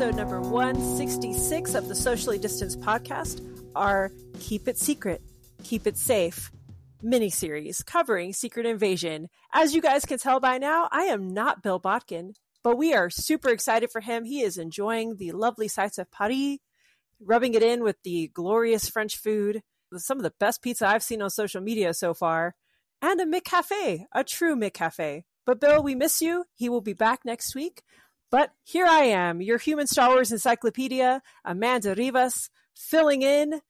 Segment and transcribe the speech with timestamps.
[0.00, 3.46] episode number 166 of the Socially Distanced Podcast,
[3.76, 4.10] our
[4.40, 5.20] Keep It Secret,
[5.62, 6.50] Keep It Safe
[7.02, 9.28] mini series covering Secret Invasion.
[9.52, 12.32] As you guys can tell by now, I am not Bill Bodkin,
[12.64, 14.24] but we are super excited for him.
[14.24, 16.56] He is enjoying the lovely sights of Paris,
[17.22, 19.60] rubbing it in with the glorious French food,
[19.96, 22.54] some of the best pizza I've seen on social media so far,
[23.02, 25.24] and a McCafe, a true McCafe.
[25.44, 26.44] But Bill, we miss you.
[26.54, 27.82] He will be back next week.
[28.30, 33.60] But here I am, your human Star Wars encyclopedia, Amanda Rivas, filling in,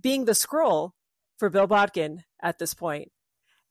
[0.00, 0.92] being the Skrull
[1.38, 3.10] for Bill Bodkin at this point.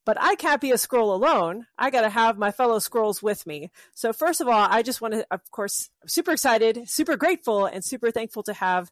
[0.06, 1.66] But I can't be a Skrull alone.
[1.78, 3.72] I got to have my fellow Skrulls with me.
[3.96, 7.66] So first of all, I just want to, of course, I'm super excited, super grateful,
[7.66, 8.92] and super thankful to have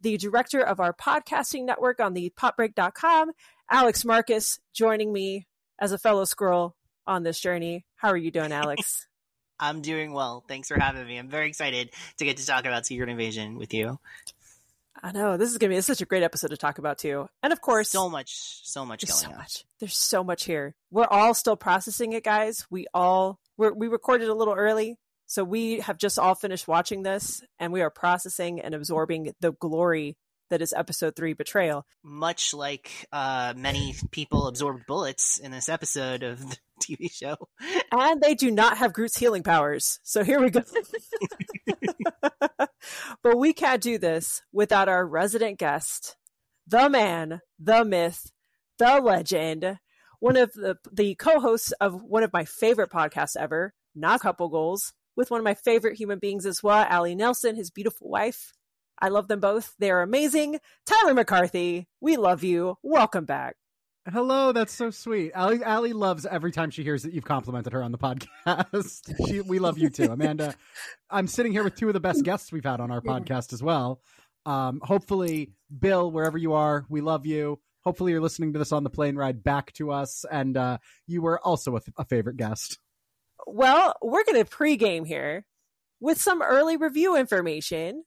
[0.00, 3.32] the director of our podcasting network on the popbreak.com,
[3.70, 5.46] Alex Marcus, joining me
[5.78, 6.72] as a fellow Skrull
[7.06, 7.84] on this journey.
[7.96, 9.06] How are you doing, Alex?
[9.58, 10.44] I'm doing well.
[10.46, 11.16] Thanks for having me.
[11.16, 13.98] I'm very excited to get to talk about Secret Invasion with you.
[15.02, 17.52] I know this is gonna be such a great episode to talk about too, and
[17.52, 19.36] of course, so much, so much going so on.
[19.36, 19.64] Much.
[19.78, 20.74] There's so much here.
[20.90, 22.66] We're all still processing it, guys.
[22.70, 27.02] We all we we recorded a little early, so we have just all finished watching
[27.02, 30.16] this, and we are processing and absorbing the glory
[30.50, 31.86] that is episode three betrayal.
[32.02, 37.36] Much like uh, many people absorbed bullets in this episode of the TV show.
[37.90, 39.98] And they do not have Groot's healing powers.
[40.02, 40.62] So here we go.
[43.22, 46.16] but we can't do this without our resident guest,
[46.66, 48.30] the man, the myth,
[48.78, 49.78] the legend,
[50.20, 54.48] one of the, the co hosts of one of my favorite podcasts ever, Not Couple
[54.48, 58.52] Goals, with one of my favorite human beings as well, Allie Nelson, his beautiful wife.
[59.04, 59.74] I love them both.
[59.78, 60.60] They are amazing.
[60.86, 62.78] Tyler McCarthy, we love you.
[62.82, 63.54] Welcome back.
[64.10, 65.32] Hello, that's so sweet.
[65.34, 67.98] Allie, Allie loves every time she hears that you've complimented her on the
[68.46, 69.12] podcast.
[69.28, 70.54] she, we love you too, Amanda.
[71.10, 73.62] I'm sitting here with two of the best guests we've had on our podcast as
[73.62, 74.00] well.
[74.46, 77.60] Um, hopefully, Bill, wherever you are, we love you.
[77.82, 81.20] Hopefully, you're listening to this on the plane ride back to us, and uh, you
[81.20, 82.78] were also a, a favorite guest.
[83.46, 85.44] Well, we're going to pregame here
[86.00, 88.04] with some early review information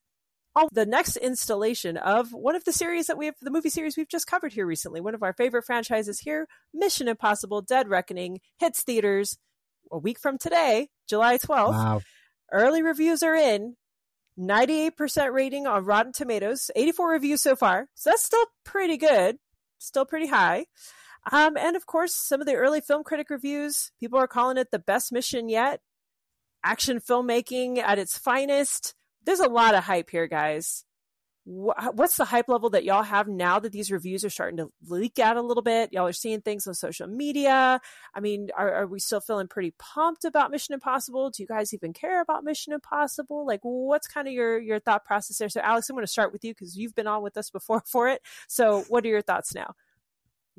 [0.72, 4.08] the next installation of one of the series that we have, the movie series we've
[4.08, 5.00] just covered here recently.
[5.00, 9.38] One of our favorite franchises here, Mission Impossible Dead Reckoning, hits theaters
[9.90, 11.70] a week from today, July 12th.
[11.70, 12.00] Wow.
[12.52, 13.76] Early reviews are in.
[14.38, 17.88] 98% rating on Rotten Tomatoes, 84 reviews so far.
[17.94, 19.38] So that's still pretty good,
[19.78, 20.66] still pretty high.
[21.30, 24.70] Um, and of course, some of the early film critic reviews, people are calling it
[24.70, 25.80] the best mission yet.
[26.64, 28.94] Action filmmaking at its finest.
[29.28, 30.86] There's a lot of hype here, guys.
[31.44, 35.18] What's the hype level that y'all have now that these reviews are starting to leak
[35.18, 35.92] out a little bit?
[35.92, 37.78] Y'all are seeing things on social media.
[38.14, 41.28] I mean, are, are we still feeling pretty pumped about Mission Impossible?
[41.28, 43.46] Do you guys even care about Mission Impossible?
[43.46, 45.50] Like, what's kind of your your thought process there?
[45.50, 47.82] So, Alex, I'm going to start with you because you've been on with us before
[47.86, 48.22] for it.
[48.48, 49.74] So, what are your thoughts now?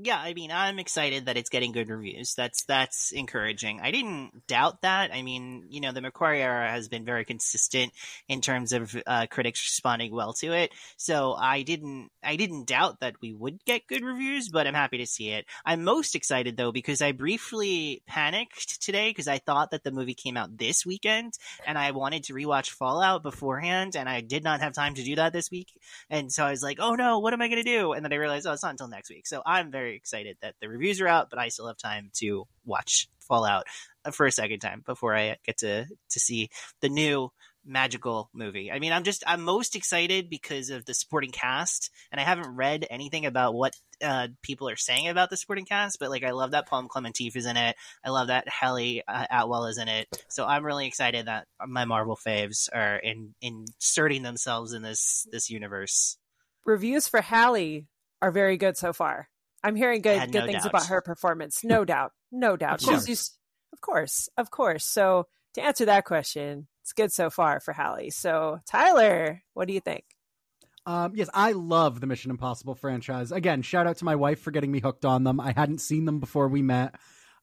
[0.01, 2.33] Yeah, I mean, I'm excited that it's getting good reviews.
[2.33, 3.81] That's that's encouraging.
[3.81, 5.13] I didn't doubt that.
[5.13, 7.91] I mean, you know, the McQuarrie era has been very consistent
[8.29, 10.71] in terms of uh, critics responding well to it.
[10.95, 14.99] So I didn't I didn't doubt that we would get good reviews, but I'm happy
[14.99, 15.45] to see it.
[15.65, 20.13] I'm most excited though because I briefly panicked today because I thought that the movie
[20.13, 21.33] came out this weekend
[21.67, 25.16] and I wanted to rewatch Fallout beforehand and I did not have time to do
[25.16, 25.73] that this week.
[26.09, 28.13] And so I was like, "Oh no, what am I going to do?" And then
[28.13, 30.69] I realized, "Oh, it's not until next week." So I'm very very excited that the
[30.69, 33.66] reviews are out, but I still have time to watch Fallout
[34.11, 36.50] for a second time before I get to to see
[36.81, 37.31] the new
[37.66, 38.72] magical movie.
[38.72, 42.55] I mean, I'm just I'm most excited because of the supporting cast, and I haven't
[42.55, 46.31] read anything about what uh, people are saying about the supporting cast, but like I
[46.31, 47.75] love that Pom Klementieff is in it.
[48.05, 50.08] I love that Hayley uh, Atwell is in it.
[50.28, 55.49] So I'm really excited that my Marvel faves are in inserting themselves in this this
[55.49, 56.17] universe.
[56.66, 57.87] Reviews for Hayley
[58.22, 59.29] are very good so far.
[59.64, 60.70] I'm hearing good good no things doubt.
[60.70, 61.64] about her performance.
[61.64, 62.11] No doubt.
[62.32, 62.88] No doubt.
[62.88, 63.32] Of She's
[63.73, 64.85] of course, of course.
[64.85, 68.09] So to answer that question, it's good so far for Hayley.
[68.09, 70.06] So Tyler, what do you think?
[70.85, 73.32] Um, yes, I love the Mission Impossible franchise.
[73.32, 75.40] Again, shout out to my wife for getting me hooked on them.
[75.40, 76.96] I hadn't seen them before we met.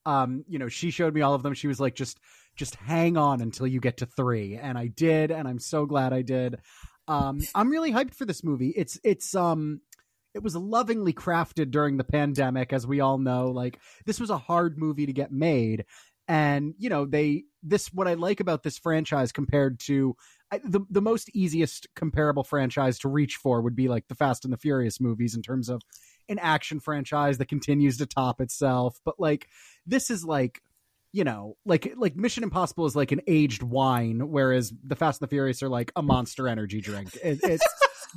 [0.04, 1.54] Um, you know, she showed me all of them.
[1.54, 2.18] She was like, just
[2.56, 4.56] just hang on until you get to three.
[4.56, 6.58] And I did, and I'm so glad I did.
[7.06, 8.72] Um, I'm really hyped for this movie.
[8.74, 9.80] It's it's um
[10.36, 13.50] it was lovingly crafted during the pandemic, as we all know.
[13.50, 15.86] Like this was a hard movie to get made,
[16.28, 20.14] and you know they this what I like about this franchise compared to
[20.62, 24.52] the the most easiest comparable franchise to reach for would be like the Fast and
[24.52, 25.80] the Furious movies in terms of
[26.28, 29.00] an action franchise that continues to top itself.
[29.04, 29.48] But like
[29.86, 30.60] this is like
[31.12, 35.28] you know, like like Mission Impossible is like an aged wine, whereas the Fast and
[35.28, 37.16] the Furious are like a Monster Energy drink.
[37.24, 37.64] It, it's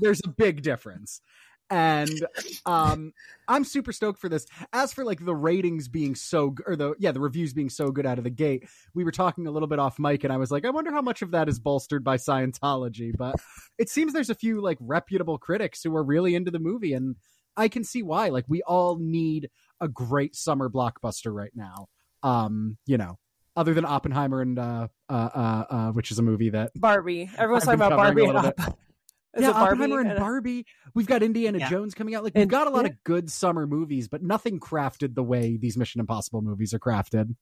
[0.02, 1.22] there's a big difference,
[1.70, 2.26] and
[2.66, 3.14] um,
[3.48, 4.46] I'm super stoked for this.
[4.74, 8.06] As for like the ratings being so, or the yeah, the reviews being so good
[8.06, 10.52] out of the gate, we were talking a little bit off mic, and I was
[10.52, 13.36] like, I wonder how much of that is bolstered by Scientology, but
[13.78, 17.16] it seems there's a few like reputable critics who are really into the movie, and
[17.56, 18.30] I can see why.
[18.30, 19.50] Like we all need
[19.82, 21.88] a great summer blockbuster right now
[22.24, 23.18] um, you know,
[23.56, 27.30] other than Oppenheimer and uh, uh, uh, uh which is a movie that Barbie.
[27.38, 28.28] Everyone's talking about Barbie.
[29.38, 30.66] yeah, Oppenheimer and Barbie.
[30.94, 31.70] We've got Indiana yeah.
[31.70, 32.24] Jones coming out.
[32.24, 32.92] Like we've got a lot yeah.
[32.92, 37.36] of good summer movies, but nothing crafted the way these Mission Impossible movies are crafted.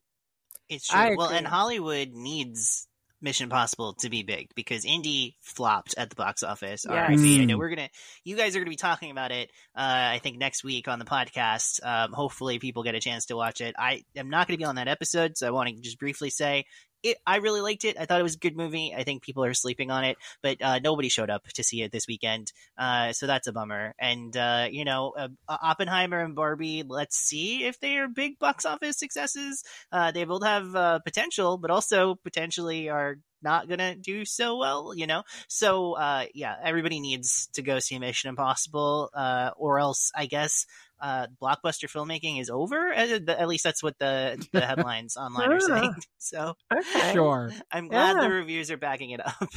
[0.69, 1.15] It's true.
[1.17, 2.87] Well, and Hollywood needs
[3.21, 6.85] Mission Impossible to be big because Indy flopped at the box office.
[6.87, 7.09] Yes.
[7.09, 7.19] RIP.
[7.19, 7.59] I know mm.
[7.59, 7.89] we're gonna,
[8.23, 9.49] you guys are gonna be talking about it.
[9.75, 9.81] Uh,
[10.13, 11.79] I think next week on the podcast.
[11.83, 13.75] Um, hopefully, people get a chance to watch it.
[13.77, 16.65] I am not gonna be on that episode, so I want to just briefly say
[17.03, 17.97] it, I really liked it.
[17.99, 18.93] I thought it was a good movie.
[18.95, 21.91] I think people are sleeping on it, but uh, nobody showed up to see it
[21.91, 23.93] this weekend, uh, so that's a bummer.
[23.99, 26.83] And uh, you know, uh, Oppenheimer and Barbie.
[26.87, 29.63] Let's see if they are big box office successes.
[29.91, 34.93] Uh, they both have uh, potential, but also potentially are not gonna do so well,
[34.95, 35.23] you know.
[35.47, 40.65] So uh, yeah, everybody needs to go see Mission Impossible, uh, or else I guess
[40.99, 42.91] uh, blockbuster filmmaking is over.
[42.91, 45.95] At, at, least that's what the, the headlines online are saying.
[46.19, 47.13] So okay.
[47.13, 48.23] sure, I'm glad yeah.
[48.23, 49.35] the reviews are backing it up.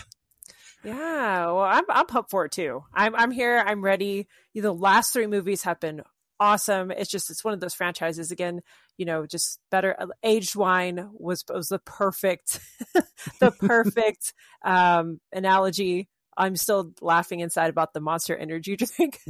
[0.83, 2.83] Yeah, well, I'm I'm pumped for it too.
[2.95, 3.59] I'm I'm here.
[3.59, 4.29] I'm ready.
[4.55, 6.01] The last three movies have been
[6.39, 6.91] awesome.
[6.91, 8.63] It's just it's one of those franchises again.
[8.97, 9.95] You know, just better.
[9.99, 12.61] Uh, aged wine was was the perfect,
[13.41, 14.33] the perfect
[14.65, 19.21] um, analogy I'm still laughing inside about the monster energy drink.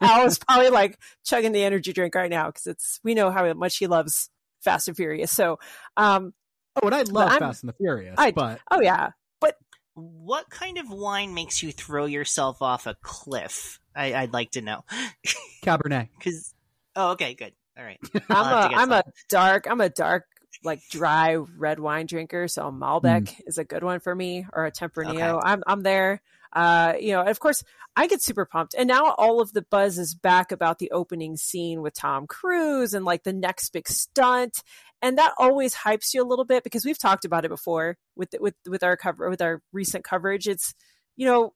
[0.00, 3.52] Al is probably like chugging the energy drink right now because it's we know how
[3.54, 4.30] much he loves
[4.60, 5.30] Fast and Furious.
[5.30, 5.58] So,
[5.96, 6.32] um,
[6.76, 9.10] oh, and I love Fast and the Furious, I, but oh yeah,
[9.40, 9.56] but
[9.94, 13.78] what kind of wine makes you throw yourself off a cliff?
[13.94, 14.84] I, would like to know.
[15.64, 16.08] Cabernet.
[16.18, 16.54] Because
[16.96, 17.52] oh, okay, good.
[17.78, 18.00] All right.
[18.28, 20.24] I'm a I'm a dark I'm a dark
[20.62, 23.40] like dry red wine drinker, so Malbec mm.
[23.46, 25.38] is a good one for me, or a Tempranillo.
[25.38, 25.48] Okay.
[25.48, 26.22] I'm I'm there.
[26.54, 27.62] Uh, you know, of course,
[27.96, 28.74] I get super pumped.
[28.76, 32.94] And now all of the buzz is back about the opening scene with Tom Cruise
[32.94, 34.62] and like the next big stunt.
[35.02, 38.34] And that always hypes you a little bit because we've talked about it before with
[38.40, 40.48] with with our cover with our recent coverage.
[40.48, 40.74] It's
[41.16, 41.54] you know,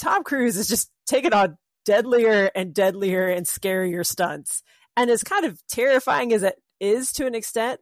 [0.00, 4.62] Tom Cruise is just taking on deadlier and deadlier and scarier stunts.
[4.96, 7.80] And as kind of terrifying as it is to an extent,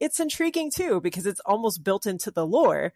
[0.00, 2.92] it's intriguing too because it's almost built into the lore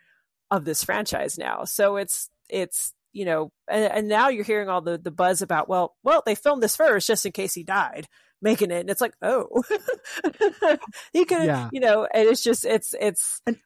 [0.50, 1.64] of this franchise now.
[1.64, 5.68] So it's it's you know, and, and, now you're hearing all the the buzz about,
[5.68, 8.06] well, well, they filmed this first just in case he died
[8.40, 9.62] making it, and it's like, oh,
[11.12, 11.68] he could, yeah.
[11.72, 13.40] you know, and it's just, it's, it's.
[13.46, 13.56] And,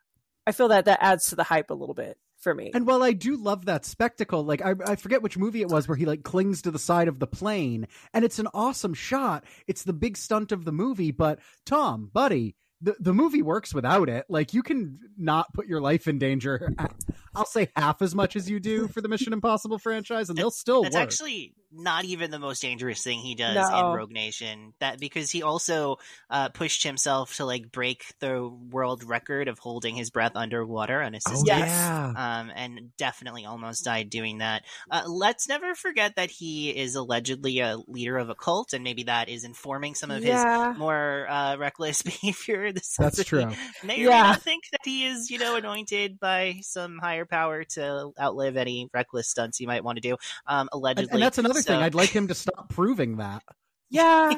[0.47, 2.73] I feel that that adds to the hype a little bit for me.
[2.75, 5.87] And while I do love that spectacle, like I, I forget which movie it was
[5.87, 9.45] where he like clings to the side of the plane, and it's an awesome shot.
[9.67, 14.09] It's the big stunt of the movie, but Tom, buddy, the, the movie works without
[14.09, 14.27] it.
[14.29, 16.75] Like you can not put your life in danger.
[17.35, 20.51] I'll say half as much as you do for the Mission Impossible franchise, and they'll
[20.51, 20.83] still.
[20.83, 21.03] That's work.
[21.03, 23.79] actually not even the most dangerous thing he does no.
[23.79, 24.75] in Rogue Nation.
[24.81, 25.99] That because he also
[26.31, 31.53] uh, pushed himself to like break the world record of holding his breath underwater unassisted.
[31.53, 32.13] Oh, yeah.
[32.17, 34.63] Um, and definitely almost died doing that.
[34.91, 39.05] Uh, let's never forget that he is allegedly a leader of a cult, and maybe
[39.05, 40.71] that is informing some of yeah.
[40.71, 42.73] his more uh, reckless behavior.
[42.99, 43.51] That's true.
[43.83, 44.23] May or yeah.
[44.23, 48.57] may not think that he is, you know, anointed by some higher power to outlive
[48.57, 50.17] any reckless stunts he might want to do.
[50.47, 51.73] Um, allegedly, and, and that's another so...
[51.73, 51.83] thing.
[51.83, 53.43] I'd like him to stop proving that.
[53.91, 54.33] Yeah,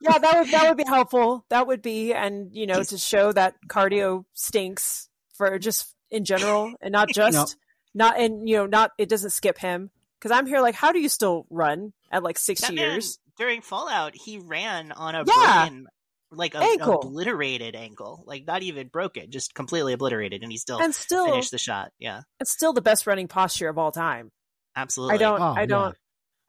[0.00, 1.44] yeah, that would that would be helpful.
[1.50, 6.72] That would be, and you know, to show that cardio stinks for just in general,
[6.80, 7.34] and not just
[7.94, 8.06] no.
[8.06, 11.00] not and you know, not it doesn't skip him because I'm here like, how do
[11.00, 13.18] you still run at like six that years?
[13.18, 15.64] Man, during Fallout, he ran on a yeah.
[15.64, 15.88] broken
[16.32, 17.00] like a, ankle.
[17.00, 21.50] obliterated ankle, like not even broken, just completely obliterated, and he still and still finished
[21.50, 21.92] the shot.
[21.98, 24.30] Yeah, it's still the best running posture of all time.
[24.76, 25.96] Absolutely, I don't, oh, I don't,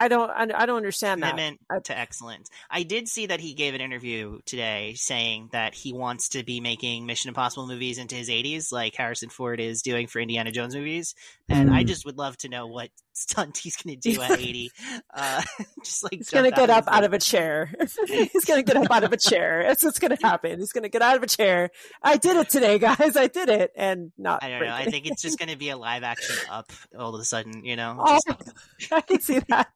[0.02, 1.32] I don't I, don't understand that.
[1.32, 1.84] Commitment that.
[1.86, 2.50] to excellence.
[2.72, 6.60] I did see that he gave an interview today saying that he wants to be
[6.60, 10.76] making Mission Impossible movies into his 80s, like Harrison Ford is doing for Indiana Jones
[10.76, 11.14] movies.
[11.50, 11.74] And mm.
[11.74, 14.72] I just would love to know what stunt he's going to do at 80.
[15.14, 15.42] Uh,
[15.84, 17.72] just like he's going to get up out of a chair.
[18.08, 19.66] he's going to get up out of a chair.
[19.68, 20.60] That's what's going to happen.
[20.60, 21.70] He's going to get out of a chair.
[22.02, 23.16] I did it today, guys.
[23.16, 24.44] I did it, and not.
[24.44, 24.74] I don't know.
[24.74, 27.64] I think it's just going to be a live action up all of a sudden.
[27.66, 27.98] You know.
[28.00, 28.20] Oh,
[28.92, 29.68] I can see that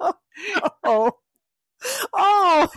[0.00, 0.14] oh,
[0.84, 1.12] oh,
[2.14, 2.68] oh,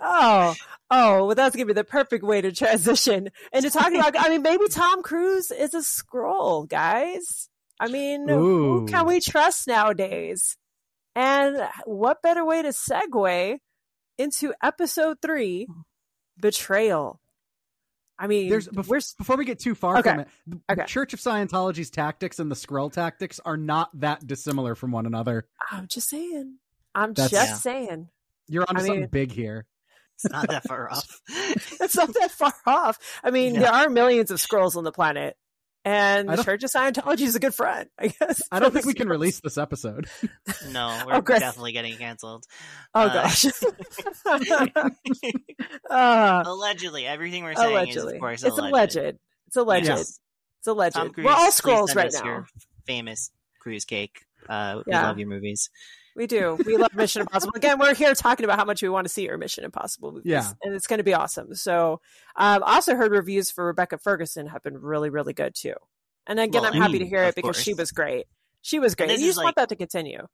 [0.00, 0.54] oh,
[0.90, 4.18] oh, well, that's gonna be the perfect way to transition into talking about.
[4.18, 7.48] I mean, maybe Tom Cruise is a Skrull, guys.
[7.78, 8.80] I mean, Ooh.
[8.80, 10.56] who can we trust nowadays?
[11.16, 13.58] And what better way to segue
[14.18, 15.66] into episode three,
[16.38, 17.20] betrayal?
[18.20, 20.10] I mean, There's, before, before we get too far okay.
[20.10, 20.84] from it, the okay.
[20.84, 25.46] Church of Scientology's tactics and the Skrull tactics are not that dissimilar from one another.
[25.72, 26.58] I'm just saying.
[26.94, 27.54] I'm That's, just yeah.
[27.56, 28.08] saying.
[28.46, 29.64] You're onto I something mean, big here.
[30.16, 31.22] It's not that far off.
[31.28, 32.98] it's not that far off.
[33.24, 33.60] I mean, yeah.
[33.60, 35.38] there are millions of Skrulls on the planet,
[35.84, 37.88] and the Church of Scientology is a good friend.
[37.98, 38.42] I guess.
[38.52, 40.08] I don't think we can release this episode.
[40.70, 42.44] No, we're oh, definitely getting canceled.
[42.94, 43.46] Oh uh, gosh.
[45.90, 48.12] uh, allegedly, everything we're saying allegedly.
[48.12, 48.96] is, of course, it's alleged.
[48.96, 49.18] alleged.
[49.46, 49.86] It's alleged.
[49.86, 50.20] Yes.
[50.58, 50.96] It's alleged.
[50.96, 52.44] we're all Skrulls right now.
[52.86, 54.20] famous cruise cake.
[54.48, 55.70] Uh, we love your movies.
[56.16, 56.58] We do.
[56.66, 57.52] We love Mission Impossible.
[57.54, 60.30] Again, we're here talking about how much we want to see our Mission Impossible movies.
[60.30, 60.50] Yeah.
[60.62, 61.54] And it's going to be awesome.
[61.54, 62.00] So,
[62.36, 65.74] um, I also heard reviews for Rebecca Ferguson have been really, really good too.
[66.26, 67.62] And again, well, I'm happy to hear it because course.
[67.62, 68.26] she was great.
[68.62, 69.10] She was great.
[69.10, 70.26] And you just like, want that to continue.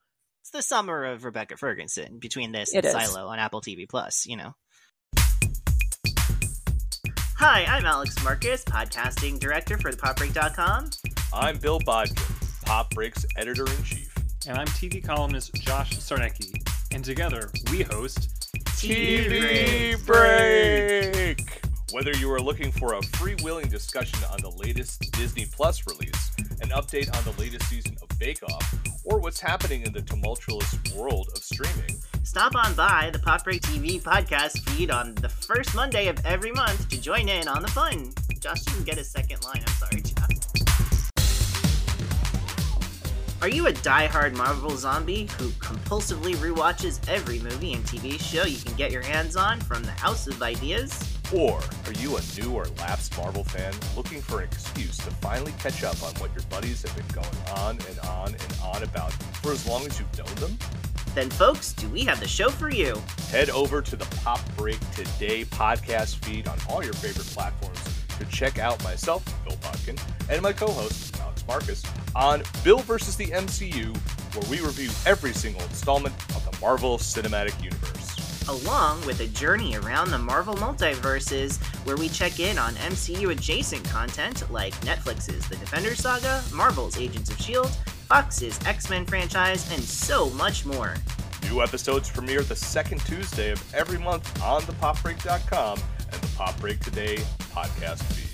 [0.43, 3.11] It's the summer of Rebecca Ferguson between this it and is.
[3.11, 4.55] Silo on Apple TV Plus, you know.
[7.39, 10.91] Hi, I'm Alex Marcus, podcasting director for thepopbreak.com.
[11.35, 12.17] I'm Bill Bodkin,
[12.65, 14.16] Pop Break's editor in chief
[14.49, 16.55] and I'm TV columnist Josh Sarnecki,
[16.93, 21.61] and together we host TV Break.
[21.93, 26.69] Whether you are looking for a freewheeling discussion on the latest Disney Plus release, an
[26.69, 28.75] update on the latest season of Bake Off,
[29.05, 33.63] or what's happening in the tumultuous world of streaming, stop on by the Pop Break
[33.63, 37.69] TV podcast feed on the first Monday of every month to join in on the
[37.69, 38.13] fun.
[38.41, 39.63] Josh didn't get a second line.
[39.67, 40.03] I'm sorry,
[43.47, 48.59] Are you a die-hard Marvel zombie who compulsively rewatches every movie and TV show you
[48.59, 51.17] can get your hands on from the House of Ideas?
[51.33, 55.55] Or are you a new or lapsed Marvel fan looking for an excuse to finally
[55.61, 59.13] catch up on what your buddies have been going on and on and on about
[59.13, 60.59] for as long as you've known them?
[61.15, 63.01] Then, folks, do we have the show for you?
[63.31, 67.79] Head over to the Pop Break Today podcast feed on all your favorite platforms
[68.19, 69.97] to check out myself, Bill Bodkin,
[70.31, 71.16] and my co host,
[71.47, 71.83] Marcus,
[72.15, 73.97] on Bill versus the MCU,
[74.35, 78.49] where we review every single installment of the Marvel Cinematic Universe.
[78.49, 83.85] Along with a journey around the Marvel multiverses, where we check in on MCU adjacent
[83.89, 87.71] content like Netflix's The Defender Saga, Marvel's Agents of S.H.I.E.L.D.,
[88.07, 90.95] Fox's X Men franchise, and so much more.
[91.51, 95.81] New episodes premiere the second Tuesday of every month on thepopbreak.com
[96.13, 97.17] and the Pop Break Today
[97.53, 98.26] podcast feed.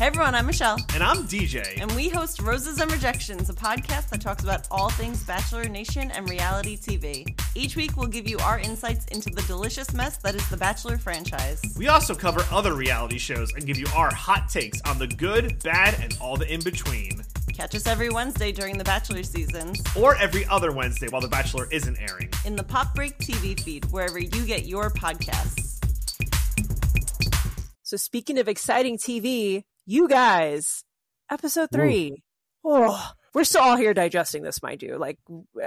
[0.00, 0.78] Hey everyone, I'm Michelle.
[0.94, 1.78] And I'm DJ.
[1.78, 6.10] And we host Roses and Rejections, a podcast that talks about all things Bachelor Nation
[6.12, 7.38] and reality TV.
[7.54, 10.96] Each week, we'll give you our insights into the delicious mess that is the Bachelor
[10.96, 11.60] franchise.
[11.76, 15.62] We also cover other reality shows and give you our hot takes on the good,
[15.62, 17.22] bad, and all the in between.
[17.52, 19.82] Catch us every Wednesday during the Bachelor seasons.
[19.94, 22.30] Or every other Wednesday while The Bachelor isn't airing.
[22.46, 25.76] In the Pop Break TV feed, wherever you get your podcasts.
[27.82, 30.84] So, speaking of exciting TV, you guys,
[31.30, 32.22] episode three.
[32.64, 34.96] Oh, we're still all here digesting this, mind you.
[34.96, 35.18] Like,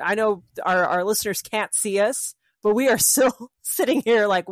[0.02, 4.46] I know our, our listeners can't see us, but we are still sitting here like,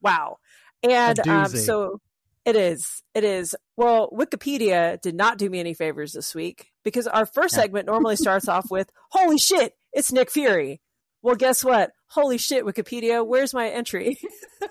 [0.00, 0.38] wow.
[0.82, 2.00] And um, so
[2.46, 3.02] it is.
[3.14, 3.54] It is.
[3.76, 8.16] Well, Wikipedia did not do me any favors this week because our first segment normally
[8.16, 10.80] starts off with, holy shit, it's Nick Fury.
[11.24, 11.92] Well, guess what?
[12.08, 14.18] Holy shit, Wikipedia, where's my entry?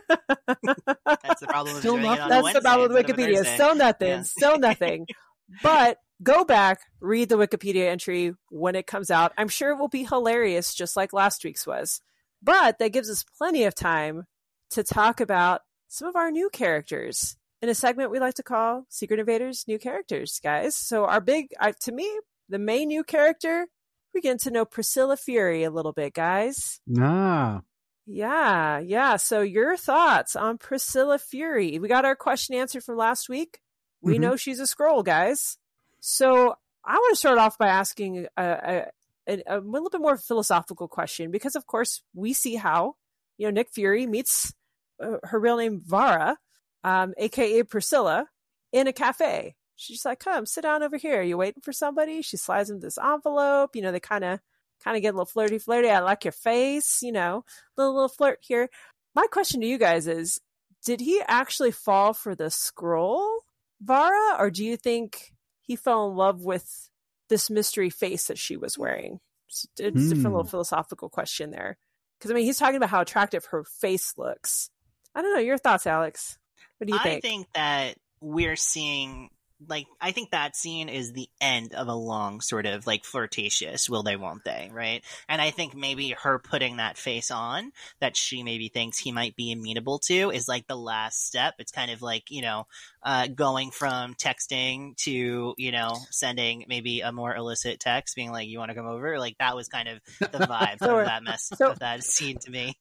[0.08, 1.78] That's the problem.
[1.78, 3.44] Still not, that's the problem with Wikipedia.
[3.56, 4.08] Still nothing.
[4.08, 4.22] Yeah.
[4.22, 5.08] Still nothing.
[5.64, 9.34] but go back, read the Wikipedia entry when it comes out.
[9.36, 12.02] I'm sure it will be hilarious, just like last week's was.
[12.44, 14.26] But that gives us plenty of time
[14.70, 18.86] to talk about some of our new characters in a segment we like to call
[18.90, 20.76] Secret Invaders New Characters, guys.
[20.76, 22.08] So, our big, uh, to me,
[22.48, 23.66] the main new character
[24.14, 26.80] we get to know Priscilla Fury a little bit, guys.
[27.00, 27.62] Ah.
[28.06, 29.16] Yeah, yeah.
[29.16, 31.80] So your thoughts on Priscilla Fury?
[31.80, 33.60] We got our question answered from last week.
[34.02, 34.22] We mm-hmm.
[34.22, 35.58] know she's a Skrull, guys.
[36.02, 38.86] So I want to start off by asking a,
[39.28, 42.96] a, a, little bit more philosophical question because, of course, we see how
[43.38, 44.54] you know Nick Fury meets
[45.02, 46.38] uh, her real name Vara,
[46.84, 48.28] um, aka Priscilla,
[48.74, 51.20] in a cafe she's like, come sit down over here.
[51.20, 52.22] Are you waiting for somebody?
[52.22, 53.76] She slides him this envelope.
[53.76, 54.40] You know, they kind of
[54.84, 55.90] kind of get a little flirty flirty.
[55.90, 57.46] I like your face, you know,
[57.78, 58.70] little little flirt here.
[59.16, 60.40] My question to you guys is,
[60.86, 63.40] did he actually fall for the Skrull,
[63.82, 66.90] Vara, or do you think he fell in love with
[67.30, 69.20] this mystery face that she was wearing?
[69.48, 70.24] It's a different Hmm.
[70.26, 71.78] little philosophical question there.
[72.18, 74.70] Because I mean, he's talking about how attractive her face looks.
[75.16, 75.40] I don't know.
[75.42, 76.38] Your thoughts, Alex?
[76.78, 77.24] What do you I think?
[77.26, 79.30] I think that we're seeing
[79.68, 83.90] like I think that scene is the end of a long sort of like flirtatious
[83.90, 88.16] will they won't they right and I think maybe her putting that face on that
[88.18, 91.92] she maybe thinks he might be amenable to is like the last step it's kind
[91.92, 92.68] of like you know
[93.04, 98.48] uh, going from texting to you know sending maybe a more illicit text being like
[98.48, 101.24] you want to come over like that was kind of the vibe So- of that
[101.24, 102.78] mess so- of that scene to me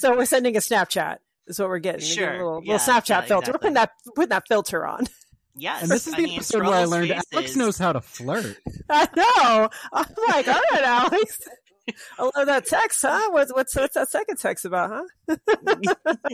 [0.00, 1.18] So we're sending a Snapchat.
[1.48, 2.00] Is what we're getting.
[2.00, 2.28] Sure.
[2.28, 3.52] a little, Yeah, little Snapchat yeah, filter.
[3.52, 5.06] We're putting that putting that filter on.
[5.56, 8.00] yes And this is I the mean, episode where I learned Alex knows how to
[8.00, 8.56] flirt.
[8.90, 9.68] I know.
[9.92, 11.40] I'm like, all right, Alex.
[12.18, 13.30] I love that text, huh?
[13.30, 14.90] What's what's what's that second text about,
[15.28, 15.36] huh?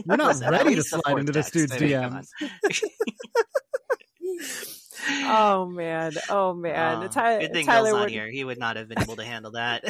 [0.06, 2.28] We're not Listen, ready to slide into this dude's DMs.
[5.24, 7.02] Oh man, oh man.
[7.02, 8.30] Uh, Ty- good thing Tyler Bill's not would- here.
[8.30, 9.84] He would not have been able to handle that.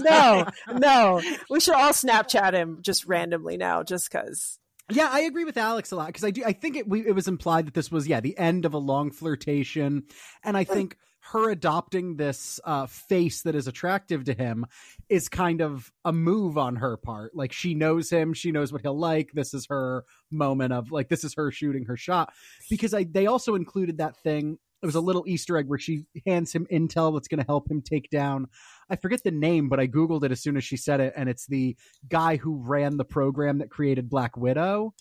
[0.00, 0.46] no,
[0.76, 1.22] no.
[1.48, 4.58] We should all Snapchat him just randomly now, just because.
[4.90, 6.42] Yeah, I agree with Alex a lot because I do.
[6.44, 8.78] I think it we, it was implied that this was yeah the end of a
[8.78, 10.04] long flirtation,
[10.44, 10.96] and I think
[11.32, 14.66] her adopting this uh, face that is attractive to him
[15.08, 17.34] is kind of a move on her part.
[17.36, 19.30] Like she knows him, she knows what he'll like.
[19.32, 22.32] This is her moment of like this is her shooting her shot
[22.68, 24.58] because I they also included that thing.
[24.82, 27.70] It was a little Easter egg where she hands him intel that's going to help
[27.70, 28.46] him take down.
[28.90, 31.28] I forget the name, but I googled it as soon as she said it, and
[31.28, 31.76] it's the
[32.08, 34.92] guy who ran the program that created Black Widow.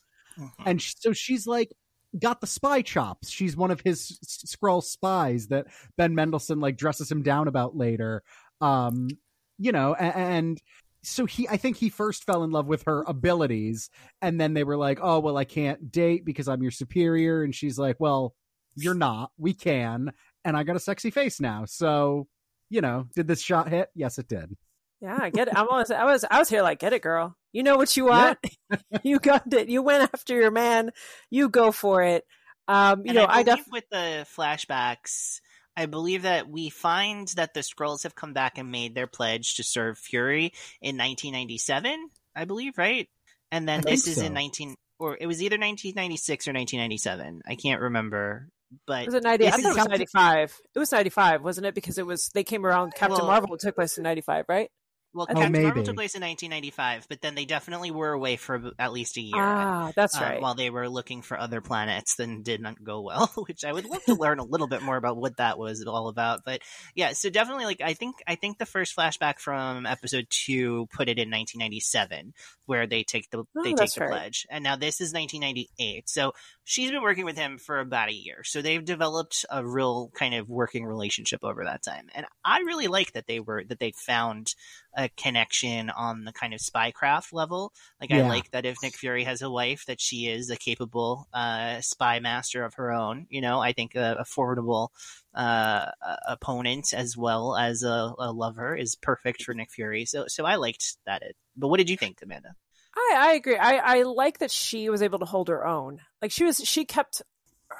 [0.65, 1.74] And sh- so she's like
[2.17, 3.29] got the spy chops.
[3.29, 8.24] She's one of his Skrull spies that Ben Mendelsohn like dresses him down about later.
[8.61, 9.09] Um,
[9.57, 10.61] you know, a- and
[11.03, 13.90] so he I think he first fell in love with her abilities
[14.22, 17.53] and then they were like, "Oh, well I can't date because I'm your superior." And
[17.55, 18.33] she's like, "Well,
[18.75, 19.31] you're not.
[19.37, 20.11] We can."
[20.46, 21.66] And I got a sexy face now.
[21.66, 22.27] So,
[22.70, 23.90] you know, did this shot hit?
[23.96, 24.55] Yes, it did.
[25.01, 25.58] Yeah, I get it.
[25.58, 27.36] I'm always, I was, I was here like, get it, girl.
[27.53, 28.38] You know what you want.
[29.03, 29.70] you got it.
[29.70, 30.92] You went after your man.
[31.29, 32.25] You go for it.
[32.68, 35.40] Um, you and know, I I believe def- with the flashbacks,
[35.75, 39.55] I believe that we find that the Skrulls have come back and made their pledge
[39.55, 42.10] to serve Fury in 1997.
[42.36, 43.08] I believe, right?
[43.51, 44.25] And then I this is so.
[44.25, 47.42] in 19, or it was either 1996 or 1997.
[47.48, 48.50] I can't remember,
[48.86, 49.48] but was it 90?
[49.48, 50.55] I think it was 95.
[50.75, 51.75] It was 95, wasn't it?
[51.75, 54.70] Because it was, they came around, Captain Well- Marvel took place in 95, right?
[55.13, 58.72] Well, Oh, Captain Marvel took place in 1995, but then they definitely were away for
[58.77, 59.41] at least a year.
[59.41, 60.41] Ah, that's uh, right.
[60.41, 63.27] While they were looking for other planets, then did not go well.
[63.48, 66.09] Which I would love to learn a little bit more about what that was all
[66.09, 66.41] about.
[66.45, 66.61] But
[66.93, 71.09] yeah, so definitely, like I think I think the first flashback from episode two put
[71.09, 72.33] it in 1997,
[72.67, 74.09] where they take the Oh, they take the right.
[74.11, 76.07] pledge, and now this is 1998.
[76.07, 80.11] So she's been working with him for about a year, so they've developed a real
[80.13, 82.09] kind of working relationship over that time.
[82.13, 84.53] And I really like that they were that they found
[84.95, 87.71] a connection on the kind of spycraft level.
[88.01, 91.27] Like I like that if Nick Fury has a wife, that she is a capable
[91.33, 93.27] uh, spy master of her own.
[93.29, 94.91] You know, I think a, a formidable
[95.35, 100.05] uh, uh, opponent as well as a, a lover is perfect for Nick Fury.
[100.05, 101.21] So, so I liked that.
[101.21, 102.55] It, but what did you think, Amanda?
[102.95, 103.57] I, I agree.
[103.57, 105.99] I, I like that she was able to hold her own.
[106.21, 107.21] Like she was, she kept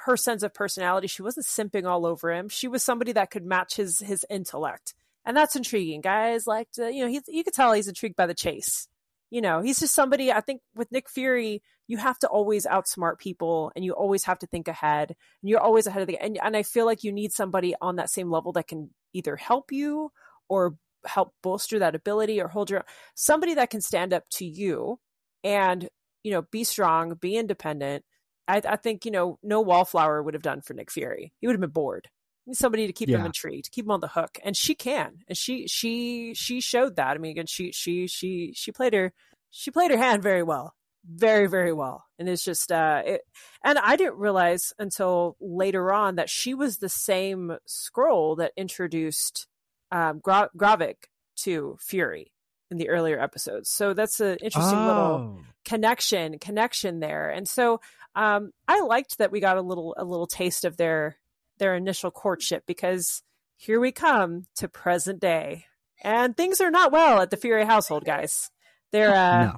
[0.05, 1.07] her sense of personality.
[1.07, 2.49] She wasn't simping all over him.
[2.49, 4.93] She was somebody that could match his his intellect,
[5.25, 6.01] and that's intriguing.
[6.01, 8.88] Guys like to, you know, he's you could tell he's intrigued by the chase.
[9.32, 10.32] You know, he's just somebody.
[10.32, 14.39] I think with Nick Fury, you have to always outsmart people, and you always have
[14.39, 16.17] to think ahead, and you're always ahead of the.
[16.17, 19.36] And, and I feel like you need somebody on that same level that can either
[19.36, 20.12] help you
[20.47, 22.84] or help bolster that ability or hold your
[23.15, 24.99] somebody that can stand up to you
[25.43, 25.88] and
[26.23, 28.03] you know be strong be independent
[28.47, 31.53] i, I think you know no wallflower would have done for nick fury he would
[31.53, 32.10] have been bored
[32.53, 33.25] somebody to keep him Yeah.
[33.25, 37.15] intrigued keep him on the hook and she can and she she she showed that
[37.15, 39.13] i mean again she she she she played her
[39.51, 40.73] she played her hand very well
[41.09, 43.21] very very well and it's just uh it
[43.63, 49.47] and i didn't realize until later on that she was the same Skrull that introduced
[49.91, 51.05] um Gra- gravik
[51.38, 52.31] to fury
[52.69, 55.39] in the earlier episodes so that's an interesting little Oh.
[55.65, 57.79] connection connection there and so
[58.15, 61.17] um i liked that we got a little a little taste of their
[61.59, 63.21] their initial courtship because
[63.55, 65.65] here we come to present day.
[66.01, 68.49] And things are not well at the fury household guys.
[68.91, 69.57] They're uh,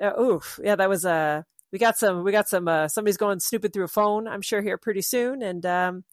[0.00, 0.08] no.
[0.08, 0.58] uh oof.
[0.62, 3.84] Yeah that was uh we got some we got some uh somebody's going snooping through
[3.84, 5.42] a phone i'm sure here pretty soon.
[5.42, 6.04] And um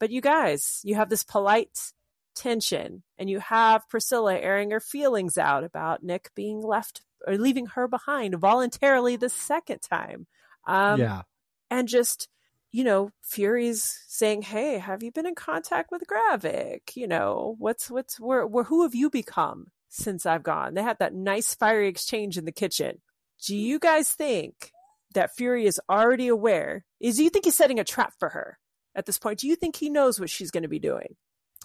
[0.00, 1.92] but you guys you have this polite
[2.34, 7.66] tension and you have priscilla airing her feelings out about nick being left or leaving
[7.66, 10.26] her behind voluntarily the second time.
[10.66, 11.22] Um yeah.
[11.70, 12.28] and just
[12.76, 16.94] you know, Fury's saying, "Hey, have you been in contact with Gravik?
[16.94, 20.98] You know, what's what's where where who have you become since I've gone?" They had
[20.98, 23.00] that nice fiery exchange in the kitchen.
[23.46, 24.72] Do you guys think
[25.14, 26.84] that Fury is already aware?
[27.00, 28.58] Is do you think he's setting a trap for her
[28.94, 29.38] at this point?
[29.38, 31.16] Do you think he knows what she's going to be doing?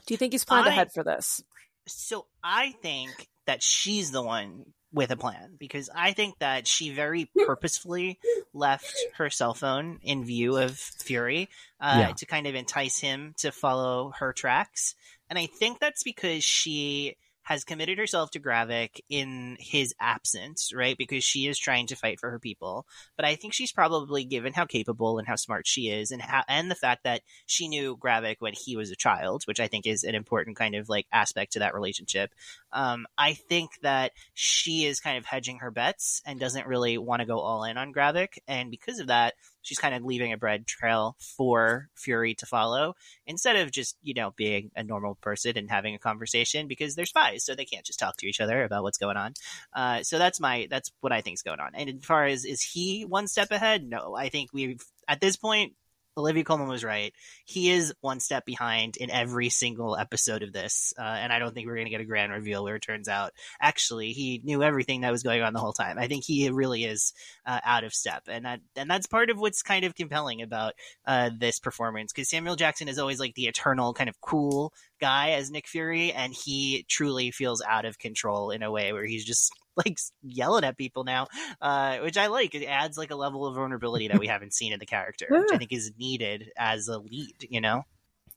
[0.06, 1.44] Do you think he's planned I- ahead for this?
[1.88, 6.94] So I think that she's the one with a plan because I think that she
[6.94, 8.20] very purposefully
[8.54, 11.50] left her cell phone in view of Fury
[11.80, 12.14] uh, Yeah.
[12.14, 14.96] to kind of entice him to follow her tracks.
[15.30, 20.98] And I think that's because she has committed herself to Gravik in his absence, right?
[20.98, 22.86] Because she is trying to fight for her people.
[23.16, 26.44] But I think she's probably given how capable and how smart she is and how,
[26.48, 29.88] and the fact that she knew Gravik when he was a child, which I think
[29.88, 32.32] is an important kind of like aspect to that relationship.
[32.72, 37.22] Um, I think that she is kind of hedging her bets and doesn't really want
[37.22, 38.38] to go all in on Gravik.
[38.48, 42.96] And because of that, she's kind of leaving a bread trail for Fury to follow
[43.26, 47.06] instead of just, you know, being a normal person and having a conversation because they're
[47.06, 49.34] spies, so they can't just talk to each other about what's going on.
[49.74, 51.72] Uh, so that's my, that's what I think is going on.
[51.76, 53.88] And as far as, is he one step ahead?
[53.88, 55.74] No, I think we've, at this point,
[56.18, 57.14] Olivia Colman was right.
[57.46, 61.54] He is one step behind in every single episode of this, uh, and I don't
[61.54, 64.64] think we're going to get a grand reveal where it turns out actually he knew
[64.64, 65.98] everything that was going on the whole time.
[65.98, 67.14] I think he really is
[67.46, 70.74] uh, out of step, and that and that's part of what's kind of compelling about
[71.06, 75.32] uh, this performance because Samuel Jackson is always like the eternal kind of cool guy
[75.32, 79.26] as Nick Fury, and he truly feels out of control in a way where he's
[79.26, 81.28] just like yelling at people now,
[81.62, 82.56] uh, which I like.
[82.56, 85.50] It adds like a level of vulnerability that we haven't seen in the character, which
[85.52, 87.48] I think is needed as a lead.
[87.50, 87.84] You know,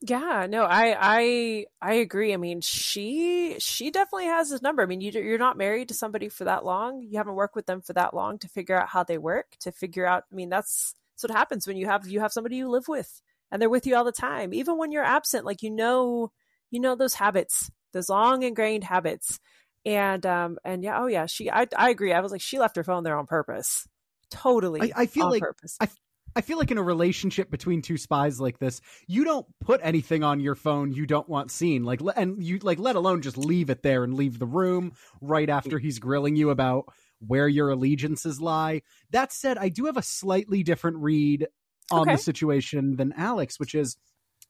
[0.00, 2.35] Yeah, no, I I I agree.
[2.35, 4.83] I mean, she she definitely has his number.
[4.83, 7.03] I mean, you you're not married to somebody for that long.
[7.03, 9.57] You haven't worked with them for that long to figure out how they work.
[9.61, 12.57] To figure out, I mean, that's that's what happens when you have you have somebody
[12.57, 15.44] you live with and they're with you all the time, even when you're absent.
[15.44, 16.33] Like you know,
[16.75, 19.39] you know those habits, those long ingrained habits.
[19.87, 22.13] And um and yeah, oh yeah, she I I agree.
[22.13, 23.87] I was like, she left her phone there on purpose,
[24.31, 24.93] totally.
[24.95, 25.77] I- I feel like- purpose.
[25.81, 25.89] I
[26.37, 30.25] I feel like in a relationship between two spies like this, you don't put anything
[30.25, 31.85] on your phone you don't want seen.
[31.85, 35.49] Like, and you like, let alone just leave it there and leave the room right
[35.49, 36.87] after he's grilling you about
[37.21, 38.83] where your allegiances lie.
[39.11, 41.47] That said, I do have a slightly different read
[41.93, 42.17] on Okay.
[42.17, 43.97] the situation than Alex, which is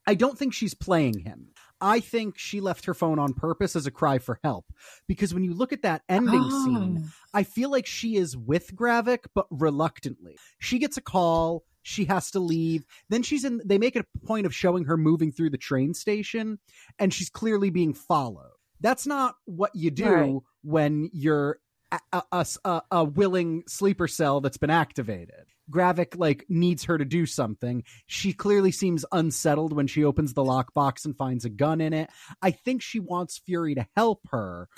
[0.06, 1.48] I don't think she's playing him.
[1.84, 4.64] I think she left her phone on purpose as a cry for help.
[5.06, 6.64] Because when you look at that ending oh.
[6.64, 10.38] scene, I feel like she is with Gravik, but reluctantly.
[10.58, 11.64] She gets a call.
[11.82, 12.86] She has to leave.
[13.10, 13.60] Then she's in.
[13.62, 16.58] They make a point of showing her moving through the train station,
[16.98, 18.52] and she's clearly being followed.
[18.80, 20.34] That's not what you do Right.
[20.62, 21.58] when you're
[21.92, 25.44] a, a, a- a willing sleeper cell that's been activated.
[25.70, 27.84] Gravik like needs her to do something.
[28.06, 32.10] She clearly seems unsettled when she opens the lockbox and finds a gun in it.
[32.42, 34.68] I think she wants Fury to help her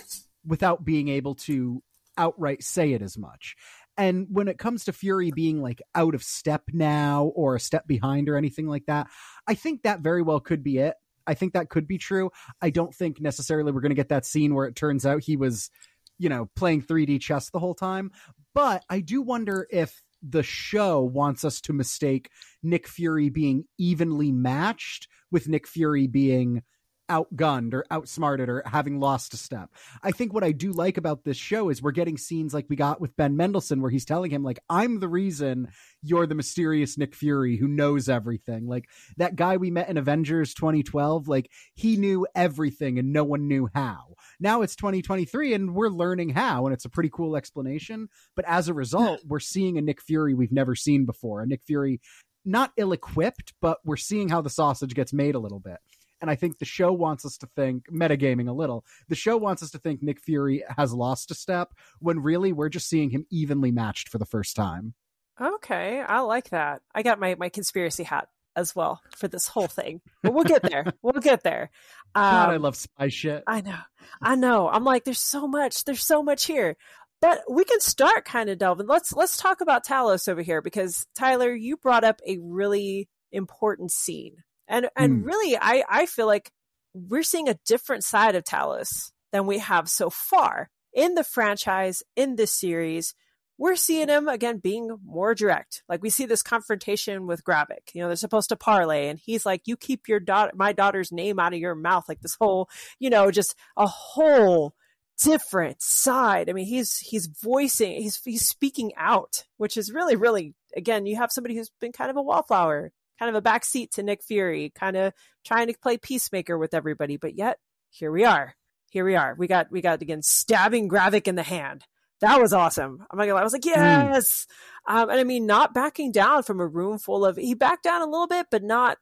[0.46, 1.82] without being able to
[2.16, 3.56] outright say it as much.
[3.98, 7.86] And when it comes to Fury being like out of step now or a step
[7.86, 9.08] behind or anything like that,
[9.46, 10.94] I think that very well could be it.
[11.26, 12.30] I think that could be true.
[12.62, 15.36] I don't think necessarily we're going to get that scene where it turns out he
[15.36, 15.70] was,
[16.18, 18.12] you know, playing 3D chess the whole time.
[18.54, 22.30] But I do wonder if the show wants us to mistake
[22.62, 26.62] Nick Fury being evenly matched with Nick Fury being
[27.08, 29.70] outgunned or outsmarted or having lost a step.
[30.02, 32.76] I think what I do like about this show is we're getting scenes like we
[32.76, 35.68] got with Ben Mendelsohn where he's telling him like I'm the reason
[36.02, 38.66] you're the mysterious Nick Fury who knows everything.
[38.66, 43.48] Like that guy we met in Avengers 2012, like he knew everything and no one
[43.48, 44.14] knew how.
[44.40, 48.68] Now it's 2023 and we're learning how and it's a pretty cool explanation, but as
[48.68, 51.42] a result, we're seeing a Nick Fury we've never seen before.
[51.42, 52.00] A Nick Fury
[52.46, 55.78] not ill-equipped, but we're seeing how the sausage gets made a little bit.
[56.26, 59.62] And I think the show wants us to think, metagaming a little, the show wants
[59.62, 63.26] us to think Nick Fury has lost a step when really we're just seeing him
[63.30, 64.94] evenly matched for the first time.
[65.40, 66.82] Okay, I like that.
[66.92, 70.62] I got my my conspiracy hat as well for this whole thing, but we'll get
[70.62, 70.84] there.
[71.02, 71.70] we'll get there.
[72.16, 73.44] God, I Um, love spy shit.
[73.46, 73.78] I know,
[74.20, 74.68] I know.
[74.68, 75.84] I'm like, there's so much.
[75.84, 76.76] There's so much here,
[77.20, 78.88] but we can start kind of delving.
[78.88, 83.92] Let's let's talk about Talos over here because Tyler, you brought up a really important
[83.92, 84.36] scene,
[84.68, 85.24] and and Hmm.
[85.24, 86.50] really, I I feel like
[86.94, 92.02] we're seeing a different side of Talos than we have so far in the franchise
[92.16, 93.14] in this series
[93.58, 95.82] we're seeing him again being more direct.
[95.88, 97.94] Like we see this confrontation with Gravik.
[97.94, 101.12] You know, they're supposed to parlay, and he's like, "You keep your daughter, my daughter's
[101.12, 104.74] name out of your mouth." Like this whole, you know, just a whole
[105.22, 106.50] different side.
[106.50, 110.54] I mean, he's he's voicing, he's he's speaking out, which is really, really.
[110.76, 114.02] Again, you have somebody who's been kind of a wallflower, kind of a backseat to
[114.02, 115.12] Nick Fury, kind of
[115.44, 117.16] trying to play peacemaker with everybody.
[117.16, 117.58] But yet,
[117.90, 118.54] here we are.
[118.90, 119.34] Here we are.
[119.36, 121.84] We got we got again stabbing Gravik in the hand.
[122.20, 123.04] That was awesome.
[123.10, 123.40] I'm not gonna lie.
[123.40, 123.70] I was like, Hmm.
[123.70, 124.46] yes.
[124.88, 127.36] Um, and I mean, not backing down from a room full of.
[127.36, 128.98] He backed down a little bit, but not.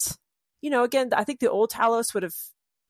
[0.62, 2.34] You know, again, I think the old Talos would have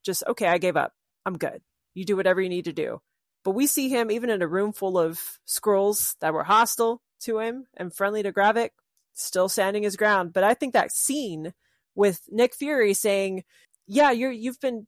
[0.05, 0.47] just okay.
[0.47, 0.93] I gave up.
[1.27, 1.61] I'm good.
[1.95, 3.01] You do whatever you need to do.
[3.45, 7.39] But we see him even in a room full of Skrulls that were hostile to
[7.41, 8.71] him and friendly to Gravik,
[9.15, 10.33] still standing his ground.
[10.33, 11.53] But I think that scene
[11.95, 13.45] with Nick Fury saying,
[13.87, 14.87] "Yeah, you're you've been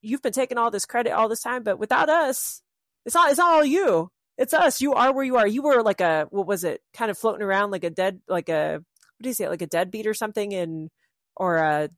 [0.00, 2.62] you've been taking all this credit all this time, but without us,
[3.04, 4.10] it's not it's not all you.
[4.38, 4.80] It's us.
[4.80, 5.46] You are where you are.
[5.46, 6.80] You were like a what was it?
[6.92, 9.48] Kind of floating around like a dead like a what do you say?
[9.48, 10.90] Like a deadbeat or something in
[11.36, 11.90] or a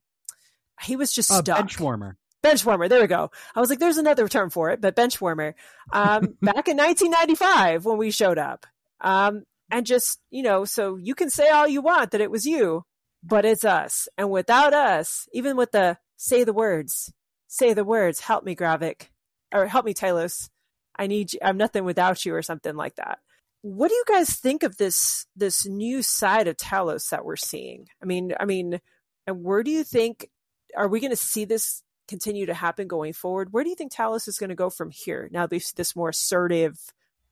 [0.81, 2.17] he was just A stuck bench warmer.
[2.43, 2.87] bench warmer.
[2.87, 3.31] There we go.
[3.55, 5.55] I was like, there's another term for it, but bench warmer.
[5.91, 8.67] Um, back in 1995 when we showed up.
[9.01, 12.45] Um, and just, you know, so you can say all you want that it was
[12.45, 12.83] you,
[13.23, 14.07] but it's us.
[14.17, 17.11] And without us, even with the say the words,
[17.47, 19.09] say the words, help me, Gravik,
[19.53, 20.49] or help me, Talos.
[20.97, 21.39] I need you.
[21.43, 23.19] I'm nothing without you, or something like that.
[23.61, 27.87] What do you guys think of this this new side of Talos that we're seeing?
[28.01, 28.79] I mean, I mean,
[29.27, 30.29] and where do you think
[30.75, 33.49] are we going to see this continue to happen going forward?
[33.51, 35.29] Where do you think Talos is going to go from here?
[35.31, 36.77] Now this this more assertive,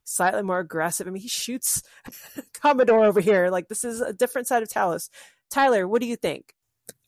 [0.06, 1.08] slightly more aggressive.
[1.08, 1.84] I mean, he shoots
[2.54, 3.50] Commodore over here.
[3.50, 5.10] Like this is a different side of Talos.
[5.52, 6.54] Tyler, what do you think?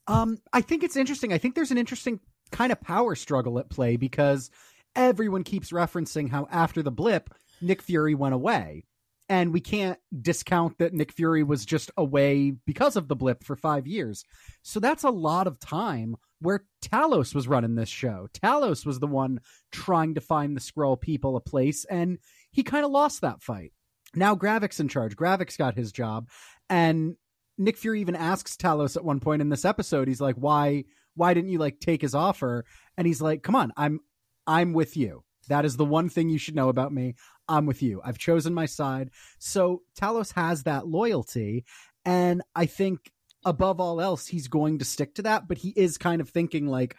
[0.08, 1.32] Um, I think it's interesting.
[1.32, 2.20] I think there's an interesting
[2.52, 4.50] kind of power struggle at play because
[4.96, 7.30] everyone keeps referencing how after the blip,
[7.62, 8.84] Nick Fury went away.
[9.30, 13.58] And we can't discount that Nick Fury was just away because of the blip for
[13.58, 14.24] five years.
[14.62, 18.30] So that's a lot of time where Talos was running this show.
[18.34, 22.20] Talos was the one trying to find the Skrull people a place, and
[22.58, 23.72] he kind of lost that fight.
[24.16, 25.16] Now Gravik's in charge.
[25.16, 26.28] Gravik's got his job,
[26.72, 27.16] and
[27.56, 30.08] Nick Fury even asks Talos at one point in this episode.
[30.08, 30.86] He's like, "Why?
[31.14, 32.66] Why didn't you like take his offer?"
[32.98, 34.00] And he's like, "Come on, I'm,
[34.48, 35.24] I'm with you.
[35.50, 37.14] That is the one thing you should know about me.
[37.48, 38.02] I'm with you.
[38.04, 41.64] I've chosen my side." So Talos has that loyalty,
[42.04, 43.12] and I think
[43.46, 45.48] above all else, he's going to stick to that.
[45.48, 46.96] But he is kind of thinking like,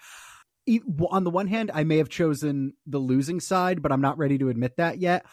[1.11, 4.39] on the one hand, I may have chosen the losing side, but I'm not ready
[4.39, 5.25] to admit that yet.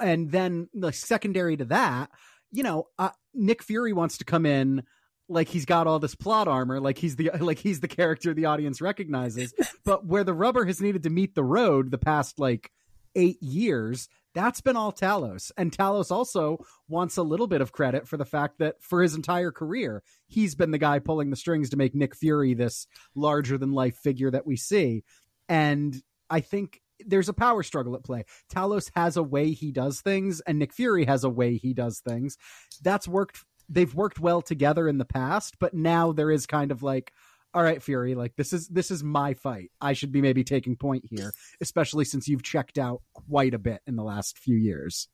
[0.00, 2.10] And then, like secondary to that,
[2.50, 4.82] you know, uh, Nick Fury wants to come in
[5.28, 8.46] like he's got all this plot armor, like he's the like he's the character the
[8.46, 9.54] audience recognizes.
[9.84, 12.70] but where the rubber has needed to meet the road the past like
[13.14, 15.50] eight years, that's been all Talos.
[15.56, 19.14] And Talos also wants a little bit of credit for the fact that for his
[19.14, 23.58] entire career, he's been the guy pulling the strings to make Nick Fury this larger
[23.58, 25.04] than life figure that we see.
[25.48, 26.00] And
[26.30, 28.24] I think there's a power struggle at play.
[28.52, 32.00] Talos has a way he does things, and Nick Fury has a way he does
[32.00, 32.36] things.
[32.82, 33.44] That's worked.
[33.68, 37.12] They've worked well together in the past, but now there is kind of like,
[37.54, 39.70] all right, Fury, like this is this is my fight.
[39.80, 43.80] I should be maybe taking point here, especially since you've checked out quite a bit
[43.86, 45.08] in the last few years.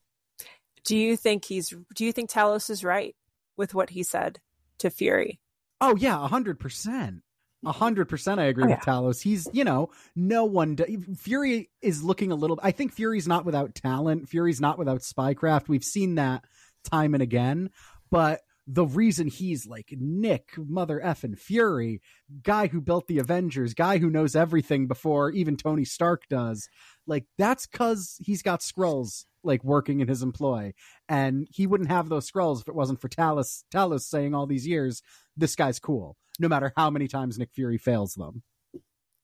[0.85, 1.75] Do you think he's?
[1.95, 3.15] Do you think Talos is right
[3.57, 4.41] with what he said
[4.79, 5.41] to Fury?
[5.81, 7.23] Oh yeah, a hundred percent.
[7.67, 9.21] A hundred percent, I agree Oh, with Talos.
[9.23, 10.77] He's, you know, no one.
[10.77, 12.59] Do- Fury is looking a little.
[12.63, 14.29] I think Fury's not without talent.
[14.29, 15.69] Fury's not without spycraft.
[15.69, 16.45] We've seen that
[16.85, 17.71] time and again.
[18.11, 18.41] But
[18.71, 22.03] the reason he's like Nick, mother effing Fury,
[22.43, 26.69] guy who built the Avengers, guy who knows everything before even Tony Stark does,
[27.07, 30.75] like that's because he's got Skrulls like working in his employ,
[31.09, 33.65] and he wouldn't have those Skrulls if it wasn't for Talos.
[33.73, 35.03] Talos saying all these years,
[35.37, 38.43] this guy's cool no matter how many times Nick Fury fails them.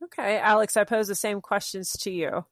[0.03, 2.45] Okay, Alex, I pose the same questions to you.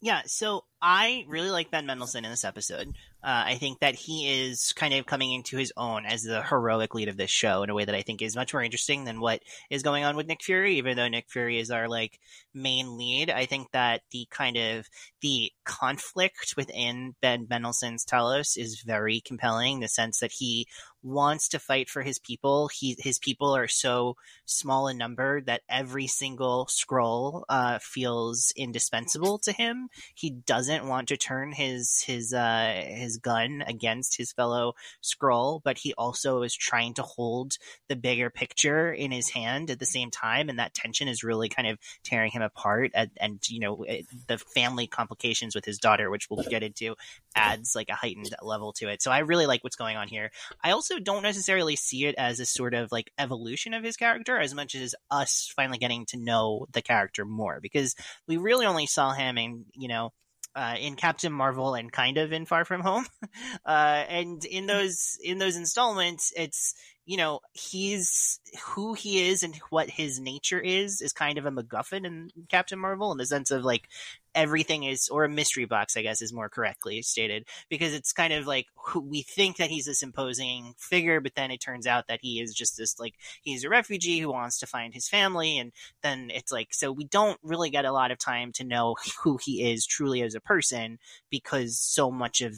[0.00, 2.94] Yeah, so I really like Ben Mendelsohn in this episode.
[3.22, 6.94] Uh, I think that he is kind of coming into his own as the heroic
[6.94, 9.20] lead of this show in a way that I think is much more interesting than
[9.20, 10.78] what is going on with Nick Fury.
[10.78, 12.18] Even though Nick Fury is our like
[12.54, 14.88] main lead, I think that the kind of
[15.20, 19.80] the conflict within Ben Mendelsohn's Talos is very compelling.
[19.80, 20.66] The sense that he
[21.02, 22.68] wants to fight for his people.
[22.68, 29.38] He his people are so small in number that every single Skrull uh, feels indispensable
[29.40, 29.88] to him.
[30.14, 35.78] He doesn't want to turn his his uh, his gun against his fellow Skrull, but
[35.78, 37.56] he also is trying to hold
[37.88, 41.48] the bigger picture in his hand at the same time, and that tension is really
[41.48, 42.90] kind of tearing him apart.
[42.94, 43.84] And, and you know
[44.26, 46.96] the family complications with his daughter, which we'll get into,
[47.34, 49.02] adds like a heightened level to it.
[49.02, 50.30] So I really like what's going on here.
[50.62, 54.38] I also don't necessarily see it as a sort of like evolution of his character
[54.38, 57.94] as much as us finally getting to know the character more because
[58.26, 60.12] we really only saw him in, you know,
[60.54, 63.06] uh, in Captain Marvel and kind of in Far From Home.
[63.66, 66.74] uh, and in those, in those installments, it's,
[67.06, 71.50] you know, he's who he is and what his nature is is kind of a
[71.50, 73.88] MacGuffin in Captain Marvel in the sense of like
[74.34, 78.32] everything is, or a mystery box, I guess is more correctly stated, because it's kind
[78.32, 82.20] of like we think that he's this imposing figure, but then it turns out that
[82.22, 85.72] he is just this like he's a refugee who wants to find his family, and
[86.02, 89.38] then it's like so we don't really get a lot of time to know who
[89.42, 90.98] he is truly as a person
[91.30, 92.56] because so much of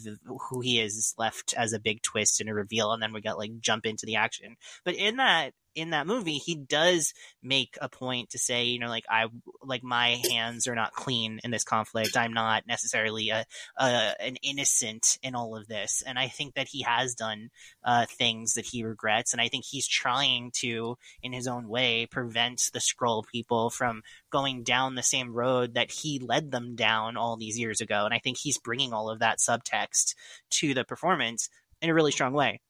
[0.49, 3.21] who he is is left as a big twist and a reveal, and then we
[3.21, 4.55] got like jump into the action.
[4.83, 8.89] But in that in that movie, he does make a point to say, you know,
[8.89, 9.25] like I
[9.61, 12.17] like my hands are not clean in this conflict.
[12.17, 13.45] I'm not necessarily a,
[13.77, 17.49] a an innocent in all of this, and I think that he has done
[17.83, 22.07] uh, things that he regrets, and I think he's trying to, in his own way,
[22.09, 27.17] prevent the Skrull people from going down the same road that he led them down
[27.17, 30.15] all these years ago, and I think he's bringing all of that subtext
[30.51, 31.49] to the performance
[31.81, 32.61] in a really strong way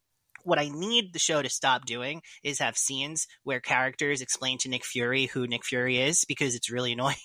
[0.43, 4.69] what I need the show to stop doing is have scenes where characters explain to
[4.69, 7.15] Nick Fury who Nick Fury is because it's really annoying.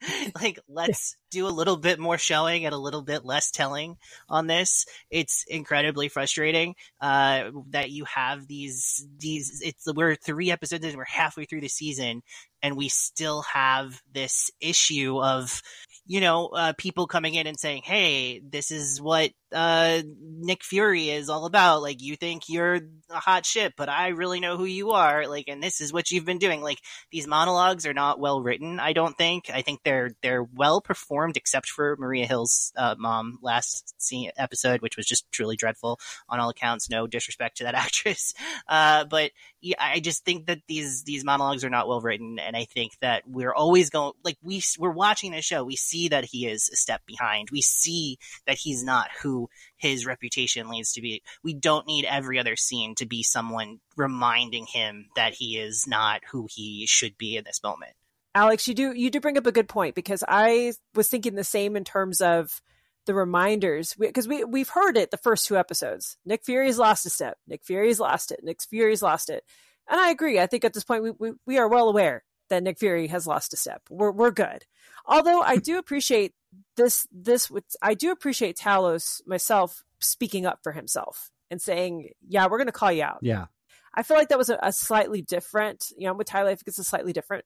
[0.40, 3.96] like, let's do a little bit more showing and a little bit less telling
[4.28, 4.86] on this.
[5.10, 9.60] It's incredibly frustrating uh, that you have these these.
[9.64, 12.22] It's we're three episodes and we're halfway through the season,
[12.62, 15.62] and we still have this issue of
[16.06, 21.08] you know, uh, people coming in and saying, "Hey, this is what uh, Nick Fury
[21.08, 21.80] is all about.
[21.80, 25.26] Like, you think you're a hot shit, but I really know who you are.
[25.26, 26.60] Like, and this is what you've been doing.
[26.60, 26.78] Like,
[27.10, 28.80] these monologues are not well written.
[28.80, 29.50] I don't think.
[29.52, 34.82] I think they're they're well performed, except for Maria Hill's uh, mom last scene, episode,
[34.82, 36.90] which was just truly dreadful on all accounts.
[36.90, 38.34] No disrespect to that actress,
[38.68, 42.56] uh, but yeah, I just think that these these monologues are not well written, and
[42.56, 45.64] I think that we're always going like we we're watching the show.
[45.64, 47.50] We see that he is a step behind.
[47.50, 51.22] We see that he's not who his reputation leads to be.
[51.42, 56.22] We don't need every other scene to be someone reminding him that he is not
[56.30, 57.92] who he should be in this moment.
[58.34, 61.44] Alex, you do you do bring up a good point because I was thinking the
[61.44, 62.60] same in terms of
[63.06, 66.16] the reminders because we, we have heard it the first two episodes.
[66.24, 67.38] Nick Fury's lost a step.
[67.46, 68.40] Nick Fury's lost it.
[68.42, 69.44] Nick Fury's lost it.
[69.88, 70.40] And I agree.
[70.40, 73.26] I think at this point we, we, we are well aware that Nick Fury has
[73.26, 73.82] lost a step.
[73.90, 74.64] We're we're good.
[75.06, 76.32] Although I do appreciate
[76.76, 82.58] this this I do appreciate Talos myself speaking up for himself and saying, "Yeah, we're
[82.58, 83.46] going to call you out." Yeah.
[83.94, 86.66] I feel like that was a, a slightly different, you know, with Tyler, I think
[86.66, 87.44] it's a slightly different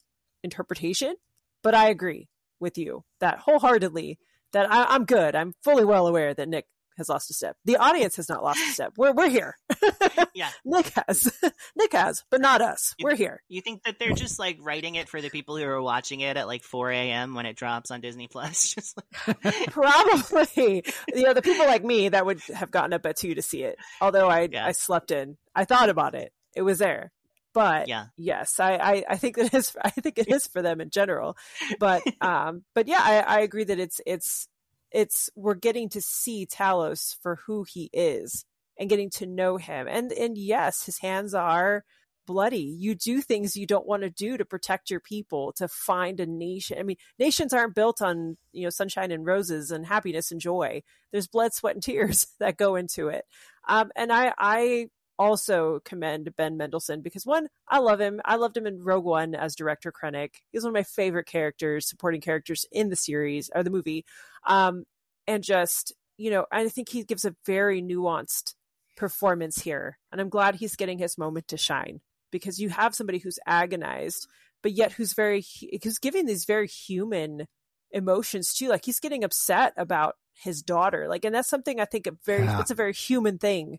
[0.49, 1.15] interpretation,
[1.63, 2.29] but I agree
[2.61, 4.19] with you that wholeheartedly
[4.53, 5.35] that I, I'm good.
[5.35, 7.57] I'm fully well aware that Nick has lost a step.
[7.65, 8.95] The audience has not lost a step.
[8.97, 9.57] We're we're here.
[10.35, 11.33] yeah, Nick has,
[11.77, 12.95] Nick has, but not us.
[12.99, 13.43] You, we're here.
[13.49, 16.37] You think that they're just like writing it for the people who are watching it
[16.37, 17.35] at like 4 a.m.
[17.35, 18.75] when it drops on Disney Plus?
[18.75, 19.71] Just like...
[19.71, 20.85] probably.
[21.15, 23.63] You know, the people like me that would have gotten up at two to see
[23.63, 23.77] it.
[24.01, 24.67] Although I yeah.
[24.67, 25.37] I slept in.
[25.55, 26.33] I thought about it.
[26.57, 27.13] It was there.
[27.59, 28.07] But yeah.
[28.17, 31.37] yes, I, I, I think that is I think it is for them in general.
[31.81, 34.47] But um but yeah, I, I agree that it's it's
[34.93, 38.45] it's we're getting to see Talos for who he is
[38.79, 39.89] and getting to know him.
[39.89, 41.85] And and yes, his hands are
[42.29, 42.77] bloody.
[42.79, 46.27] You do things you don't want to do to protect your people, to find a
[46.27, 46.79] nation.
[46.79, 50.83] I mean, nations aren't built on, you know, sunshine and roses and happiness and joy.
[51.11, 53.25] There's blood, sweat, and tears that go into it.
[53.67, 58.21] Um, and I, I also commend Ben Mendelsohn because one, I love him.
[58.25, 60.37] I loved him in Rogue One as Director Krennic.
[60.51, 64.05] He's one of my favorite characters, supporting characters in the series or the movie.
[64.47, 64.85] Um,
[65.27, 68.55] and just, you know, I think he gives a very nuanced
[68.97, 69.99] performance here.
[70.13, 72.01] And I'm glad he's getting his moment to shine
[72.31, 74.29] because you have somebody who's agonized,
[74.63, 75.45] but yet who's very,
[75.83, 77.47] who's giving these very human
[77.91, 78.69] emotions too.
[78.69, 81.09] Like he's getting upset about his daughter.
[81.09, 82.61] Like, and that's something I think a very, yeah.
[82.61, 83.79] it's a very human thing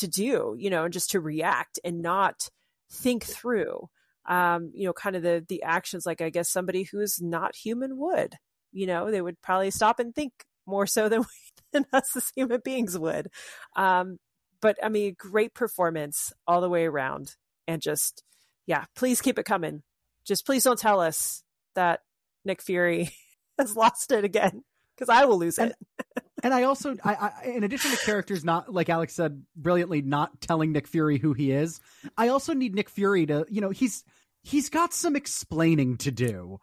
[0.00, 2.48] to do, you know, and just to react and not
[2.90, 3.88] think through,
[4.28, 7.96] um, you know, kind of the the actions like I guess somebody who's not human
[7.96, 8.34] would.
[8.72, 10.32] You know, they would probably stop and think
[10.66, 11.26] more so than we,
[11.72, 13.28] than us as human beings would.
[13.76, 14.18] Um,
[14.60, 17.34] but I mean, great performance all the way around,
[17.66, 18.22] and just
[18.66, 19.82] yeah, please keep it coming.
[20.24, 21.42] Just please don't tell us
[21.74, 22.00] that
[22.44, 23.10] Nick Fury
[23.58, 24.62] has lost it again
[24.94, 26.24] because I will lose and, it.
[26.42, 30.40] and I also, I, I, in addition to characters not like Alex said brilliantly, not
[30.40, 31.80] telling Nick Fury who he is,
[32.16, 34.04] I also need Nick Fury to, you know, he's
[34.42, 36.58] he's got some explaining to do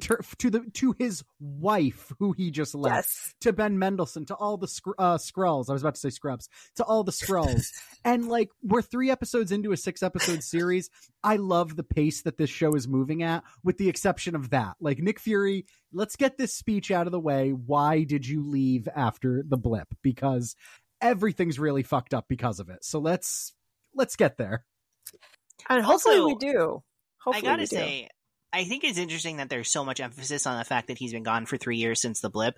[0.00, 3.34] ter- to the to his wife who he just left yes.
[3.40, 5.70] to Ben Mendelsohn to all the sc- uh, Skrulls.
[5.70, 6.48] I was about to say Scrubs.
[6.76, 7.66] To all the Skrulls.
[8.02, 10.88] And like we're 3 episodes into a 6 episode series.
[11.22, 14.76] I love the pace that this show is moving at with the exception of that.
[14.80, 17.50] Like Nick Fury let's get this speech out of the way.
[17.50, 19.88] Why did you leave after the blip?
[20.02, 20.56] Because
[21.00, 22.84] everything's really fucked up because of it.
[22.84, 23.54] So let's
[23.94, 24.64] let's get there.
[25.68, 26.82] And hopefully Also, we do.
[27.22, 27.76] Hopefully I gotta we do.
[27.76, 28.08] say,
[28.52, 31.22] I think it's interesting that there's so much emphasis on the fact that he's been
[31.22, 32.56] gone for three years since the blip.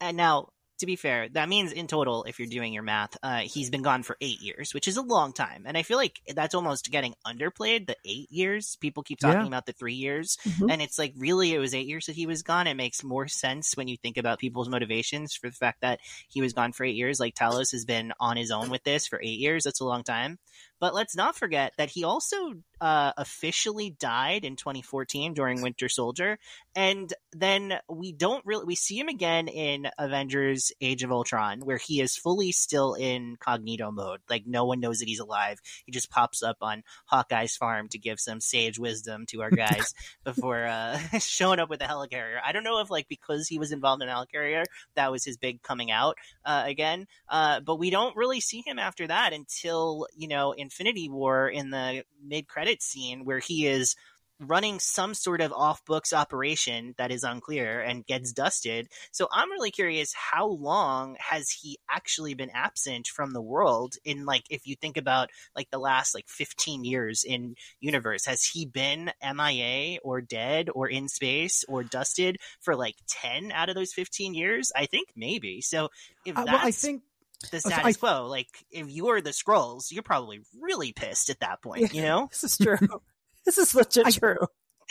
[0.00, 3.38] And now, to be fair, that means in total, if you're doing your math, uh,
[3.40, 5.62] he's been gone for eight years, which is a long time.
[5.64, 7.86] And I feel like that's almost getting underplayed.
[7.86, 9.46] The eight years, people keep talking Yeah.
[9.46, 10.72] about the three years, Mhm.
[10.72, 12.66] and it's like really, it was eight years that he was gone.
[12.66, 16.40] It makes more sense when you think about people's motivations for the fact that he
[16.40, 17.20] was gone for eight years.
[17.20, 19.62] Like Talos has been on his own with this for eight years.
[19.64, 20.38] That's a long time.
[20.82, 26.40] But let's not forget that he also uh, officially died in 2014 during Winter Soldier,
[26.74, 31.76] and then we don't really we see him again in Avengers: Age of Ultron, where
[31.76, 34.22] he is fully still in cognito mode.
[34.28, 35.60] Like no one knows that he's alive.
[35.86, 39.94] He just pops up on Hawkeye's farm to give some sage wisdom to our guys
[40.24, 42.40] before uh, showing up with a helicarrier.
[42.44, 44.64] I don't know if like because he was involved in a helicarrier
[44.96, 47.06] that was his big coming out uh, again.
[47.28, 51.70] Uh, but we don't really see him after that until you know Infinity War in
[51.70, 53.94] the mid credit scene where he is
[54.40, 58.88] running some sort of off books operation that is unclear and gets dusted.
[59.12, 64.24] So I'm really curious how long has he actually been absent from the world in
[64.24, 68.66] like if you think about like the last like 15 years in universe has he
[68.66, 73.92] been MIA or dead or in space or dusted for like 10 out of those
[73.92, 74.72] 15 years?
[74.74, 75.60] I think maybe.
[75.60, 75.90] So
[76.26, 77.02] if Uh, well, I think
[77.50, 78.26] the status I- quo.
[78.26, 82.28] Like, if you're the Skrulls, you're probably really pissed at that point, you know?
[82.30, 82.78] This is true.
[83.44, 84.38] this is legit I- true.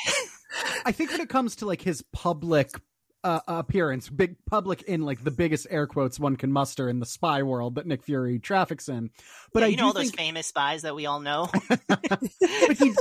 [0.86, 2.72] I think when it comes to like his public
[3.24, 7.06] uh, appearance, big public in like the biggest air quotes one can muster in the
[7.06, 9.12] spy world that Nick Fury traffics in.
[9.54, 11.50] But Yeah, I you know all do those think, famous spies that we all know?
[11.88, 12.20] but
[12.78, 12.94] he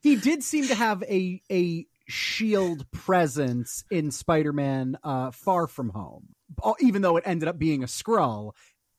[0.00, 6.28] he did seem to have a a shield presence in Spider-Man uh, Far From Home,
[6.80, 8.52] even though it ended up being a Skrull.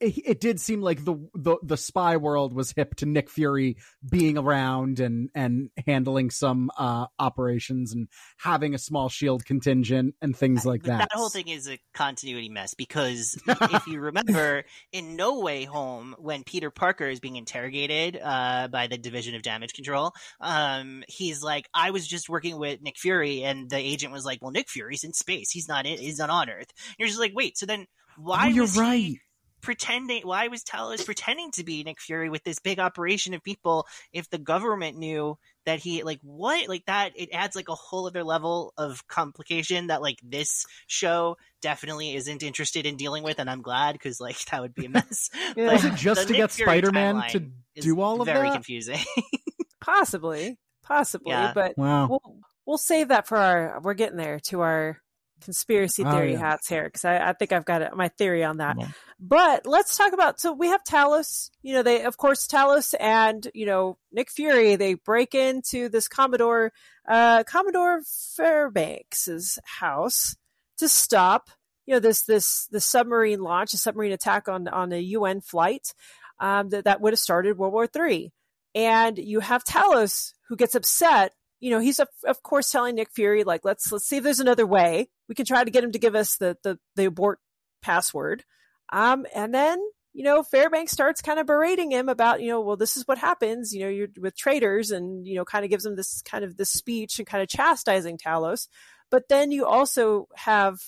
[0.04, 3.78] It, it did seem like the, the the spy world was hip to Nick Fury
[4.10, 10.36] being around and and handling some uh, operations and having a small shield contingent and
[10.36, 11.00] things like that.
[11.00, 16.16] that whole thing is a continuity mess because if you remember, in No Way Home,
[16.20, 21.42] when Peter Parker is being interrogated uh, by the Division of Damage Control, um, he's
[21.42, 24.70] like, "I was just working with Nick Fury," and the agent was like, "Well, Nick
[24.70, 25.50] Fury's in space.
[25.50, 25.86] He's not.
[25.86, 27.88] He's not on Earth." And you're just like, "Wait, so then
[28.18, 29.16] why oh, you're was he right.
[29.64, 33.88] Pretending why was Talos pretending to be Nick Fury with this big operation of people
[34.12, 38.06] if the government knew that he like what like that it adds like a whole
[38.06, 43.50] other level of complication that like this show definitely isn't interested in dealing with and
[43.50, 45.30] I'm glad because like that would be a mess.
[45.56, 45.68] Yeah.
[45.68, 47.40] But Was it just to Nick get Fury Spider-Man to
[47.82, 48.44] do all of very that?
[48.44, 49.00] Very confusing.
[49.82, 50.58] Possibly.
[50.84, 51.32] Possibly.
[51.32, 51.54] Yeah.
[51.56, 52.08] But Wow.
[52.10, 54.98] we'll we'll save that for our we're getting there to our
[55.44, 56.40] conspiracy Oh, theory yeah.
[56.40, 58.78] hats here because I, I think I've got it, my theory on that.
[58.80, 58.88] Yeah.
[59.20, 61.50] But let's talk about so we have Talos.
[61.62, 64.76] You know, they of course Talos and you know Nick Fury.
[64.76, 66.72] They break into this Commodore
[67.08, 70.36] uh, Commodore Fairbanks's house
[70.78, 71.50] to stop
[71.86, 75.94] you know this this the submarine launch, a submarine attack on on a UN flight
[76.40, 78.32] um, that that would have started World War Three.
[78.76, 81.34] And you have Talos who gets upset.
[81.64, 84.42] You know, he's of, of course telling Nick Fury like, let's let's see if there's
[84.42, 85.08] another way.
[85.30, 87.40] We can try to get him to give us the the, the abort
[87.82, 88.44] password.
[88.92, 89.80] Um, and then
[90.12, 93.18] you know Fairbanks starts kind of berating him about you know well this is what
[93.18, 96.44] happens you know you're with traitors and you know kind of gives him this kind
[96.44, 98.68] of this speech and kind of chastising Talos.
[99.10, 100.80] But then you also have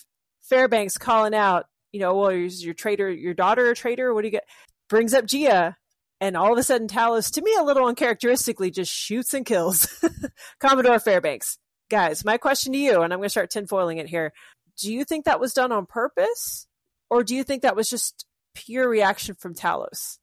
[0.42, 4.28] Fairbanks calling out you know well is your traitor your daughter a traitor what do
[4.28, 4.48] you get
[4.90, 5.76] brings up G'yah
[6.22, 9.88] and all of a sudden Talos to me a little uncharacteristically just shoots and kills
[10.59, 11.57] Commodore Fairbanks.
[11.89, 14.34] Guys, my question to you and I'm going to start tinfoiling it here.
[14.82, 16.68] Do you think that was done on purpose?
[17.09, 20.18] Or do you think that was just pure reaction from Talos?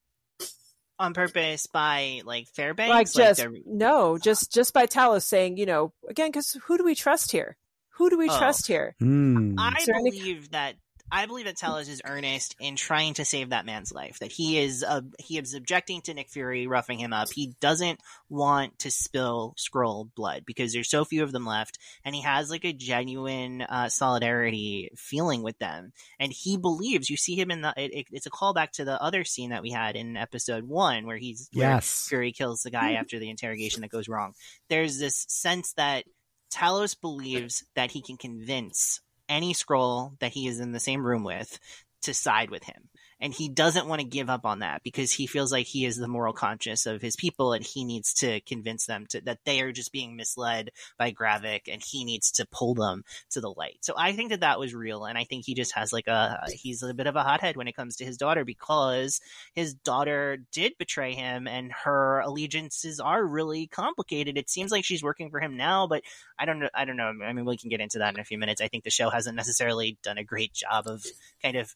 [0.99, 2.93] On purpose by like Fairbanks?
[3.17, 6.85] like just they're- no, just just by Talos saying, you know, again, because who do
[6.85, 7.57] we trust here?
[7.97, 8.39] Who do we Oh.
[8.39, 8.95] trust here?
[8.99, 9.55] Hmm.
[9.59, 10.77] I Is there any- believe that
[11.15, 14.19] I believe that Talos is earnest in trying to save that man's life.
[14.21, 17.29] That he is uh, he is objecting to Nick Fury roughing him up.
[17.31, 18.01] He doesn't
[18.31, 22.49] want to spill Skrull blood because there's so few of them left, and he has
[22.49, 25.93] like a genuine uh, solidarity feeling with them.
[26.19, 27.75] And he believes you see him in the.
[27.77, 31.07] It, it- it's a callback to the other scene that we had in episode one
[31.07, 31.69] where he's where
[32.09, 34.33] Fury kills the guy after the interrogation that goes wrong.
[34.71, 36.05] There's this sense that
[36.53, 39.01] Talos believes that he can convince
[39.33, 41.59] any Skrull that he is in the same room with
[42.03, 42.89] to side with him.
[43.23, 45.97] And he doesn't want to give up on that because he feels like he is
[45.97, 49.61] the moral conscience of his people and he needs to convince them to, that they
[49.61, 53.79] are just being misled by Gravik and he needs to pull them to the light.
[53.83, 56.41] So I think that that was real and I think he just has like a
[56.53, 59.21] he's a bit of a hothead when it comes to his daughter because
[59.55, 64.37] his daughter did betray him and her allegiances are really complicated.
[64.37, 66.03] It seems like she's working for him now, but
[66.41, 67.13] I don't know I don't know.
[67.25, 68.61] I mean we can get into that in a few minutes.
[68.61, 71.07] I think the show hasn't necessarily done a great job of
[71.41, 71.73] kind of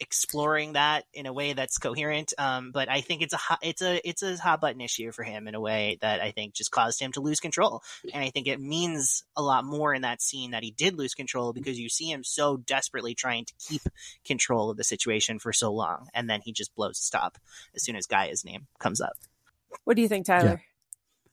[0.00, 2.32] exploring that in a way that's coherent.
[2.38, 5.22] Um, but I think it's a hot, it's a it's a hot button issue for
[5.22, 7.82] him in a way that I think just caused him to lose control.
[8.12, 11.14] And I think it means a lot more in that scene that he did lose
[11.14, 13.82] control because you see him so desperately trying to keep
[14.24, 17.36] control of the situation for so long, and then he just blows a stop
[17.74, 19.16] as soon as G'yah's name comes up.
[19.84, 20.62] What do you think, Tyler?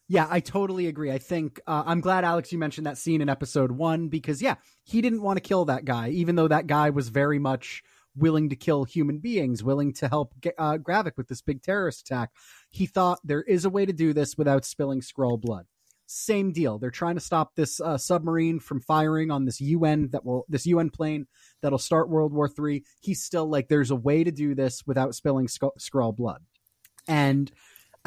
[0.09, 0.23] Yeah.
[0.23, 1.11] yeah I totally agree.
[1.11, 4.55] I think uh, I'm glad Alex you mentioned that scene in episode one because yeah,
[4.83, 7.83] he didn't want to kill that guy, even though that guy was very much
[8.17, 12.31] willing to kill human beings, willing to help uh, Gravik with this big terrorist attack.
[12.69, 15.65] He thought there is a way to do this without spilling Skrull blood.
[16.07, 16.79] Same deal.
[16.79, 20.65] They're trying to stop this uh, submarine from firing on this UN that will this
[20.65, 21.27] UN plane
[21.61, 22.85] that'll start World War Three.
[23.01, 26.43] He's still like, there's a way to do this without spilling Skrull blood,
[27.09, 27.51] and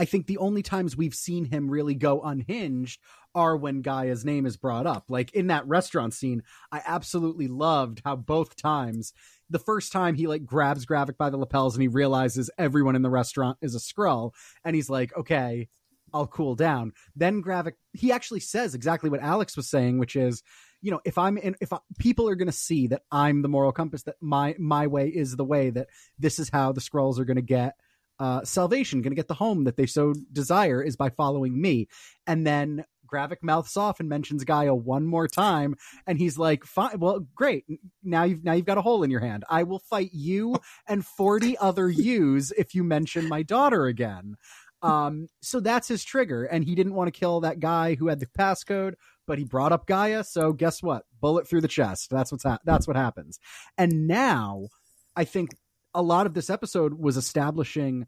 [0.01, 3.03] I think the only times we've seen him really go unhinged
[3.35, 5.05] are when G'yah's name is brought up.
[5.11, 6.43] Like in that restaurant scene,
[6.73, 9.13] I absolutely loved how both times
[9.51, 13.03] the first time he like grabs Gravik by the lapels and he realizes everyone in
[13.03, 14.33] the restaurant is a Skrull,
[14.65, 15.69] and he's like, okay,
[16.15, 16.93] I'll cool down.
[17.15, 20.43] Then Gravik, he actually says exactly what Alex was saying, which is,
[20.81, 23.49] you know, if I'm in, if I, people are going to see that I'm the
[23.49, 25.89] moral compass, that my my way is the way, that
[26.19, 27.75] this is how the Skrulls are going to get
[28.21, 31.89] uh, salvation, going to get the home that they so desire, is by following me.
[32.27, 35.75] And then Gravik mouths off and mentions G'yah one more time,
[36.07, 37.65] and he's like, "Fine, well, great.
[38.05, 39.45] Now you've now you've got a hole in your hand.
[39.49, 40.57] I will fight you
[40.87, 44.37] and forty other yous if you mention my daughter again."
[44.83, 48.21] Um, so that's his trigger, and he didn't want to kill that guy who had
[48.21, 48.95] the passcode,
[49.27, 50.25] but he brought up G'yah.
[50.25, 51.05] So guess what?
[51.21, 52.11] Bullet through the chest.
[52.11, 53.39] That's what's ha- that's what happens.
[53.77, 54.69] And now,
[55.17, 55.51] I think
[55.95, 58.07] a lot of this episode was establishing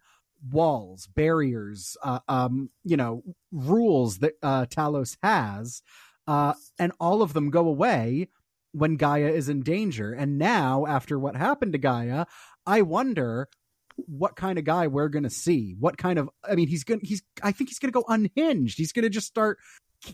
[0.51, 3.23] walls, barriers, uh, um, you know,
[3.53, 5.83] rules that uh, Talos has,
[6.27, 8.29] uh, and all of them go away
[8.73, 10.13] when G'yah is in danger.
[10.13, 12.27] And now, after what happened to G'yah,
[12.67, 13.49] I wonder
[13.97, 15.77] what kind of guy we're going to see.
[15.79, 18.05] What kind of, I mean, he's going to, he's, I think he's going to go
[18.09, 18.79] unhinged.
[18.79, 19.59] He's going to just start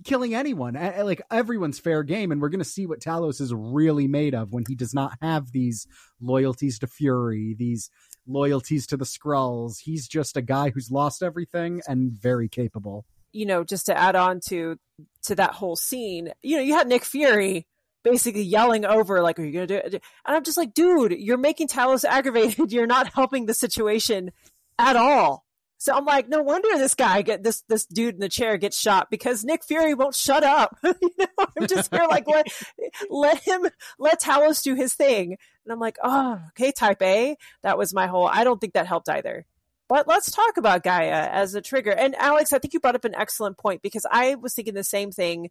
[0.04, 0.74] killing anyone.
[0.74, 4.52] Like everyone's fair game, and we're going to see what Talos is really made of
[4.52, 5.86] when he does not have these
[6.20, 7.90] loyalties to Fury, these
[8.26, 9.80] loyalties to the Skrulls.
[9.80, 13.04] He's just a guy who's lost everything and very capable.
[13.32, 14.78] You know, just to add on to
[15.24, 17.66] to that whole scene, you know, you had Nick Fury
[18.04, 21.36] basically yelling over like, "Are you gonna do it?" And I'm just like, dude, you're
[21.36, 22.72] making Talos aggravated.
[22.72, 24.32] You're not helping the situation
[24.78, 25.44] at all.
[25.80, 28.78] So I'm like, no wonder this guy get this this dude in the chair gets
[28.78, 30.76] shot because Nick Fury won't shut up.
[30.84, 32.46] you know, I'm just here like let
[33.08, 33.68] let him
[33.98, 35.36] let Talos do his thing.
[35.64, 37.36] And I'm like, oh, okay, type A.
[37.62, 39.46] That was my whole I don't think that helped either.
[39.88, 41.92] But let's talk about G'yah as a trigger.
[41.92, 44.84] And Alex, I think you brought up an excellent point because I was thinking the
[44.84, 45.48] same thing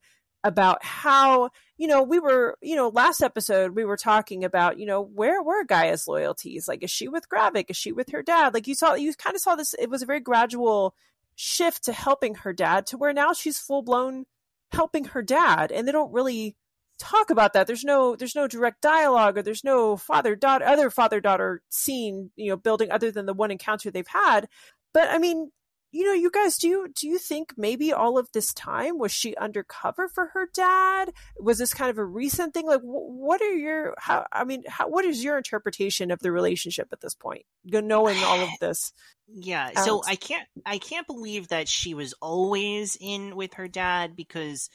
[0.48, 4.86] about how you know we were you know last episode we were talking about you
[4.86, 6.68] know where were G'yah's loyalties?
[6.68, 7.70] Like is she with Gravik?
[7.70, 8.54] Is she with her dad?
[8.54, 10.96] Like you saw you kind of saw this it was a very gradual
[11.36, 14.26] shift to helping her dad to where now she's full blown
[14.72, 16.56] helping her dad and they don't really
[16.98, 17.68] talk about that.
[17.68, 22.32] There's no there's no direct dialogue or there's no father daughter other father daughter scene
[22.38, 24.48] you know building other than the one encounter they've had.
[24.94, 25.52] But i mean
[25.98, 29.12] you know, you guys, do you do you think maybe all of this time was
[29.12, 31.12] she undercover for her dad?
[31.40, 32.68] Was this kind of a recent thing?
[32.68, 34.28] Like, what are your how?
[34.32, 37.48] I mean, how, what is your interpretation of the relationship at this point?
[37.66, 38.94] Knowing all of this,
[39.28, 39.72] yeah.
[39.76, 39.86] Alex?
[39.86, 44.70] So I can't I can't believe that she was always in with her dad because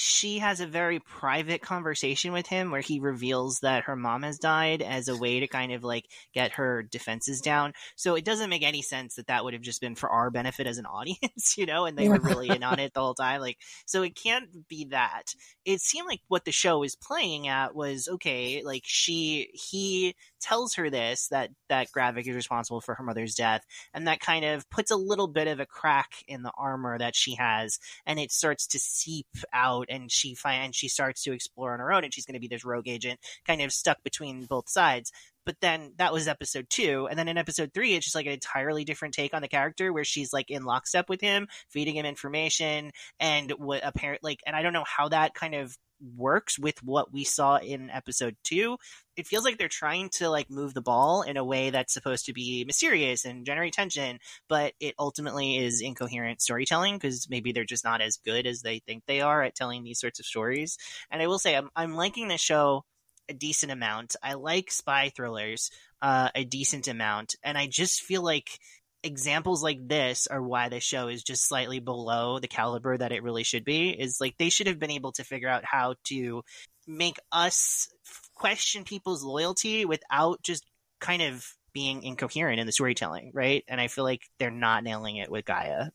[0.00, 4.38] she has a very private conversation with him where he reveals that her mom has
[4.38, 7.72] died as a way to kind of like get her defenses down.
[7.96, 10.68] So it doesn't make any sense that that would have just been for our benefit
[10.68, 13.40] as an audience, you know, and they were really in on it the whole time.
[13.40, 15.34] Like, so it can't be that.
[15.64, 20.74] It seemed like what the show was playing at was okay, like she, he tells
[20.74, 24.70] her this that that Gravik is responsible for her mother's death, and that kind of
[24.70, 28.30] puts a little bit of a crack in the armor that she has, and it
[28.30, 32.12] starts to seep out and she finds she starts to explore on her own and
[32.12, 35.12] she's going to be this rogue agent kind of stuck between both sides
[35.44, 37.06] but then that was episode two.
[37.08, 39.92] And then in episode three, it's just like an entirely different take on the character
[39.92, 44.54] where she's like in lockstep with him, feeding him information and what apparent like, and
[44.54, 45.76] I don't know how that kind of
[46.16, 48.78] works with what we saw in episode two.
[49.16, 52.26] It feels like they're trying to like move the ball in a way that's supposed
[52.26, 54.18] to be mysterious and generate tension,
[54.48, 58.78] but it ultimately is incoherent storytelling because maybe they're just not as good as they
[58.80, 60.78] think they are at telling these sorts of stories.
[61.10, 62.84] And I will say, I'm, I'm liking the show
[63.28, 64.16] a decent amount.
[64.22, 65.70] I like spy thrillers
[66.00, 68.58] uh, a decent amount, and I just feel like
[69.02, 73.22] examples like this are why the show is just slightly below the caliber that it
[73.22, 73.90] really should be.
[73.90, 76.42] Is like they should have been able to figure out how to
[76.86, 77.88] make us
[78.34, 80.64] question people's loyalty without just
[81.00, 83.64] kind of being incoherent in the storytelling, right?
[83.68, 85.90] And I feel like they're not nailing it with G'yah.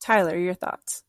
[0.00, 1.02] Tyler, your thoughts?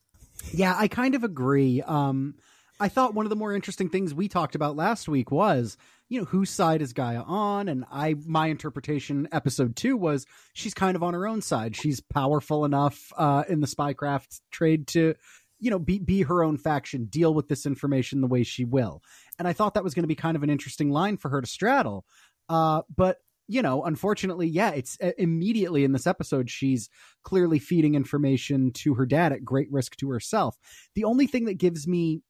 [0.54, 1.82] Yeah, I kind of agree.
[1.82, 2.36] Um,
[2.82, 5.78] I thought one of the more interesting things we talked about last week was,
[6.10, 7.70] you know, whose side is G'yah on?
[7.70, 11.76] And I, my interpretation, episode two was she's kind of on her own side.
[11.76, 15.14] She's powerful enough uh, in the spycraft trade to,
[15.60, 19.04] you know, be be her own faction, deal with this information the way she will.
[19.38, 21.40] And I thought that was going to be kind of an interesting line for her
[21.40, 22.04] to straddle.
[22.50, 23.18] Uh, but
[23.48, 26.90] you know, unfortunately, yeah, it's uh, immediately in this episode, she's
[27.24, 30.58] clearly feeding information to her dad at great risk to herself.
[30.96, 32.22] The only thing that gives me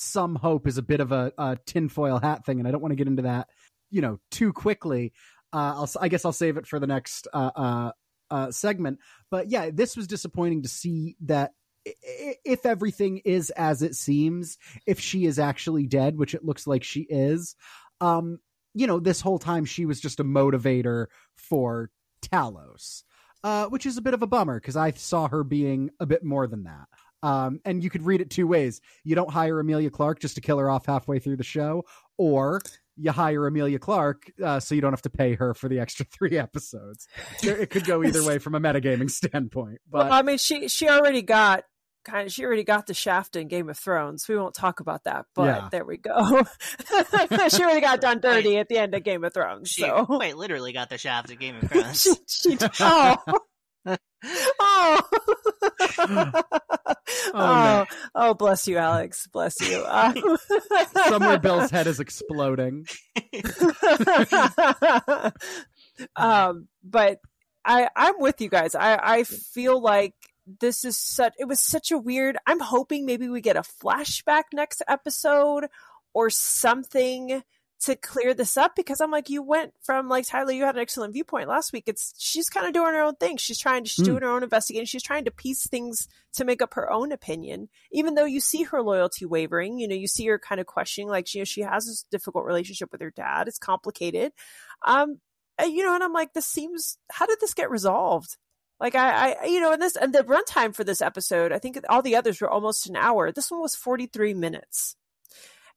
[0.00, 2.92] some hope is a bit of a, a tinfoil hat thing, and I don't want
[2.92, 3.48] to get into that,
[3.90, 5.12] you know, too quickly.
[5.52, 7.92] Uh, I guess I'll save it for the next uh, uh,
[8.30, 8.98] uh, segment.
[9.30, 11.52] But yeah, this was disappointing to see that
[11.84, 16.82] if everything is as it seems, if she is actually dead, which it looks like
[16.84, 17.54] she is,
[18.00, 18.38] um,
[18.74, 21.90] you know, this whole time she was just a motivator for
[22.22, 23.02] Talos,
[23.44, 26.24] uh, which is a bit of a bummer because I saw her being a bit
[26.24, 26.86] more than that.
[27.22, 28.80] Um, and you could read it two ways.
[29.04, 31.84] You don't hire Emilia Clarke just to kill her off halfway through the show,
[32.16, 32.60] or
[33.00, 36.04] you hire Emilia Clarke uh, so you don't have to pay her for the extra
[36.12, 37.08] three episodes.
[37.42, 39.78] It could go either way from a metagaming standpoint.
[39.90, 41.64] But well, I mean, she she already got
[42.04, 44.28] kind of she already got the shaft in Game of Thrones.
[44.28, 45.68] We won't talk about that, but yeah.
[45.70, 46.42] there we go.
[47.48, 49.70] she already got done dirty at the end of Game of Thrones.
[49.70, 50.06] She so.
[50.06, 52.02] quite literally got the shaft in Game of Thrones.
[52.26, 53.16] she, she, oh.
[54.60, 55.00] oh.
[55.98, 56.32] oh,
[57.34, 59.26] oh, oh, bless you, Alex.
[59.28, 59.84] Bless you.
[59.90, 60.38] Um,
[61.08, 62.86] Somewhere Bill's head is exploding.
[66.16, 67.20] um, but
[67.64, 68.74] I, I'm with you guys.
[68.74, 70.14] I, I feel like
[70.60, 71.34] this is such.
[71.38, 72.36] It was such a weird.
[72.46, 75.66] I'm hoping maybe we get a flashback next episode
[76.12, 77.42] or something
[77.80, 80.82] to clear this up because I'm like, you went from like Tyler, you had an
[80.82, 81.84] excellent viewpoint last week.
[81.86, 83.38] It's she's kind of doing her own thing.
[83.38, 84.08] She's trying to she's mm.
[84.08, 84.84] doing her own investigation.
[84.86, 87.68] She's trying to piece things to make up her own opinion.
[87.90, 91.08] Even though you see her loyalty wavering, you know, you see her kind of questioning,
[91.08, 93.48] like she you know, she has this difficult relationship with her dad.
[93.48, 94.32] It's complicated.
[94.86, 95.20] Um,
[95.62, 98.36] you know, and I'm like, this seems how did this get resolved?
[98.78, 101.78] Like I, I, you know, and this and the runtime for this episode, I think
[101.88, 103.30] all the others were almost an hour.
[103.32, 104.96] This one was 43 minutes.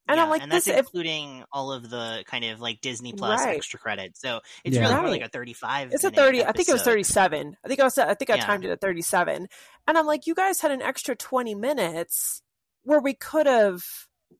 [0.08, 3.14] And yeah, I'm like, and that's including if, all of the kind of like Disney
[3.14, 3.56] Plus right.
[3.56, 4.20] extra credits.
[4.20, 4.82] So it's yeah.
[4.82, 5.01] really right.
[5.01, 5.93] more like a 35.
[5.93, 6.39] It's a 30.
[6.39, 6.49] Episode.
[6.49, 7.58] I think it was 37.
[7.64, 7.97] I think I was.
[7.97, 8.45] I think I yeah.
[8.45, 9.47] timed it at 37.
[9.88, 12.41] And I'm like, you guys had an extra 20 minutes
[12.84, 13.82] where we could have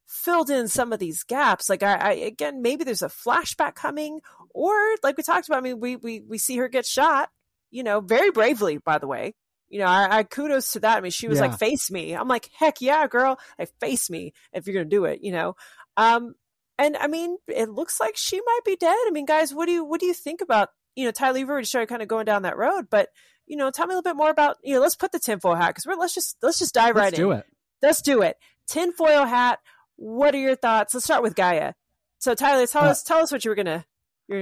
[0.06, 1.70] filled in some of these gaps.
[1.70, 5.60] Like I, I again, maybe there's a flashback coming, or like we talked about.
[5.60, 7.30] I mean, we we we see her get shot.
[7.72, 9.34] You know, very bravely, by the way
[9.74, 11.00] you know, I, I, kudos to that.
[11.00, 11.48] I mean, she was yeah.
[11.48, 12.14] like, face me.
[12.14, 13.40] I'm like, heck yeah, girl.
[13.58, 15.56] Like, face me if you're going to do it, you know?
[15.98, 16.36] Um,
[16.78, 18.96] and I mean, it looks like she might be dead.
[19.08, 21.50] I mean, guys, what do you, what do you think about, you know, Tyler, you've
[21.50, 23.10] already started kind of going down that road, but,
[23.48, 25.56] you know, tell me a little bit more about, you know, let's put the tinfoil
[25.56, 27.20] hat because we're, let's just, let's just dive right in.
[27.20, 27.38] let's right do in.
[27.40, 27.46] it.
[27.82, 28.38] Let's do it.
[28.68, 29.58] Tinfoil hat.
[29.96, 30.94] What are your thoughts?
[30.94, 31.74] Let's start with G'yah.
[32.20, 33.86] So Tyler, tell uh, us, tell us what you were going to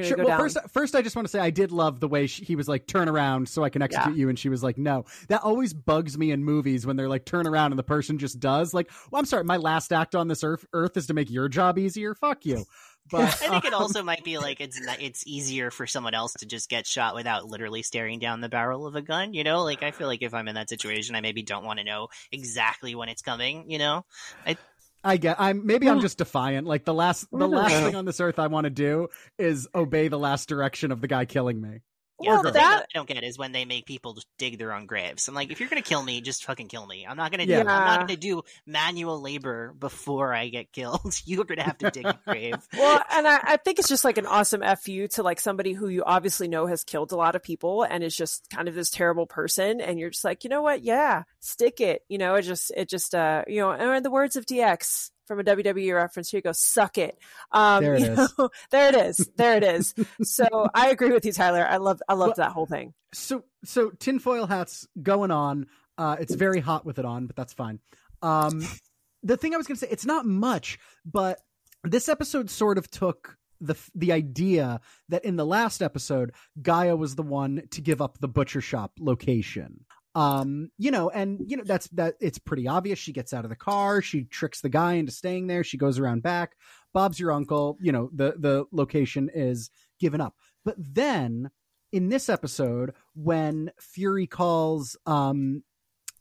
[0.03, 0.17] Sure.
[0.17, 0.39] well, down.
[0.39, 2.67] first, first, I just want to say I did love the way she, he was
[2.67, 4.21] like, "Turn around so I can execute yeah.
[4.21, 7.25] you," and she was like, "No." That always bugs me in movies when they're like,
[7.25, 8.73] "Turn around," and the person just does.
[8.73, 11.49] Like, well, I'm sorry, my last act on this earth, earth is to make your
[11.49, 12.15] job easier.
[12.15, 12.65] Fuck you.
[13.09, 16.33] But I think it um, also might be like it's it's easier for someone else
[16.33, 19.33] to just get shot without literally staring down the barrel of a gun.
[19.33, 21.79] You know, like I feel like if I'm in that situation, I maybe don't want
[21.79, 23.69] to know exactly when it's coming.
[23.69, 24.05] You know,
[24.45, 24.57] I
[25.03, 25.39] I get.
[25.39, 26.01] I'm maybe I'm mm.
[26.01, 26.67] just defiant.
[26.67, 27.53] Like the last, the mm-hmm.
[27.53, 31.01] last thing on this earth I want to do is obey the last direction of
[31.01, 31.81] the guy killing me.
[32.23, 34.73] Yeah, well, thing that I don't get is when they make people just dig their
[34.73, 35.27] own graves.
[35.27, 37.05] I'm like, if you're gonna kill me, just fucking kill me.
[37.07, 37.43] I'm not gonna.
[37.43, 37.63] Yeah.
[37.63, 41.19] Do, I'm not gonna do manual labor before I get killed.
[41.25, 42.55] You're gonna have to dig a grave.
[42.73, 45.87] Well, and I, I, think it's just like an awesome fu to like somebody who
[45.87, 48.89] you obviously know has killed a lot of people and is just kind of this
[48.89, 50.83] terrible person, and you're just like, you know what?
[50.83, 52.03] Yeah, stick it.
[52.09, 55.11] You know, it just, it just, uh, you know, and in the words of DX,
[55.25, 56.29] from a WWE reference.
[56.29, 57.17] Here you go, suck it.
[57.51, 59.29] Um, There it you know, there it is.
[59.35, 59.93] There it is.
[60.23, 61.65] so I agree with you, Tyler.
[61.67, 62.93] I love I loved Well- that whole thing.
[63.13, 65.67] So so tinfoil hats going on.
[65.97, 67.79] Uh, it's very hot with it on, but that's fine.
[68.21, 68.65] Um,
[69.23, 71.39] the thing I was going to say, it's not much, but
[71.83, 77.15] this episode sort of took the the idea that in the last episode, G'yah was
[77.15, 79.85] the one to give up the butcher shop location.
[80.13, 82.15] Um, you know, and you know that's that.
[82.19, 82.99] It's pretty obvious.
[82.99, 84.01] She gets out of the car.
[84.01, 85.63] She tricks the guy into staying there.
[85.63, 86.53] She goes around back.
[86.93, 87.77] Bob's your uncle.
[87.81, 90.35] You know the the location is given up.
[90.65, 91.49] But then
[91.93, 95.63] in this episode, when Fury calls um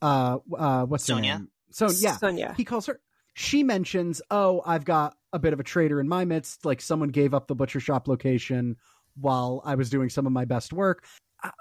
[0.01, 1.39] uh uh what's her Sonya?
[1.39, 1.47] name?
[1.71, 2.53] So yeah, Sonya.
[2.55, 3.01] he calls her.
[3.33, 6.65] She mentions, "Oh, I've got a bit of a traitor in my midst.
[6.65, 8.77] Like someone gave up the butcher shop location
[9.15, 11.05] while I was doing some of my best work."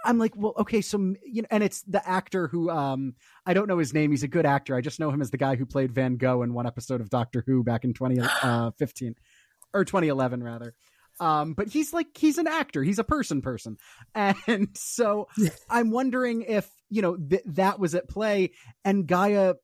[0.04, 3.14] I'm like, well, okay, so you know, and it's the actor who um
[3.46, 4.10] I don't know his name.
[4.10, 4.74] He's a good actor.
[4.74, 7.10] I just know him as the guy who played Van Gogh in one episode of
[7.10, 9.14] Doctor Who back in 2015
[9.74, 10.74] or 2011 rather.
[11.18, 12.82] Um, but he's like he's an actor.
[12.82, 13.76] He's a person person,
[14.14, 15.28] and so
[15.70, 18.52] I'm wondering if you know th- that was at play,
[18.84, 19.54] and G'yah,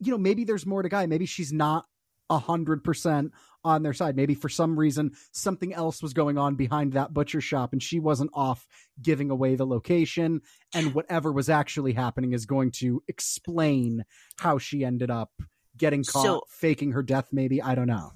[0.00, 1.08] you know, maybe there's more to G'yah.
[1.08, 1.86] Maybe she's not
[2.30, 3.32] a hundred percent
[3.64, 4.16] on their side.
[4.16, 7.98] Maybe for some reason something else was going on behind that butcher shop, and she
[8.00, 8.66] wasn't off
[9.00, 10.40] giving away the location.
[10.74, 14.04] And whatever was actually happening is going to explain
[14.38, 15.30] how she ended up
[15.76, 17.28] getting caught, So- faking her death.
[17.32, 18.12] Maybe I don't know.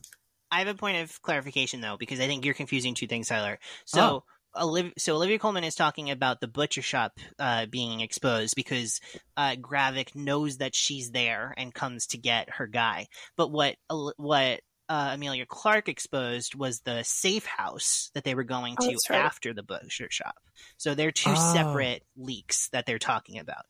[0.50, 3.58] I have a point of clarification though, because I think you're confusing two things, Tyler.
[3.86, 4.24] So,
[4.54, 9.00] Olivia, so Olivia Colman is talking about the butcher shop uh, being exposed because
[9.36, 13.06] uh, Gravik knows that she's there and comes to get her guy.
[13.36, 14.60] But what what
[14.92, 19.18] uh, Emilia Clarke exposed was the safe house that they were going Oh, to right.
[19.18, 20.36] after the butcher shop.
[20.76, 21.52] So they're two Oh.
[21.54, 23.64] separate leaks that they're talking about.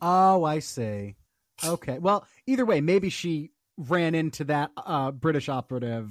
[0.00, 1.16] Oh, I see.
[1.62, 1.98] Okay.
[1.98, 6.08] Well, either way, maybe she ran into that uh, British operative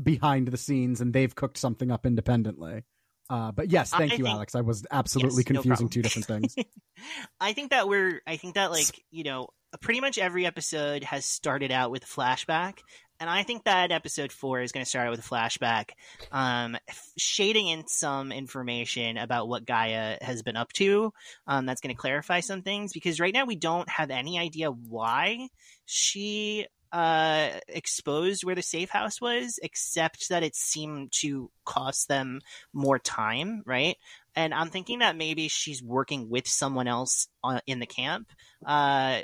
[0.00, 2.84] behind the scenes and they've cooked something up independently.
[3.28, 4.54] Uh, but yes, thank I you, think- Alex.
[4.56, 5.88] I was absolutely Yes, confusing problem.
[5.90, 6.56] two different things.
[7.40, 9.48] I think that we're I think that like, you know,
[9.80, 12.78] pretty much every episode has started out with a flashback.
[13.20, 15.90] And I think that episode four is going to start out with a flashback,
[16.32, 16.78] um,
[17.18, 21.12] shading in some information about what G'yah has been up to.
[21.46, 24.70] Um, that's going to clarify some things because right now we don't have any idea
[24.70, 25.48] why
[25.84, 32.40] she uh exposed where the safe house was except that it seemed to cost them
[32.72, 33.96] more time right
[34.34, 38.32] and i'm thinking that maybe she's working with someone else uh, in the camp
[38.66, 39.20] uh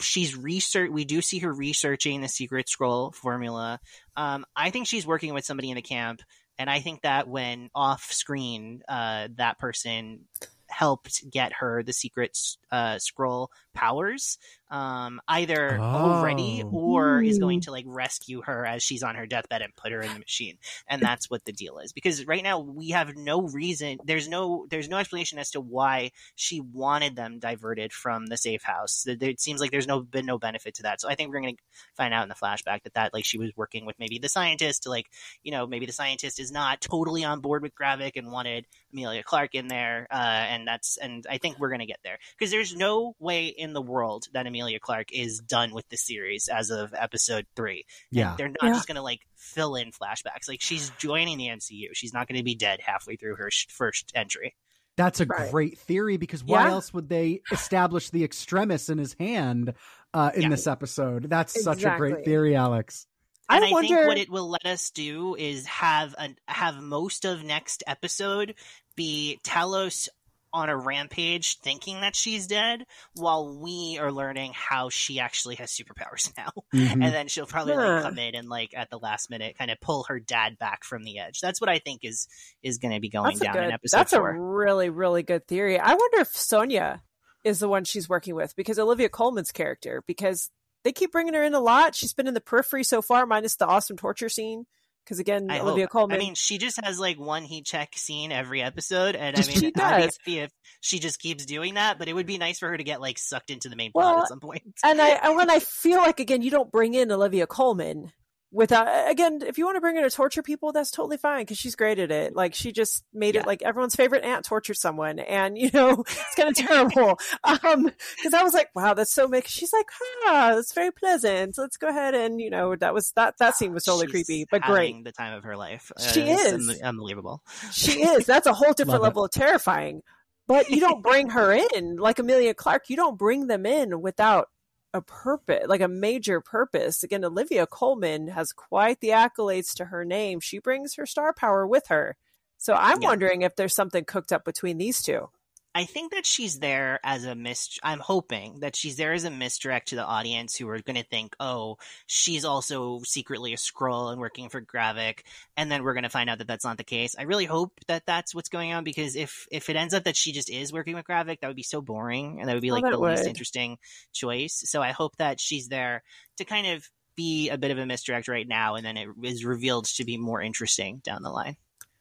[0.00, 3.80] she's research we do see her researching the secret Skrull formula.
[4.16, 6.22] Um i think she's working with somebody in the camp
[6.58, 10.20] and i think that when off screen uh that person
[10.68, 12.36] helped get her the secret
[12.70, 14.38] uh Skrull powers
[14.70, 16.70] um either already Oh.
[16.70, 20.00] or is going to like rescue her as she's on her deathbed and put her
[20.00, 20.58] in the machine.
[20.88, 21.92] And that's what the deal is.
[21.92, 26.10] Because right now we have no reason there's no there's no explanation as to why
[26.34, 29.02] she wanted them diverted from the safe house.
[29.04, 31.00] There- there- it seems like there's no been no benefit to that.
[31.00, 31.62] So i think we're going to
[31.94, 34.82] find out in the flashback that that like she was working with maybe the scientist
[34.84, 35.06] to like
[35.42, 39.22] you know maybe the scientist is not totally on board with gravik and wanted Emilia
[39.22, 42.18] Clarke in there uh, and that's and i think we're going to get there.
[42.38, 46.48] Because there's no way in the world that Emilia Clarke is done with the series
[46.48, 48.34] as of episode three and Yeah.
[48.36, 48.72] they're not Yeah.
[48.72, 50.48] just going to like fill in flashbacks.
[50.48, 51.90] Like she's joining the MCU.
[51.94, 54.54] She's not going to be dead halfway through her sh- first entry.
[54.96, 55.50] That's a Right.
[55.50, 56.70] great theory because why Yeah.
[56.72, 59.74] else would they establish the extremis in his hand
[60.14, 60.48] uh, in Yeah.
[60.48, 61.28] this episode?
[61.28, 63.06] That's such a great theory, Alex.
[63.48, 63.94] I And I, wonder.
[63.94, 68.54] think what it will let us do is have an have most of next episode
[68.96, 70.08] be Talos
[70.56, 72.84] on a rampage thinking that she's dead
[73.14, 76.50] while we are learning how she actually has superpowers now.
[76.74, 76.92] Mhm.
[76.92, 77.80] And then she'll probably Huh.
[77.94, 80.82] like come in and like at the last minute kind of pull her dad back
[80.82, 81.40] from the edge.
[81.40, 82.26] That's what I think is
[82.62, 83.74] is going to be going that's a down in good.
[83.74, 84.30] episode That's four.
[84.30, 85.78] a really really good theory.
[85.78, 87.02] I wonder if Sonya
[87.44, 90.50] is the one she's working with because Olivia Colman's character because
[90.84, 91.94] they keep bringing her in a lot.
[91.94, 94.66] She's been in the periphery so far, minus the awesome torture scene.
[95.06, 95.90] Because again, I Olivia hope.
[95.92, 96.16] Colman.
[96.16, 99.66] I mean, she just has like one heat check scene every episode, and I mean,
[99.76, 100.18] I'd does.
[100.26, 100.50] if
[100.80, 101.98] she just keeps doing that.
[101.98, 104.14] But it would be nice for her to get like sucked into the main Well,
[104.14, 104.62] plot at some point.
[104.84, 108.12] and I and when I feel like again, you don't bring in Olivia Colman
[108.56, 111.58] without again, if you want to bring her to torture people, that's totally fine because
[111.58, 112.34] she's great at it.
[112.34, 113.42] Like she just made Yeah.
[113.42, 117.18] it like everyone's favorite aunt tortured someone, and you know it's kind of terrible.
[117.44, 117.84] Um,
[118.16, 119.46] because I was like, wow, that's so make.
[119.46, 119.86] She's like,
[120.26, 121.56] ah, that's very pleasant.
[121.58, 124.46] Let's go ahead and you know that was that that scene was totally She's creepy,
[124.50, 125.04] but great.
[125.04, 125.92] The time of her life.
[126.12, 126.68] She is.
[126.68, 127.42] un- unbelievable.
[127.72, 128.24] She is.
[128.26, 129.04] That's a whole different Love it.
[129.04, 130.02] level of terrifying.
[130.48, 132.88] But you don't bring her in like Emilia Clarke.
[132.88, 134.48] You don't bring them in without
[134.96, 137.02] a purpose, like a major purpose.
[137.04, 140.40] Again, Olivia Colman has quite the accolades to her name.
[140.40, 142.16] She brings her star power with her.
[142.58, 143.08] So I'm Yeah.
[143.08, 145.30] wondering if there's something cooked up between these two.
[145.76, 147.78] I think that she's there as a mis.
[147.82, 151.04] I'm hoping that she's there as a misdirect to the audience who are going to
[151.04, 155.20] think, "Oh, she's also secretly a Skrull and working for Gravik,"
[155.54, 157.14] and then we're going to find out that that's not the case.
[157.18, 160.16] I really hope that that's what's going on because if if it ends up that
[160.16, 162.70] she just is working with Gravik, that would be so boring and that would be
[162.70, 163.76] Oh, like that the least interesting
[164.14, 164.62] choice.
[164.64, 166.02] So I hope that she's there
[166.38, 169.44] to kind of be a bit of a misdirect right now, and then it is
[169.44, 171.58] revealed to be more interesting down the line.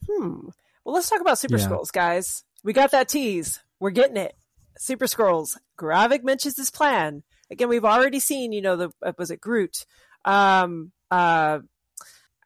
[0.07, 0.47] Hmm.
[0.85, 1.67] Well, let's talk about Super Yeah.
[1.67, 2.45] Skrulls, guys.
[2.65, 3.59] We got that tease.
[3.79, 4.35] We're getting it.
[4.77, 5.55] Super Skrulls.
[5.79, 7.21] Gravik mentions this plan.
[7.51, 9.85] Again, we've already seen, you know, the uh, was it Groot?
[10.25, 11.59] Um, uh,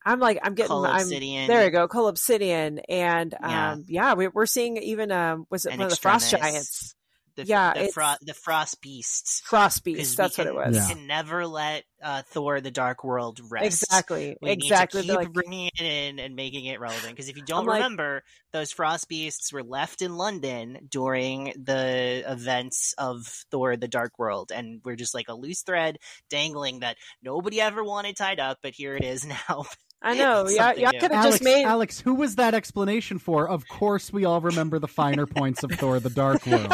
[0.06, 1.48] I'm like, I'm getting, I'm Obsidian.
[1.48, 1.64] there.
[1.64, 3.76] You go, Cull Obsidian, and um, Yeah.
[3.88, 6.96] yeah, we, we're seeing even um, was it And one of the Frost Giants?
[7.40, 9.42] The, Yeah, the, it's- fro- the frost beasts.
[9.46, 10.18] Frost 'Cause Beast.
[10.18, 10.76] we That's what it was.
[10.76, 10.88] Yeah.
[10.94, 13.66] Can never let uh, Thor: The Dark World rest.
[13.66, 14.38] Exactly.
[14.42, 15.02] We exactly.
[15.02, 17.10] need to keep like, bringing it in and making it relevant.
[17.16, 21.54] Because if you don't I'm like- remember, those frost beasts were left in London during
[21.62, 25.98] the events of Thor: The Dark World, and we're just like a loose thread
[26.30, 29.66] dangling that nobody ever wanted tied up, but here it is now.
[30.02, 30.48] I know.
[30.48, 31.66] Yeah, y'all could have just made.
[31.66, 33.50] Alex, who was that explanation for?
[33.50, 36.72] Of course, we all remember the finer points of Thor: The Dark World.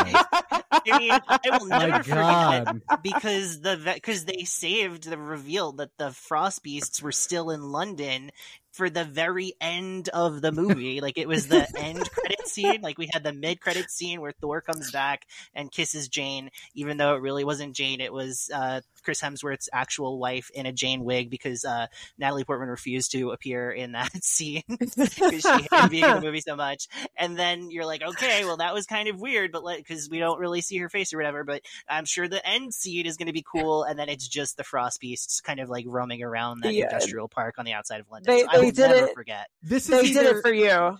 [0.88, 6.12] I mean, I will never forget because the because they saved the reveal that the
[6.12, 8.32] frost beasts were still in London
[8.76, 11.00] for the very end of the movie.
[11.02, 12.82] like it was the end credit scene.
[12.82, 16.98] Like we had the mid credit scene where Thor comes back and kisses Jane, even
[16.98, 18.02] though it really wasn't Jane.
[18.02, 21.88] It was uh, Chris Hemsworth's actual wife in a Jane wig because uh,
[22.18, 26.42] Natalie Portman refused to appear in that scene because she hated being in the movie
[26.42, 26.88] so much.
[27.16, 30.40] And then you're like, okay, well that was kind of weird, but because we don't
[30.40, 31.44] really see her face or whatever.
[31.46, 34.58] But I'm sure the end scene is going to be cool, and then it's just
[34.58, 36.86] the frost beasts kind of like roaming around that Yeah.
[36.86, 38.34] industrial park on the outside of London.
[38.34, 39.48] They- so I they will did never it- forget.
[39.62, 40.98] this is they did it for you.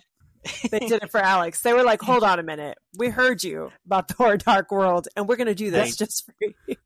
[0.70, 1.60] They did it for Alex.
[1.62, 2.78] They were like, "Hold on a minute.
[2.96, 5.96] We heard you about Thor: Dark World, and we're going to do this Right.
[5.98, 6.34] just for
[6.68, 6.76] you."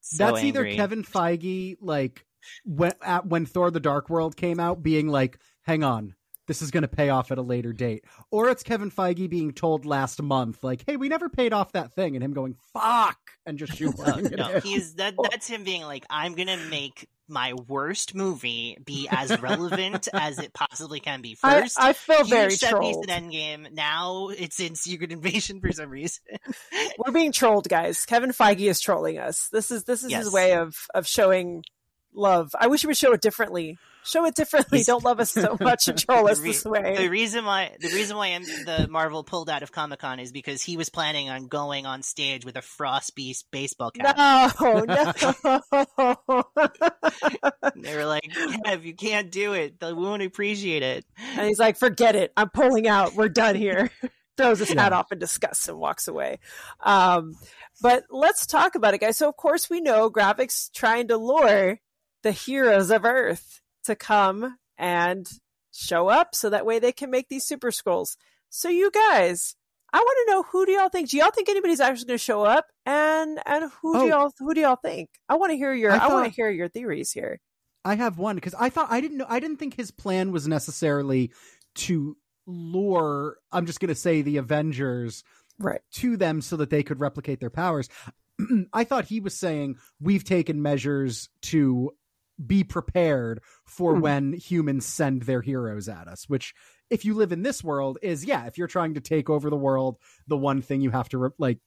[0.00, 0.64] So That's either.
[0.74, 2.24] Kevin Feige, like
[2.64, 6.14] when at, when Thor: The Dark World came out, being like, "Hang on,
[6.50, 9.52] this is going to pay off at a later date," or it's Kevin Feige being
[9.52, 13.18] told last month, like, "Hey, we never paid off that thing," and him going, "Fuck,"
[13.46, 14.62] and just No, shoehorning it no, in.
[14.62, 15.14] he's that.
[15.30, 20.52] That's him being like, I'm gonna make my worst movie be as relevant as it
[20.52, 21.36] possibly can be.
[21.36, 23.08] First, I feel huge very set piece trolled.
[23.08, 23.72] in Endgame.
[23.72, 26.24] Now it's in Secret Invasion for some reason.
[26.98, 28.04] We're being trolled, guys.
[28.04, 29.48] Kevin Feige is trolling us.
[29.52, 31.62] This is this is his way of of showing
[32.14, 32.54] love.
[32.58, 33.78] I wish you would show it differently.
[34.02, 34.82] Show it differently.
[34.82, 36.96] Don't love us so much and troll us this way.
[36.96, 40.32] The reason why the reason why M- the Marvel pulled out of Comic Con is
[40.32, 44.16] because he was planning on going on stage with a Frost Beast baseball cap.
[44.58, 46.44] No, no.
[47.76, 49.80] They were like, "Kev, you can't do it.
[49.80, 51.04] They won't appreciate it."
[51.36, 52.32] and he's like, "Forget it.
[52.36, 53.14] I'm pulling out.
[53.14, 53.90] We're done here."
[54.36, 54.98] Throws his hat Yeah.
[54.98, 56.38] off in disgust and walks away.
[56.82, 57.34] Um,
[57.82, 59.18] but let's talk about it, guys.
[59.18, 61.78] So, of course, we know Gravik's trying to lure
[62.22, 65.28] the heroes of Earth to come and
[65.72, 68.16] show up, so that way they can make these super Skrulls.
[68.50, 69.54] So, you guys,
[69.92, 71.10] I want to know who do y'all think?
[71.10, 72.66] Do y'all think anybody's actually going to show up?
[72.86, 74.00] And and who Oh.
[74.02, 75.08] do y'all who do y'all think?
[75.28, 77.38] I want to hear your I I, want to hear your theories here.
[77.84, 80.46] I have one because I thought I didn't know I didn't think his plan was
[80.48, 81.32] necessarily
[81.76, 82.16] to
[82.46, 85.24] lure I'm just gonna say the Avengers
[85.58, 85.80] Right.
[85.96, 87.88] to them so that they could replicate their powers.
[88.72, 91.90] I thought he was saying we've taken measures to
[92.46, 94.00] be prepared for Hmm.
[94.00, 96.54] when humans send their heroes at us, which
[96.88, 99.56] if you live in this world is yeah, if you're trying to take over the
[99.56, 101.58] world, the one thing you have to re- like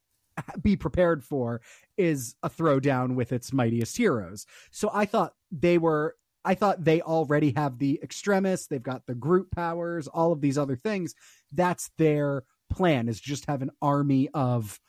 [0.61, 1.61] be prepared for
[1.97, 4.45] is a throwdown with its mightiest heroes.
[4.71, 6.15] So I thought they were
[6.45, 10.57] I thought they already have the extremists, they've got the Groot powers, all of these
[10.57, 11.15] other things.
[11.53, 14.79] That's their plan is just have an army of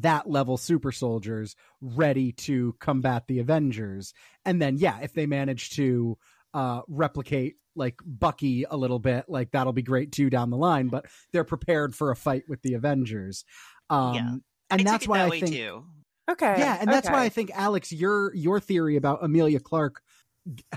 [0.00, 4.14] that level super soldiers ready to combat the Avengers.
[4.44, 6.16] And then yeah, if they manage to
[6.54, 10.88] uh replicate like Bucky a little bit, like that'll be great too down the line,
[10.88, 13.44] but they're prepared for a fight with the Avengers.
[13.90, 14.34] Um Yeah.
[14.70, 15.84] and I that's why that I think too.
[16.30, 16.54] Okay.
[16.58, 17.24] yeah, and that's why.
[17.24, 20.00] I think Alex, your your theory about Emilia Clarke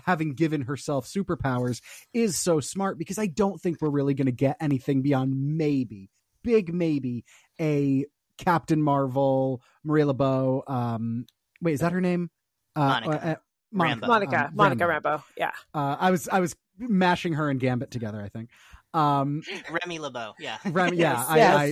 [0.06, 1.82] having given herself superpowers
[2.14, 6.10] is so smart because I don't think we're really going to get anything beyond maybe,
[6.44, 7.26] big maybe,
[7.60, 8.06] a
[8.38, 10.64] Captain Marvel, Maria LeBeau.
[10.68, 11.26] Um,
[11.62, 12.30] wait, is that her name?
[12.76, 13.26] Uh, Monica.
[13.28, 13.36] uh,
[13.78, 14.08] Rambeau.
[14.08, 15.24] Monica, um, Monica Rambeau.
[15.38, 15.52] Yeah.
[15.74, 18.22] Uh, I was I was mashing her and Gambit together.
[18.22, 18.50] I think.
[18.94, 19.42] Um,
[19.84, 20.58] Remy LeBeau, yeah.
[20.66, 21.56] Rem- yeah, Yes, I, yes.
[21.58, 21.66] I,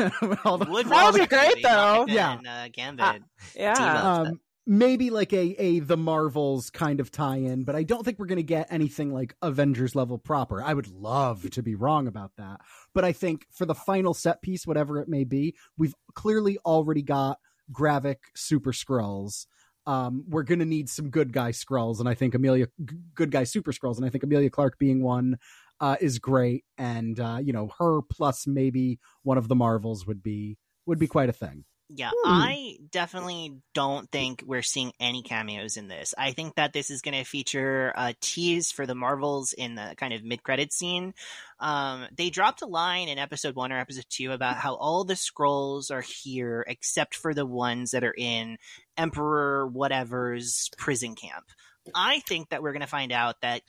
[0.00, 0.38] yeah.
[0.44, 1.98] All the- Would That would be Monica great, be, though.
[2.06, 2.38] Monica Yeah.
[2.38, 3.22] and, uh, Gambit.
[3.54, 3.72] Yeah.
[4.12, 8.26] Um, maybe like a a the Marvels kind of tie-in, but I don't think we're
[8.26, 10.62] going to get anything like Avengers level proper.
[10.62, 12.60] I would love to be wrong about that,
[12.94, 17.02] but I think for the final set piece, whatever it may be, we've clearly already
[17.02, 17.38] got
[17.72, 19.46] Gravik Super Skrulls.
[19.86, 23.30] Um, we're going to need some good guy Skrulls, and I think Emilia, g- good
[23.30, 25.38] guy Super Skrulls, and I think Emilia Clarke being one
[25.80, 30.24] uh, is great, and uh, you know her plus maybe one of the Marvels would
[30.24, 31.64] be would be quite a thing.
[31.88, 32.30] Yeah, Hmm.
[32.32, 36.14] I definitely don't think we're seeing any cameos in this.
[36.18, 39.94] I think that this is going to feature a tease for the Marvels in the
[39.96, 41.14] kind of mid-credit scene.
[41.60, 45.14] Um, they dropped a line in episode one or episode two about how all the
[45.14, 48.58] Skrulls are here except for the ones that are in
[48.96, 51.44] Emperor whatever's prison camp.
[51.94, 53.62] I think that we're going to find out that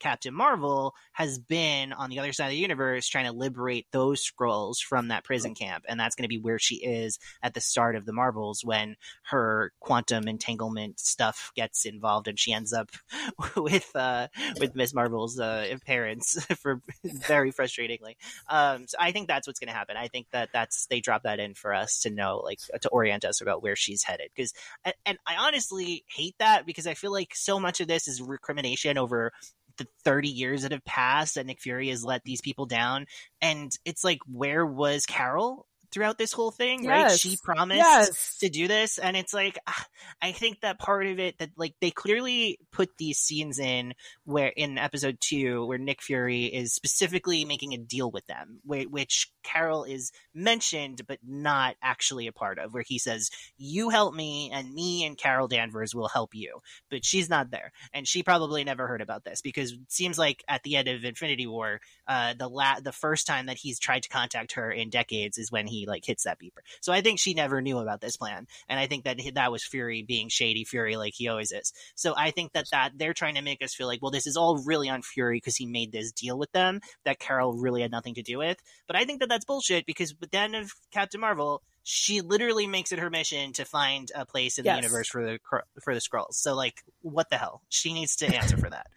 [0.00, 4.28] Captain Marvel has been on the other side of the universe trying to liberate those
[4.28, 7.60] Skrulls from that prison camp, and that's going to be where she is at the
[7.60, 12.90] start of the Marvels when her quantum entanglement stuff gets involved, and she ends up
[13.56, 14.28] with uh,
[14.58, 18.16] with Miss Marvel's uh, parents for very frustratingly.
[18.48, 19.96] Um, so I think that's what's going to happen.
[19.96, 23.24] I think that that's they drop that in for us to know, like to orient
[23.24, 24.30] us about where she's headed.
[24.34, 24.52] Because
[24.84, 28.22] and, and I honestly hate that because I feel like so much of this is
[28.22, 29.32] recrimination over
[29.80, 33.06] the 30 years that have passed that Nick Fury has let these people down.
[33.40, 36.86] And it's like, where was Carol throughout this whole thing?
[36.86, 37.10] Right?
[37.18, 38.38] She promised Yes.
[38.38, 38.98] to do this.
[38.98, 39.86] And it's like, ah,
[40.22, 44.48] I think that part of it that like they clearly put these scenes in where
[44.48, 49.30] in episode two, where Nick Fury is specifically making a deal with them, whi- which
[49.42, 54.50] Carol is mentioned, but not actually a part of, where he says, you help me
[54.52, 56.60] and me and Carol Danvers will help you
[56.90, 60.42] but she's not there, and she probably never heard about this because it seems like
[60.48, 64.02] at the end of Infinity War, uh, the la- the first time that he's tried
[64.02, 66.60] to contact her in decades is when he like hits that beeper.
[66.80, 69.64] So I think she never knew about this plan, and I think that that was
[69.64, 71.72] Fury being shady Fury like he always is.
[71.94, 74.36] So I think that that they're trying to make us feel like, well, this is
[74.36, 77.90] all really on Fury because he made this deal with them that Carol really had
[77.90, 78.58] nothing to do with.
[78.86, 82.66] But I think that that's bullshit because with the end of Captain Marvel, she literally
[82.66, 84.76] makes it her mission to find a place in Yes.
[84.76, 85.38] the universe for the
[85.82, 86.34] for the Skrulls.
[86.34, 87.62] So like, what the hell?
[87.68, 88.86] She needs to answer for that.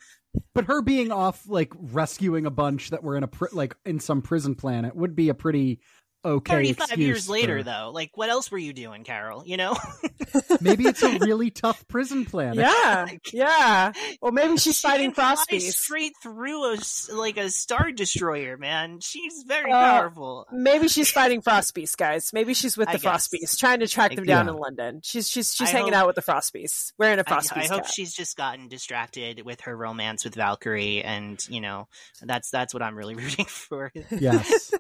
[0.56, 4.00] But her being off like rescuing a bunch that were in a pri- like in
[4.00, 5.80] some prison planet would be a pretty
[6.24, 6.54] okay.
[6.54, 9.44] Thirty five excuse years later, for- though, like, what else were you doing, Carol?
[9.46, 9.78] You know,
[10.62, 12.58] maybe it's a really tough prison planet.
[12.58, 13.92] Yeah, yeah.
[14.22, 19.00] Or maybe she's She fighting can straight through a s- like a star destroyer, man.
[19.02, 20.48] She's very Uh, powerful.
[20.52, 22.32] Maybe she's fighting Frostbeast, guys.
[22.34, 23.28] Maybe she's with the guess.
[23.28, 24.54] Frostbeast, trying to track them down Yeah.
[24.54, 25.02] in London.
[25.04, 27.84] She's she's she's I hanging hope- out with the Frostbeast, wearing a Frostbeast I hope
[27.84, 27.92] cap.
[27.94, 31.88] she's just gotten distracted with her romance with Valkyrie, and you know,
[32.22, 33.92] that's that's what I'm really rooting for.
[34.10, 34.74] Yes.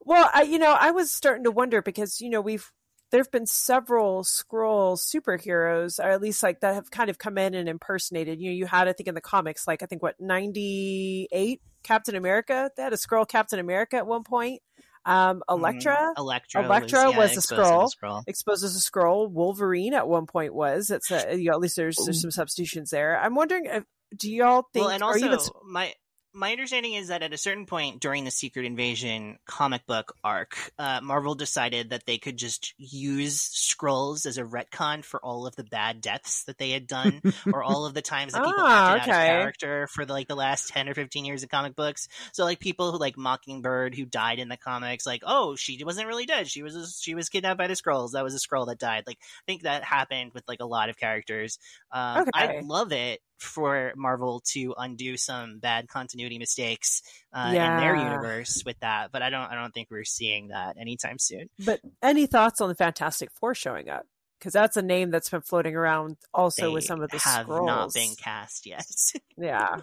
[0.00, 2.70] Well, I you know I was starting to wonder because you know we've
[3.10, 7.54] there've been several Skrull superheroes, or at least like that have kind of come in
[7.54, 8.40] and impersonated.
[8.40, 11.60] You know, you had I think in the comics, like I think what ninety eight
[11.82, 12.70] Captain America.
[12.76, 14.60] They had a Skrull Captain America at one point.
[15.04, 16.12] Um, Elektra.
[16.16, 17.84] Electra, Elektra was, yeah, was a Skrull.
[17.84, 18.10] as Skrull.
[18.10, 18.22] Skrull.
[18.26, 19.30] exposed as a Skrull.
[19.30, 20.90] Wolverine at one point was.
[20.90, 23.18] It's a, you know, at least there's there's some substitutions there.
[23.18, 23.84] I'm wondering, if,
[24.16, 24.84] do y'all think?
[24.84, 25.92] well, and or also even, my
[26.34, 30.56] my understanding is that at a certain point during the Secret Invasion comic book arc,
[30.78, 35.56] uh, Marvel decided that they could just use Skrulls as a retcon for all of
[35.56, 37.20] the bad deaths that they had done,
[37.52, 39.28] or all of the times that people Ah, acted out okay.
[39.30, 42.08] of character for the, like the last ten or fifteen years of comic books.
[42.32, 46.08] So like people who like Mockingbird who died in the comics, like oh she wasn't
[46.08, 48.12] really dead, she was a, she was kidnapped by the Skrulls.
[48.12, 49.04] That was a Skrull that died.
[49.06, 51.58] Like I think that happened with like a lot of characters.
[51.90, 52.30] Um, Okay.
[52.34, 58.62] I love it for Marvel to undo some bad continuity mistakes uh, in their universe
[58.64, 59.50] with that, but I don't.
[59.50, 61.48] I don't think we're seeing that anytime soon.
[61.64, 64.06] but any thoughts on the Fantastic Four showing up?
[64.38, 67.66] Because that's a name that's been floating around also with some of the have Skrulls.
[67.66, 68.84] not been cast yet.
[69.36, 69.82] Yeah,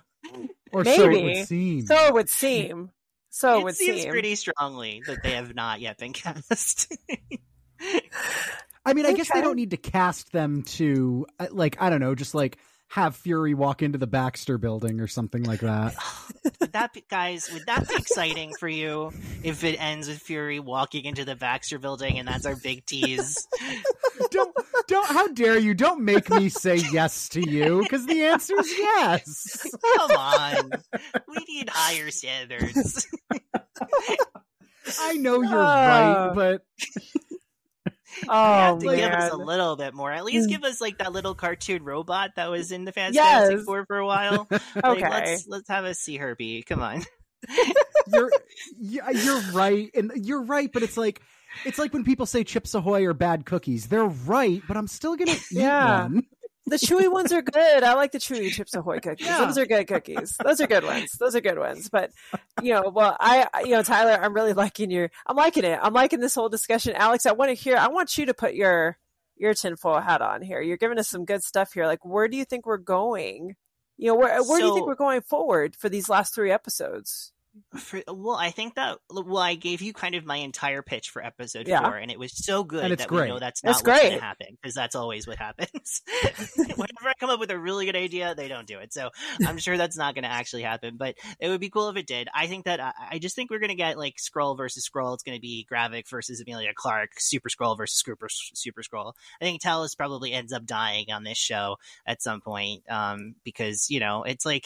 [0.74, 1.24] Or maybe so it Maybe.
[1.39, 1.86] would seem.
[1.86, 2.91] so it would seem.
[3.30, 4.12] So it it seems seem.
[4.12, 6.93] pretty strongly that they have not yet been cast.
[8.86, 11.99] I mean, I guess they don't need to cast them to uh, like I don't
[11.99, 12.57] know, just like
[12.90, 15.96] have Fury walk into the Baxter building or something like that.
[16.60, 17.48] would that be, guys?
[17.54, 19.12] Would that be exciting for you
[19.44, 23.48] if it ends with Fury walking into the Baxter building and that's our big tease?
[24.32, 24.56] don't
[24.88, 25.74] don't how dare you?
[25.76, 29.68] Don't make me say yes to you because the answer is yes.
[29.98, 30.72] Come on,
[31.28, 33.08] we need higher standards.
[35.00, 35.62] I know you're Oh.
[35.64, 36.62] right, but
[38.24, 40.12] You Oh have to give us a little bit more.
[40.12, 40.51] At least mm.
[40.51, 43.66] give us like that little cartoon robot that was in the Fantastic Yes.
[43.66, 44.47] Four for a while.
[44.76, 45.10] Like, Okay.
[45.10, 46.64] let's let's have us see her be.
[46.64, 47.03] Come on.
[48.07, 48.32] you're
[48.80, 51.22] you're right, and you're right, but it's like
[51.66, 53.88] it's like when people say Chips Ahoy are bad cookies.
[53.88, 56.03] They're right, but I'm still gonna eat Yeah.
[56.03, 56.24] one.
[56.70, 57.84] The chewy ones are good.
[57.84, 59.26] I like the chewy Chips Ahoy cookies.
[59.26, 59.45] Yeah.
[59.45, 60.36] Those are good cookies.
[60.43, 61.11] Those are good ones.
[61.20, 61.89] Those are good ones.
[61.89, 62.11] But
[62.61, 65.09] you know, well, I, you know, Tyler, I'm really liking your.
[65.26, 65.80] I'm liking it.
[65.82, 66.93] I'm liking this whole discussion.
[66.95, 67.78] Alex, I want to hear.
[67.78, 68.97] I want you to put your
[69.36, 70.61] your tinfoil hat on here.
[70.61, 71.86] You're giving us some good stuff here.
[71.86, 73.55] Like, where do you think we're going?
[73.97, 77.34] You know, where where do you think we're going forward for these last three episodes?
[77.78, 81.24] For, well, I think that well, I gave you kind of my entire pitch for
[81.24, 81.82] episode Yeah.
[81.82, 84.14] four, and it was so good And it's that we know that's not what's going
[84.14, 86.01] to happen because that's always what happens.
[86.55, 88.93] Whenever I come up with a really good idea, they don't do it.
[88.93, 89.10] So
[89.45, 90.97] I'm sure that's not going to actually happen.
[90.97, 92.28] But it would be cool if it did.
[92.34, 95.14] I think that I, I just think we're going to get like Skrull versus Skrull.
[95.14, 99.14] It's going to be Gravik versus Emilia Clarke, Super Skrull versus Super Super Skrull.
[99.41, 103.89] I think Talos probably ends up dying on this show at some point um, because
[103.89, 104.66] you know it's like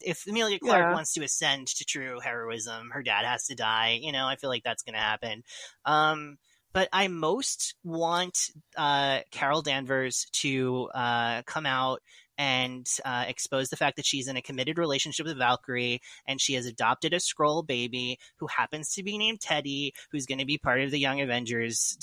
[0.00, 0.92] if Emilia Clarke Yeah.
[0.92, 3.98] wants to ascend to true heroism, her dad has to die.
[4.00, 5.44] You know, I feel like that's going to happen.
[5.84, 6.38] Um,
[6.72, 12.00] but I most want uh, Carol Danvers to uh, come out
[12.42, 16.54] and uh, expose the fact that she's in a committed relationship with Valkyrie and she
[16.54, 20.58] has adopted a Skrull baby who happens to be named Teddy, who's going to be
[20.58, 21.96] part of the Young Avengers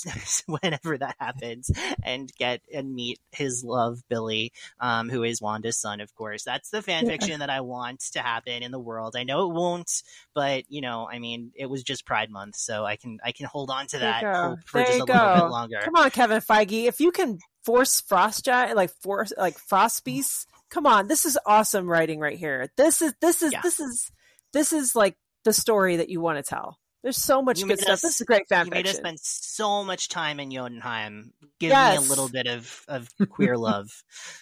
[0.45, 1.69] whenever that happens,
[2.03, 6.45] and get and meet his love Billy, um, who is Wanda's son, of course.
[6.45, 7.11] That's the fan Yeah.
[7.11, 9.17] fiction that I want to happen in the world.
[9.17, 12.85] I know it won't, but you know, I mean, it was just Pride Month, so
[12.85, 15.51] I can I can hold on to that hope for There just a little bit
[15.51, 15.79] longer.
[15.83, 16.85] Come on, Kevin Feige.
[16.85, 17.39] If you can
[17.70, 21.07] force frost giant like force like frost beasts, come on.
[21.07, 22.70] This is awesome writing right here.
[22.78, 23.61] This is this is Yeah.
[23.61, 24.11] this is
[24.53, 25.15] this is like
[25.45, 26.80] the story that you want to tell.
[27.03, 27.93] There's so much You good stuff.
[27.93, 31.32] us- this is a great fan You made us spend so much time in Jotunheim.
[31.59, 31.99] Give Yes.
[32.01, 33.88] me a little bit of, of queer love.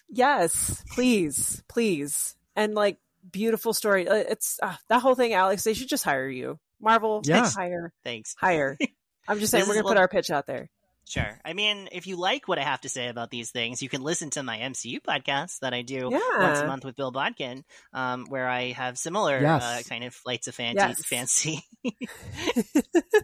[0.09, 2.97] Yes, please, please, and like
[3.30, 4.07] beautiful story.
[4.07, 5.63] Uh, It's uh, that whole thing, Alex.
[5.63, 7.21] They should just hire you, Marvel.
[7.25, 7.47] Yeah.
[7.49, 8.36] hire, Thanks.
[8.39, 8.78] hire.
[9.28, 10.69] I'm just saying This we're gonna put what- our pitch out there.
[11.07, 11.39] Sure.
[11.45, 14.01] I mean, if you like what I have to say about these things, you can
[14.01, 18.25] listen to my MCU podcast that I do once a month with Bill Bodkin, um,
[18.27, 19.63] where I have similar Yes.
[19.63, 20.75] uh, kind of flights of fancy.
[20.77, 21.05] Yes.
[21.05, 21.65] fancy.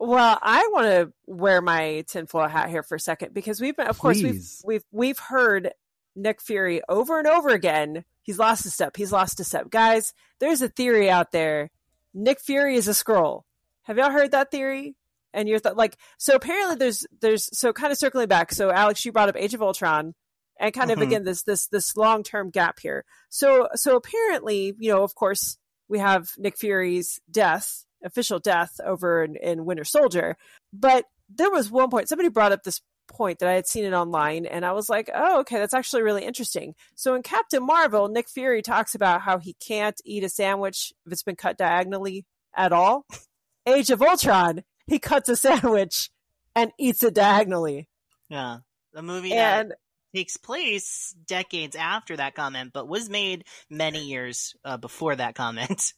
[0.00, 3.86] Well, I want to wear my tinfoil hat here for a second because we've been,
[3.86, 5.72] of course, we've we've we've heard
[6.16, 8.04] Nick Fury over and over again.
[8.22, 8.96] He's lost a step.
[8.96, 10.12] He's lost a step, guys.
[10.40, 11.70] There's a theory out there.
[12.14, 13.42] Nick Fury is a Skrull.
[13.82, 14.96] Have y'all heard that theory?
[15.34, 18.52] And you're like, so apparently there's there's so kind of circling back.
[18.52, 20.14] So Alex, you brought up Age of Ultron,
[20.60, 21.02] and kind of Mhm.
[21.02, 23.04] again this this this long term gap here.
[23.30, 25.56] So so apparently, you know, of course,
[25.88, 30.36] we have Nick Fury's death, official death over in, in Winter Soldier.
[30.72, 33.92] But there was one point somebody brought up this point that I had seen it
[33.92, 36.74] online, and I was like, oh, okay, that's actually really interesting.
[36.94, 41.12] So in Captain Marvel, Nick Fury talks about how he can't eat a sandwich if
[41.12, 42.24] it's been cut diagonally
[42.56, 43.04] at all.
[43.66, 46.10] Age of Ultron, he cuts a sandwich
[46.54, 47.88] and eats it diagonally.
[48.28, 48.58] yeah.
[48.94, 49.74] The movie that And
[50.14, 55.92] takes place decades after that comment, but was made many years uh, before that comment.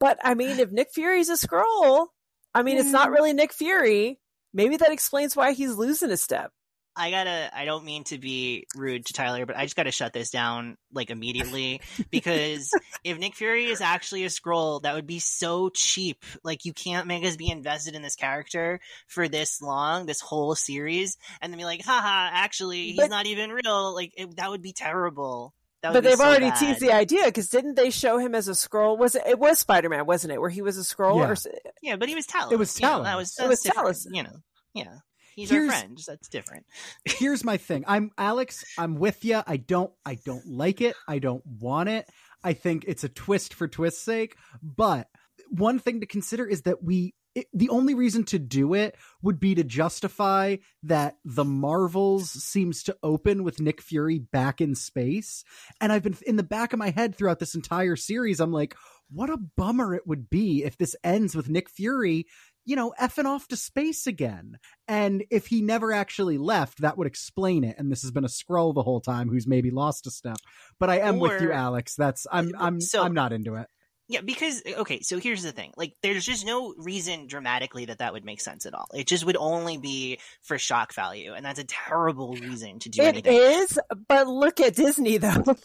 [0.00, 2.08] But I mean, if Nick Fury's a Skrull,
[2.54, 3.12] I mean, it's not Mm.
[3.12, 4.18] really Nick Fury.
[4.52, 6.50] Maybe that explains why he's losing a step.
[6.94, 10.12] I gotta, I don't mean to be rude to Tyler, but I just gotta shut
[10.12, 11.80] this down like immediately
[12.10, 12.70] because
[13.02, 16.22] if Nick Fury is actually a Skrull, that would be so cheap.
[16.44, 20.54] Like, you can't make us be invested in this character for this long, this whole
[20.54, 23.94] series, and then be like, haha, actually, he's But- not even real.
[23.94, 25.54] Like, it, that would be terrible.
[25.82, 26.58] That would But be they've so already bad.
[26.60, 28.96] teased the idea because didn't they show him as a Skrull?
[28.98, 29.22] Was it?
[29.26, 30.40] It was Spider Man, wasn't it?
[30.40, 31.16] Where he was a Skrull?
[31.18, 31.30] Yeah.
[31.30, 31.36] Or,
[31.82, 32.52] Yeah, but he was Talos.
[32.52, 33.16] It was you know, that Talos.
[33.16, 34.06] was, It was that's Talos.
[34.12, 34.36] You know,
[34.74, 34.98] yeah.
[35.34, 35.98] He's Here's- our friend.
[36.06, 36.66] That's different.
[37.04, 37.84] here's my thing.
[37.86, 40.94] I'm alex i'm with you i don't i don't like it.
[41.08, 42.08] I don't want it.
[42.44, 44.36] I think it's a twist for twist's sake.
[44.62, 45.08] But
[45.50, 49.40] one thing to consider is that we it, the only reason to do it would
[49.40, 55.44] be to justify that the marvels seems to open with nick fury back in space.
[55.80, 58.74] And i've been in the back of my head throughout this entire series i'm like
[59.10, 62.26] what a bummer it would be if this ends with nick fury
[62.64, 64.58] you know effing off to space again
[64.88, 67.76] and if he never actually left, that would explain it.
[67.78, 70.36] And this has been a scroll the whole time who's maybe lost a step.
[70.78, 71.94] But I am with you, Alex.
[71.94, 73.68] That's I'm I'm So- I'm not into it.
[74.08, 78.12] Yeah, because okay, so here's the thing: like, there's just no reason dramatically that that
[78.12, 78.86] would make sense at all.
[78.92, 83.00] It just would only be for shock value, and that's a terrible reason to do
[83.00, 83.32] it anything.
[83.34, 83.78] is,
[84.08, 85.56] but look at Disney though.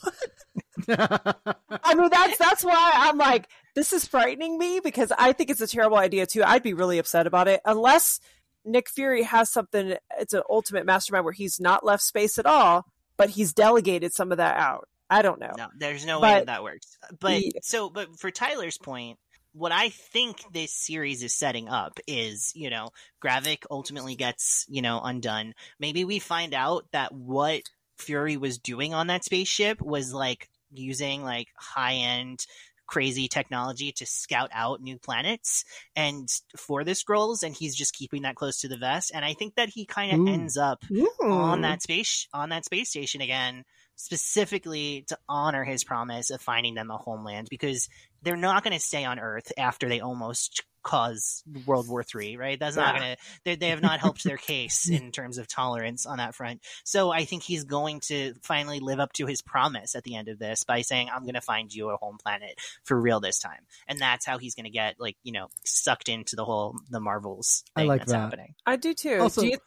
[0.87, 5.61] I mean, that's that's why I'm like, this is frightening me because I think it's
[5.61, 6.43] a terrible idea too.
[6.43, 8.19] I'd be really upset about it unless
[8.65, 9.93] Nick Fury has something.
[10.19, 12.85] It's an ultimate mastermind where he's not left space at all,
[13.17, 14.89] but he's delegated some of that out.
[15.11, 15.53] I don't know.
[15.55, 16.97] No, there's no But- way that that works.
[17.19, 17.51] But Yeah.
[17.61, 19.19] so, but for Tyler's point,
[19.53, 22.89] what I think this series is setting up is, you know,
[23.23, 25.53] Gravik ultimately gets, you know, undone.
[25.79, 27.61] Maybe we find out that what
[27.99, 32.45] Fury was doing on that spaceship was like using like high end
[32.87, 35.65] crazy technology to scout out new planets
[35.95, 39.11] and for the Skrulls and he's just keeping that close to the vest.
[39.13, 40.83] And i think that he kind of ends up
[41.21, 43.63] on that space on that space station again
[43.95, 47.89] specifically to honor his promise of finding them a homeland because
[48.27, 52.57] they're not going to stay on earth after they almost cause world war three right?
[52.59, 56.05] That's not going to they, they have not helped their case in terms of tolerance
[56.05, 56.61] on that front.
[56.85, 60.29] So i think he's going to finally live up to his promise at the end
[60.29, 63.39] of this by saying i'm going to find you a home planet for real this
[63.39, 63.59] time.
[63.87, 66.99] And that's how he's going to get like you know sucked into the whole the
[67.01, 68.19] marvels I like that's that.
[68.19, 68.55] happening.
[68.65, 69.19] I do too.
[69.19, 69.57] Also- Do you-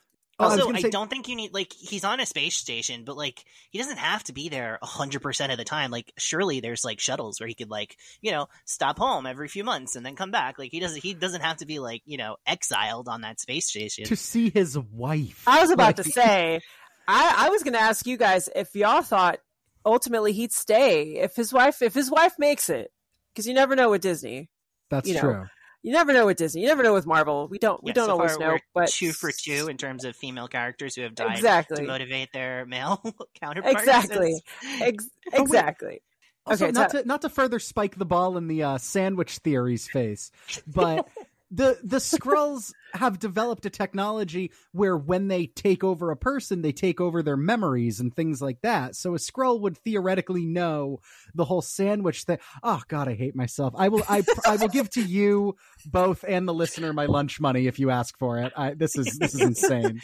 [0.40, 3.04] Oh, I also, I, say- don't think you need like he's on a space station,
[3.04, 5.90] but like he doesn't have to be there hundred percent of the time.
[5.90, 9.64] Like surely there's like shuttles where he could like you know stop home every few
[9.64, 10.58] months and then come back.
[10.58, 13.66] Like he doesn't he doesn't have to be like you know exiled on that space
[13.66, 14.04] station.
[14.06, 15.44] to see his wife.
[15.46, 16.60] I was about to say,
[17.06, 19.38] I, I was going to ask you guys if y'all thought
[19.84, 22.90] ultimately he'd stay if his wife if his wife makes it,
[23.32, 24.48] because you never know with Disney.
[24.90, 25.46] That's you know, true.
[25.82, 26.60] You never know with Disney.
[26.62, 27.48] You never know with Marvel.
[27.48, 27.82] We don't.
[27.82, 28.52] We Yeah, don't so always far know.
[28.74, 31.78] we're But two for two in terms of female characters who have died Exactly.
[31.78, 33.02] to motivate their male
[33.40, 33.78] counterparts.
[33.80, 34.42] Exactly.
[34.82, 36.02] Ex- exactly.
[36.46, 39.38] Also, Okay, not ta- to not to further spike the ball in the uh, sandwich
[39.38, 40.30] theory's face,
[40.66, 41.06] but
[41.50, 46.72] the the Skrulls have developed a technology where when they take over a person, they
[46.72, 48.94] take over their memories and things like that.
[48.94, 51.00] So a Skrull would theoretically know
[51.34, 52.38] the whole sandwich thing.
[52.62, 53.74] Oh God, I hate myself.
[53.76, 55.56] I will I I will give to you
[55.86, 58.52] both and the listener my lunch money if you ask for it.
[58.56, 60.00] I, this is this is insane.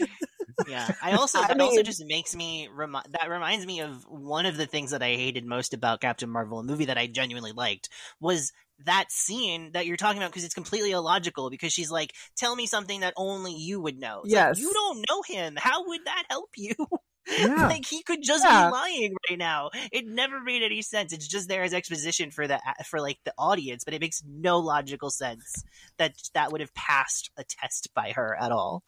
[0.69, 4.47] yeah i also I that also just makes me remi- that reminds me of one
[4.47, 7.53] of the things that i hated most about captain marvel a movie that i genuinely
[7.53, 7.89] liked
[8.21, 8.53] was
[8.85, 12.67] that scene that you're talking about because it's completely illogical because she's like tell me
[12.67, 14.61] something that only you would know It's like, Yes.
[14.61, 16.75] you don't know him how would that help you
[17.29, 17.67] Yeah.
[17.69, 18.67] like he could just Yeah.
[18.69, 22.47] be lying right now it never made any sense it's just there as exposition for
[22.47, 25.65] the for like the audience but it makes no logical sense
[25.97, 28.85] that that would have passed a test by her at all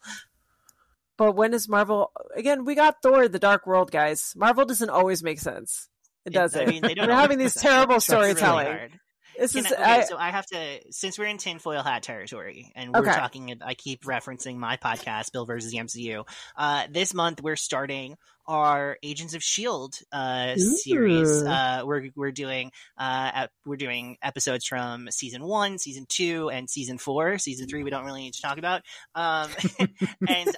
[1.17, 2.63] But when is Marvel again?
[2.63, 4.33] We got Thor: The Dark World, guys.
[4.37, 5.89] Marvel doesn't always make sense.
[6.25, 6.61] It doesn't.
[6.61, 8.67] I mean, they don't We're having these terrible really storytelling.
[8.67, 8.91] hard.
[9.39, 12.03] This Can is I, okay, I, so I have to since we're in tinfoil hat
[12.03, 13.11] territory, and we're Okay.
[13.11, 13.57] talking.
[13.61, 16.27] I keep referencing my podcast, Bill versus the MCU.
[16.57, 18.17] Uh, this month we're starting
[18.47, 21.43] our Agents of Shield uh, series.
[21.43, 26.97] Uh, we're we're doing uh, we're doing episodes from season one, season two, and season
[26.97, 27.37] four.
[27.37, 28.81] Season three we don't really need to talk about.
[29.15, 29.49] Um,
[30.27, 30.49] and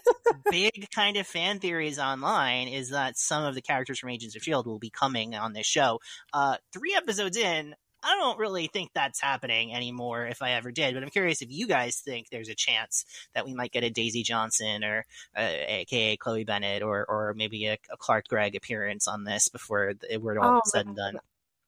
[0.49, 4.41] big kind of fan theories online is that some of the characters from Agents of
[4.43, 5.99] Shield will be coming on this show.
[6.33, 10.25] Uh, three episodes in, I don't really think that's happening anymore.
[10.25, 13.05] If I ever did, but I'm curious if you guys think there's a chance
[13.35, 15.05] that we might get a Daisy Johnson or
[15.35, 19.93] uh, AKA Chloe Bennet or or maybe a, a Clark Gregg appearance on this before
[20.09, 21.19] it we're all Oh, said and done.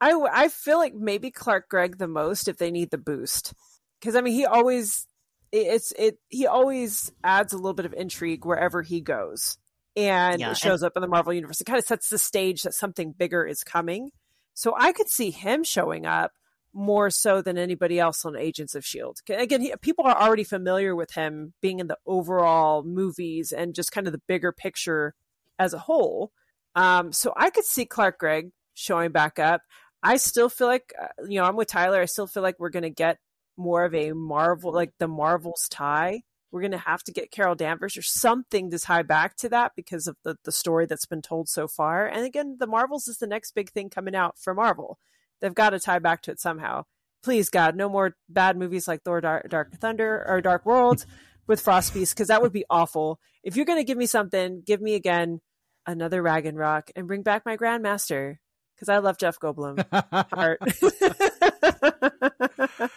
[0.01, 3.53] I I feel like maybe Clark Gregg the most if they need the boost
[3.99, 5.07] because I mean he always
[5.51, 9.57] it's it he always adds a little bit of intrigue wherever he goes
[9.95, 11.61] and Yeah, it shows up in the Marvel universe.
[11.61, 14.11] It kind of sets the stage that something bigger is coming.
[14.53, 16.31] So I could see him showing up
[16.73, 19.33] more so than anybody else on Agents of S.H.I.E.L.D.
[19.33, 23.91] Again, he, people are already familiar with him being in the overall movies and just
[23.91, 25.13] kind of the bigger picture
[25.59, 26.31] as a whole.
[26.75, 29.61] Um, so I could see Clark Gregg showing back up.
[30.01, 32.01] I still feel like, uh, you know, I'm with Tyler.
[32.01, 33.19] I still feel like we're going to get
[33.55, 36.23] more of a Marvel, like the Marvels tie.
[36.53, 39.71] We're going to have to get Carol Danvers or something to tie back to that
[39.75, 42.05] because of the, the story that's been told so far.
[42.05, 44.99] And again, the Marvels is the next big thing coming out for Marvel.
[45.41, 46.83] They've got to tie back to it somehow.
[47.23, 51.07] Please, God, no more bad movies like Thor Dark, Dark Thunder or Dark World
[51.47, 53.19] with Frost Beast because that would be awful.
[53.41, 55.41] If you're going to give me something, give me again
[55.87, 58.37] another Ragnarok and bring back my Grandmaster
[58.75, 59.83] because I love Jeff Goldblum.
[60.31, 60.59] Heart.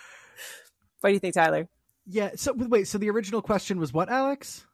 [1.01, 1.71] what do you think, Tyler?
[2.07, 2.31] Yeah.
[2.37, 2.89] So wait.
[2.89, 4.65] So the original question was what, Alex?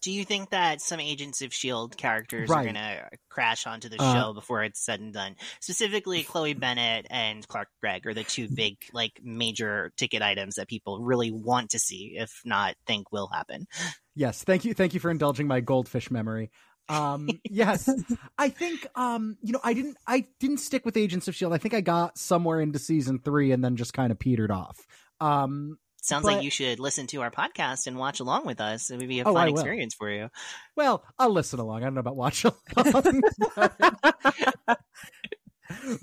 [0.00, 2.60] Do you think that some Agents of Shield characters Right.
[2.60, 5.34] are going to crash onto the Uh, show before it's said and done?
[5.60, 10.68] Specifically, Chloe Bennet and Clark Gregg are the two big, like, major ticket items that
[10.68, 13.66] people really want to see, if not think will happen.
[14.14, 16.50] Yes, thank you, thank you for indulging my goldfish memory.
[16.90, 17.88] Um, yes,
[18.36, 21.54] I think um, you know I didn't I didn't stick with Agents of Shield.
[21.54, 24.86] I think I got somewhere into season three and then just kind of petered off.
[25.18, 28.90] Um, Sounds But- like you should listen to our podcast and watch along with us.
[28.90, 30.28] It would be a Oh, fun experience for you.
[30.76, 31.78] well, I'll listen along.
[31.82, 33.22] I don't know about watch along.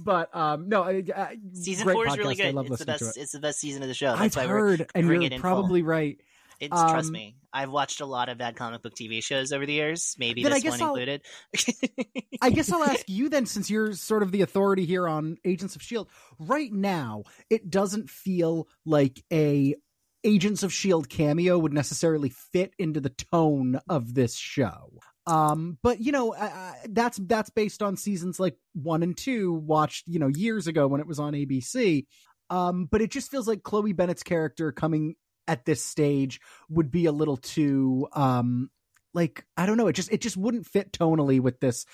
[0.03, 2.17] but um, no, I, I, Season four is podcast.
[2.17, 2.55] really I good.
[2.55, 3.17] love It's the best.
[3.17, 3.21] it.
[3.21, 4.11] It's the best season of the show.
[4.13, 5.39] I've That's why we're heard, and you're it in full.
[5.41, 6.17] probably right.
[6.59, 7.37] It's trust um, me.
[7.51, 10.15] I've watched a lot of bad comic book TV shows over the years.
[10.19, 11.21] Maybe this one I'll- included.
[12.41, 15.75] I guess I'll ask you then, since you're sort of the authority here on Agents
[15.75, 16.07] of Shield.
[16.39, 19.75] Right now, it doesn't feel like a
[20.23, 24.91] Agents of Shield cameo would necessarily fit into the tone of this show.
[25.27, 30.07] Um, but you know, I, that's that's based on seasons like one and two, watched
[30.07, 32.05] you know years ago when it was on ABC.
[32.49, 35.15] Um, but it just feels like Chloe Bennet's character coming
[35.47, 36.39] at this stage
[36.69, 38.69] would be a little too um
[39.13, 41.85] like I don't know, it just it just wouldn't fit tonally with this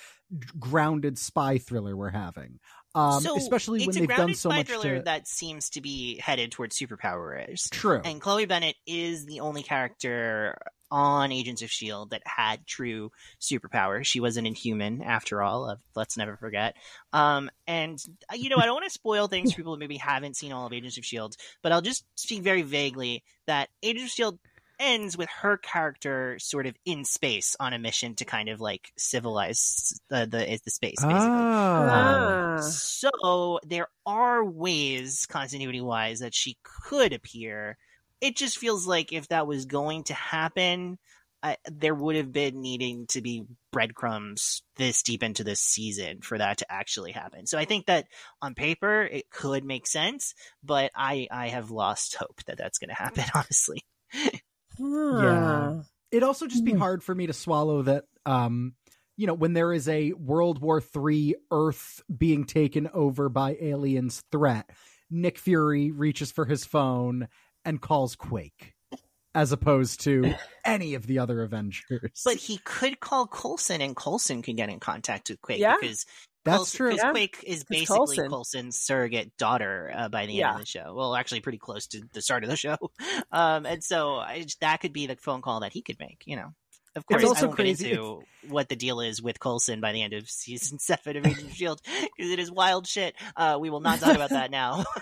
[0.58, 2.60] grounded spy thriller we're having.
[2.98, 5.02] Um, so especially it's when a they've done grounded so much to.
[5.04, 7.70] that seems to be headed towards superpowers.
[7.70, 8.00] True.
[8.04, 10.58] And Chloe Bennet is the only character
[10.90, 14.06] on Agents of Shield that had true superpowers.
[14.06, 15.66] She was an Inhuman, after all.
[15.66, 16.74] Uh, let's never forget.
[17.12, 18.02] Um, and
[18.32, 20.52] uh, you know, I don't want to spoil things for people who maybe haven't seen
[20.52, 24.38] all of Agents of Shield, but I'll just speak very vaguely that Agents of Shield
[24.78, 28.92] ends with her character sort of in space on a mission to kind of like
[28.96, 31.14] civilize the the, the space basically.
[31.14, 32.56] Ah.
[32.58, 32.60] Ah.
[32.60, 37.76] So there are ways, continuity wise, that she could appear.
[38.20, 40.98] It just feels like if that was going to happen,
[41.42, 46.36] uh, there would have been needing to be breadcrumbs this deep into this season for
[46.38, 47.46] that to actually happen.
[47.46, 48.06] So I think that
[48.42, 50.34] on paper it could make sense,
[50.64, 53.24] but I I have lost hope that that's going to happen.
[53.34, 53.84] Honestly,
[54.78, 55.82] Yeah.
[56.10, 56.78] It'd also just be Hmm.
[56.78, 58.74] hard for me to swallow that um
[59.16, 64.22] you know when there is a world war three earth being taken over by aliens
[64.32, 64.70] threat
[65.10, 67.28] nick fury reaches for his phone
[67.64, 68.74] and calls quake
[69.34, 70.34] as opposed to
[70.64, 74.80] any of the other avengers but he could call Coulson, and Coulson could get in
[74.80, 75.76] contact with Quake Yeah.
[75.80, 76.04] because
[76.50, 77.10] that's Coulson- true because Yeah.
[77.12, 78.28] Quake is basically Coulson.
[78.28, 80.52] Coulson's surrogate daughter uh, by the end Yeah.
[80.54, 80.94] of the show.
[80.94, 82.76] Well, actually, pretty close to the start of the show.
[83.32, 86.22] Um, and so I, that could be the phone call that he could make.
[86.24, 86.54] You know,
[86.98, 89.92] of course, also I won't crazy- get into what the deal is with Coulson by
[89.92, 91.80] the end of season seven of Agents of Shield
[92.16, 93.14] because it is wild shit.
[93.36, 94.84] Uh, we will not talk about that now.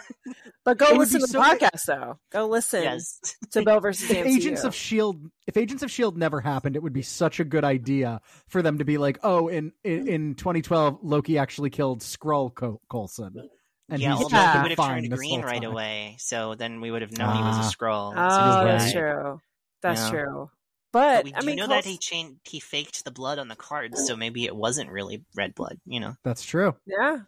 [0.64, 2.18] But go It listen be to the so- podcast though.
[2.32, 3.20] Go listen yes,
[3.52, 6.92] to Bill versus if agents of shield if agents of shield never happened it would
[6.92, 10.98] be such a good idea for them to be like oh in in, in 2012
[11.04, 13.48] loki actually killed skrull Col- Coulson
[13.88, 14.54] and yeah, he's Yeah.
[14.54, 16.16] he would have turned green right away.
[16.18, 17.68] So then we would have known he was Ah.
[17.68, 18.12] a Skrull.
[18.16, 18.92] Oh, that's Right.
[18.92, 19.40] true.
[19.82, 20.10] That's Yeah.
[20.10, 20.50] true.
[20.96, 23.38] But But, we I do mean, know Coulson- that he changed, he faked the blood
[23.38, 25.78] on the cards, so maybe it wasn't really red blood.
[25.86, 27.18] You know, that's true Yeah.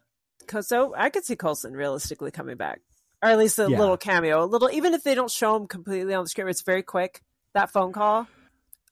[0.61, 2.81] So I could see Coulson realistically coming back,
[3.21, 3.77] or at least a Yeah.
[3.77, 4.69] little cameo, a little.
[4.71, 7.21] Even if they don't show him completely on the screen, it's very quick.
[7.53, 8.27] That phone call,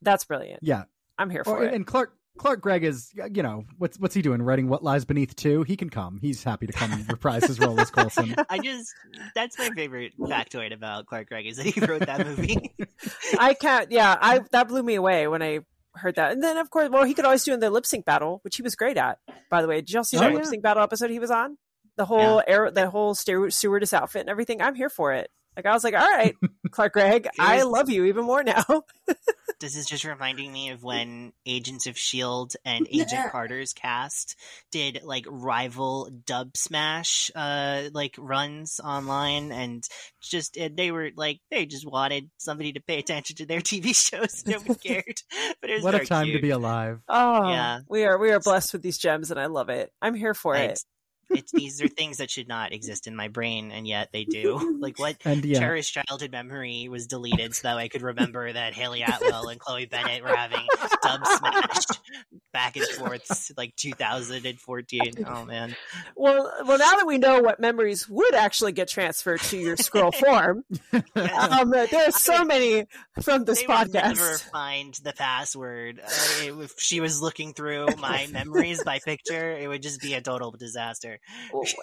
[0.03, 0.59] that's brilliant.
[0.61, 0.83] yeah
[1.17, 1.73] I'm here for or, it.
[1.73, 5.35] and clark clark gregg is you know what's what's he doing writing what lies beneath
[5.35, 8.59] two he can come he's happy to come and reprise his role as Coulson I
[8.59, 8.93] just
[9.35, 12.73] that's my favorite factoid about Clark Gregg is that he wrote that movie.
[13.39, 13.91] I can't.
[13.91, 15.59] Yeah, I that blew me away when I
[15.95, 16.31] heard that.
[16.31, 18.55] And then of course, well, he could always do in the lip sync battle, which
[18.55, 19.19] he was great at.
[19.49, 20.37] By the way, did y'all see Oh, that yeah.
[20.37, 21.57] lip sync battle episode he was on?
[21.95, 24.61] The whole air, the whole stewardess outfit and everything.
[24.61, 25.29] I'm here for it.
[25.57, 26.35] Like I was like, all right,
[26.71, 28.63] Clark Gregg, I love you even more now.
[29.59, 34.35] this is just reminding me of when Agents of Shield and Agent Carter's cast
[34.71, 39.83] did like rival dub smash uh like runs online and
[40.21, 43.95] just and they were like they just wanted somebody to pay attention to their TV
[44.09, 44.43] shows.
[44.45, 45.21] Nobody cared.
[45.59, 47.79] But it was what a very time to be alive Oh, Yeah.
[47.89, 49.91] we are we are blessed with these gems, and I love it.
[50.03, 50.83] I'm here for it.
[51.29, 54.23] It's, it's these are things that should not exist in my brain, and yet they
[54.25, 54.75] do.
[54.87, 58.73] Like what and yeah cherished childhood memory was deleted so that I could remember that
[58.73, 60.65] Hayley Atwell and Chloe Bennet were having
[61.01, 61.83] dub smash
[62.53, 65.01] back and forth like 2014.
[65.27, 65.75] Oh man,
[66.15, 70.13] Well, well, now that we know what memories would actually get transferred to your Skrull
[70.13, 70.63] form,
[70.93, 72.85] um, there are so many
[73.21, 74.49] from this they would never podcast.
[74.51, 75.99] find the password.
[76.03, 80.21] Uh, if she was looking through my memories by picture, it would just be a
[80.21, 81.16] total disaster.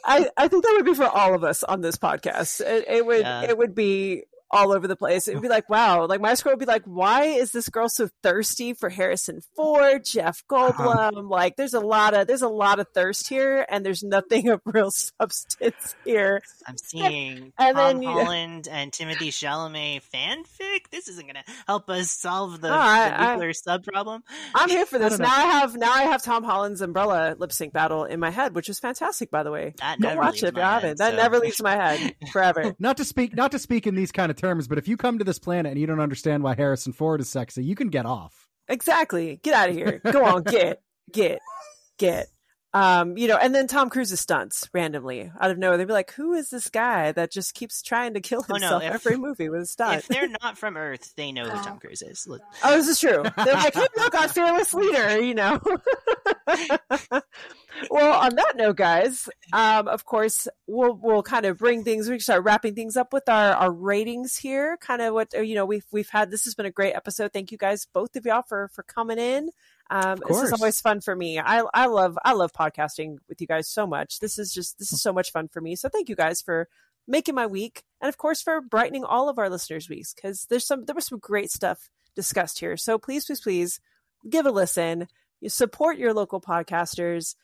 [0.04, 2.60] I, I think that would be for all of us on this podcast.
[2.60, 3.42] It, it would Yeah.
[3.42, 4.24] it would be
[4.54, 5.28] all over the place.
[5.28, 7.88] It would be like, wow, like my Skrull would be like, why is this girl
[7.88, 10.72] so thirsty for Harrison Ford, Jeff uh-huh.
[10.72, 11.28] Goldblum?
[11.28, 14.60] Like, there's a lot of there's a lot of thirst here, and there's nothing of
[14.64, 14.90] real
[15.20, 16.40] substance here.
[16.66, 20.90] I'm seeing And Tom then you- Holland and Timothée Chalamet fanfic.
[20.90, 24.22] This isn't going to help us solve the, No, I- the I- nuclear sub problem.
[24.54, 25.18] I'm here for this.
[25.18, 25.22] don't.
[25.22, 28.54] Now I have now I have Tom Holland's umbrella lip sync battle in my head,
[28.54, 29.74] which is fantastic, by the way.
[29.78, 30.98] That Go watch it if you haven't.
[30.98, 32.74] That so- never leaves my head forever.
[32.78, 35.18] not to speak not to speak in these kind of terms but if you come
[35.18, 38.06] to this planet and you don't understand why harrison ford is sexy you can get
[38.06, 39.38] off exactly.
[39.42, 40.00] Get out of here.
[40.10, 40.80] Go on, get,
[41.12, 41.40] get,
[41.98, 42.28] get.
[42.72, 45.76] Um, you know, and then Tom Cruise's stunts randomly out of nowhere.
[45.76, 48.54] They'd be like, "Who is this guy that just keeps trying to kill Oh, no,
[48.54, 51.62] himself if- every movie with a stunt?" If they're not from Earth, they know who
[51.62, 52.26] Tom Cruise is.
[52.26, 53.22] Look, Oh, this is true.
[53.44, 55.60] They're like, hey, look, our fearless leader, you know.
[57.90, 62.08] well, on that note, guys, um, of course, we'll we'll kind of bring things.
[62.08, 64.76] We can start wrapping things up with our, our ratings here.
[64.78, 66.30] Kind of what you know we've we've had.
[66.30, 67.32] This has been a great episode.
[67.32, 69.50] Thank you guys, both of y'all, for for coming in.
[69.90, 71.38] Um, this is always fun for me.
[71.38, 74.18] I I love I love podcasting with you guys so much.
[74.18, 75.76] This is just this is so much fun for me.
[75.76, 76.68] So thank you guys for
[77.06, 80.66] making my week, and of course for brightening all of our listeners' weeks because there's
[80.66, 82.76] some there was some great stuff discussed here.
[82.76, 83.80] So please, please, please
[84.28, 85.08] give a listen.
[85.44, 87.34] You support your local podcasters.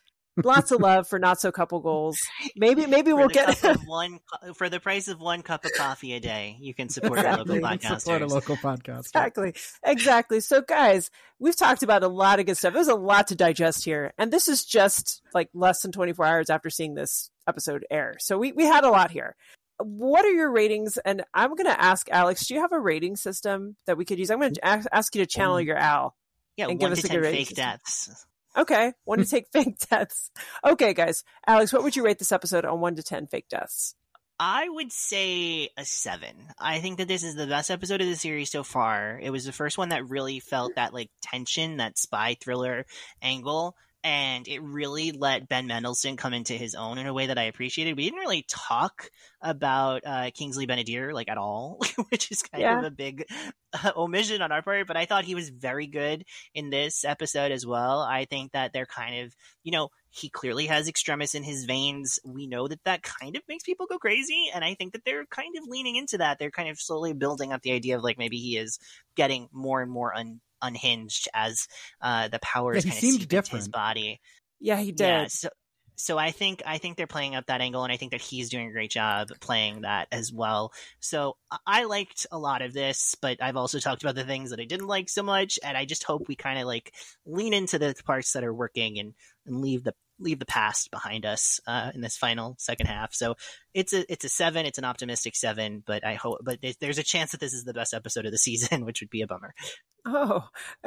[0.42, 2.18] Lots of love for not so couple goals.
[2.56, 4.20] Maybe maybe for we'll get one
[4.56, 6.56] for the price of one cup of coffee a day.
[6.60, 7.98] You can support your local Exactly.
[7.98, 9.00] Support a local podcast.
[9.00, 9.54] exactly
[9.84, 10.40] exactly.
[10.40, 12.72] So guys, we've talked about a lot of good stuff.
[12.72, 16.48] There's a lot to digest here, and this is just like less than 24 hours
[16.48, 18.16] after seeing this episode air.
[18.18, 19.36] So we we had a lot here.
[19.76, 20.96] What are your ratings?
[21.04, 22.46] And I'm going to ask Alex.
[22.46, 24.30] Do you have a rating system that we could use?
[24.30, 24.68] I'm going to mm.
[24.68, 25.66] ask, ask you to channel mm.
[25.66, 26.14] your Al.
[26.60, 28.26] Yeah, And give one us to a ten good rating fake deaths.
[28.54, 30.30] Okay, one to take fake deaths.
[30.62, 31.24] Okay, guys.
[31.46, 33.94] Alex, what would you rate this episode on one to ten fake deaths?
[34.38, 36.34] I would say a seven.
[36.58, 39.18] I think that this is the best episode of the series so far.
[39.22, 40.74] It was the first one that really felt mm.
[40.74, 42.84] that like tension, that spy thriller
[43.22, 47.38] angle, and it really let Ben Mendelsohn come into his own in a way that
[47.38, 47.96] I appreciated.
[47.96, 49.10] We didn't really talk
[49.42, 52.78] about uh, Kingsley Ben-Adir like at all, which is kind Yeah.
[52.78, 53.26] of a big
[53.72, 54.86] uh, omission on our part.
[54.86, 56.24] But I thought he was very good
[56.54, 58.00] in this episode as well.
[58.00, 62.18] I think that they're kind of, you know, he clearly has extremis in his veins.
[62.24, 65.26] We know that that kind of makes people go crazy, and I think that they're
[65.26, 66.38] kind of leaning into that.
[66.38, 68.78] They're kind of slowly building up the idea of like maybe he is
[69.14, 71.66] getting more and more un- unhinged as
[72.00, 74.20] uh, the powers Yeah, kind of seemed seep into his body.
[74.60, 75.06] Yeah, he did.
[75.06, 75.48] Yeah, so
[75.96, 78.48] so I think I think they're playing up that angle, and I think that he's
[78.50, 80.72] doing a great job playing that as well.
[81.00, 84.60] So I liked a lot of this, but I've also talked about the things that
[84.60, 86.94] I didn't like so much, and I just hope we kind of like
[87.26, 89.14] lean into the parts that are working and
[89.46, 93.14] and leave the leave the past behind us uh, in this final second half.
[93.14, 93.36] So
[93.74, 94.66] it's a it's a seven.
[94.66, 97.72] It's an optimistic seven, but I hope but there's- a chance that this is the
[97.72, 99.54] best episode of the season, which would be a bummer.
[100.06, 100.48] Oh,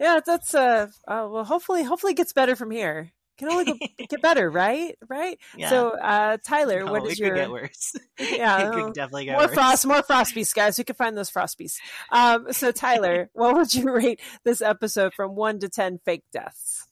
[0.00, 0.20] yeah.
[0.24, 1.28] That's uh, uh.
[1.30, 3.12] Well, hopefully, hopefully, it gets better from here.
[3.38, 3.74] Can only go,
[4.08, 4.94] get better, right?
[5.08, 5.38] Right.
[5.56, 5.70] Yeah.
[5.70, 7.94] So, uh, Tyler, No, what it is could your get worse.
[8.18, 9.54] Yeah, it oh, could definitely get more worse.
[9.54, 10.76] frost, more frost beasts, guys.
[10.76, 11.80] We can find those frost beasts.
[12.10, 16.86] Um, so Tyler, what would you rate this episode from one to ten fake deaths?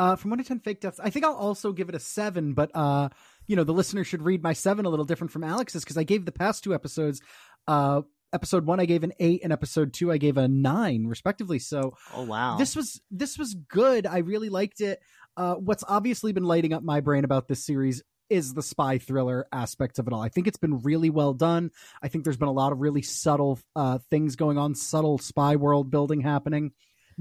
[0.00, 2.54] Uh, from one to ten fake deaths, I think I'll also give it a seven.
[2.54, 3.10] But uh,
[3.46, 6.04] you know, the listener should read my seven a little different from Alex's because I
[6.04, 7.20] gave the past two episodes.
[7.68, 8.00] Uh,
[8.32, 11.58] episode one, I gave an eight, and episode two, I gave a nine, respectively.
[11.58, 12.56] So Oh wow.
[12.56, 14.06] this was this was good.
[14.06, 15.00] I really liked it.
[15.36, 19.46] Uh, what's obviously been lighting up my brain about this series is the spy thriller
[19.52, 20.22] aspect of it all.
[20.22, 21.72] I think it's been really well done.
[22.02, 25.56] I think there's been a lot of really subtle uh, things going on, subtle spy
[25.56, 26.72] world building happening.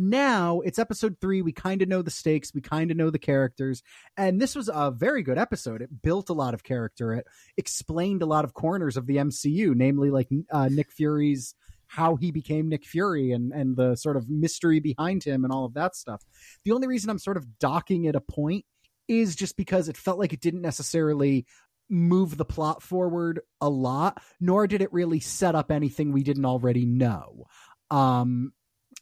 [0.02, 1.42] Now it's episode three.
[1.42, 2.54] We kind of know the stakes.
[2.54, 3.84] We kind of know the characters.
[4.16, 5.82] And this was a very good episode.
[5.82, 7.14] It built a lot of character.
[7.14, 7.28] It
[7.58, 11.54] explained a lot of corners of the MCU, namely like uh, Nick Fury's
[11.88, 15.66] how he became Nick Fury and and the sort of mystery behind him and all
[15.66, 16.24] of that stuff.
[16.64, 18.64] The only reason I'm sort of docking it a point
[19.10, 21.46] is just because it felt like it didn't necessarily
[21.90, 26.46] move the plot forward a lot, nor did it really set up anything we didn't
[26.46, 27.48] already know.
[27.92, 28.54] Um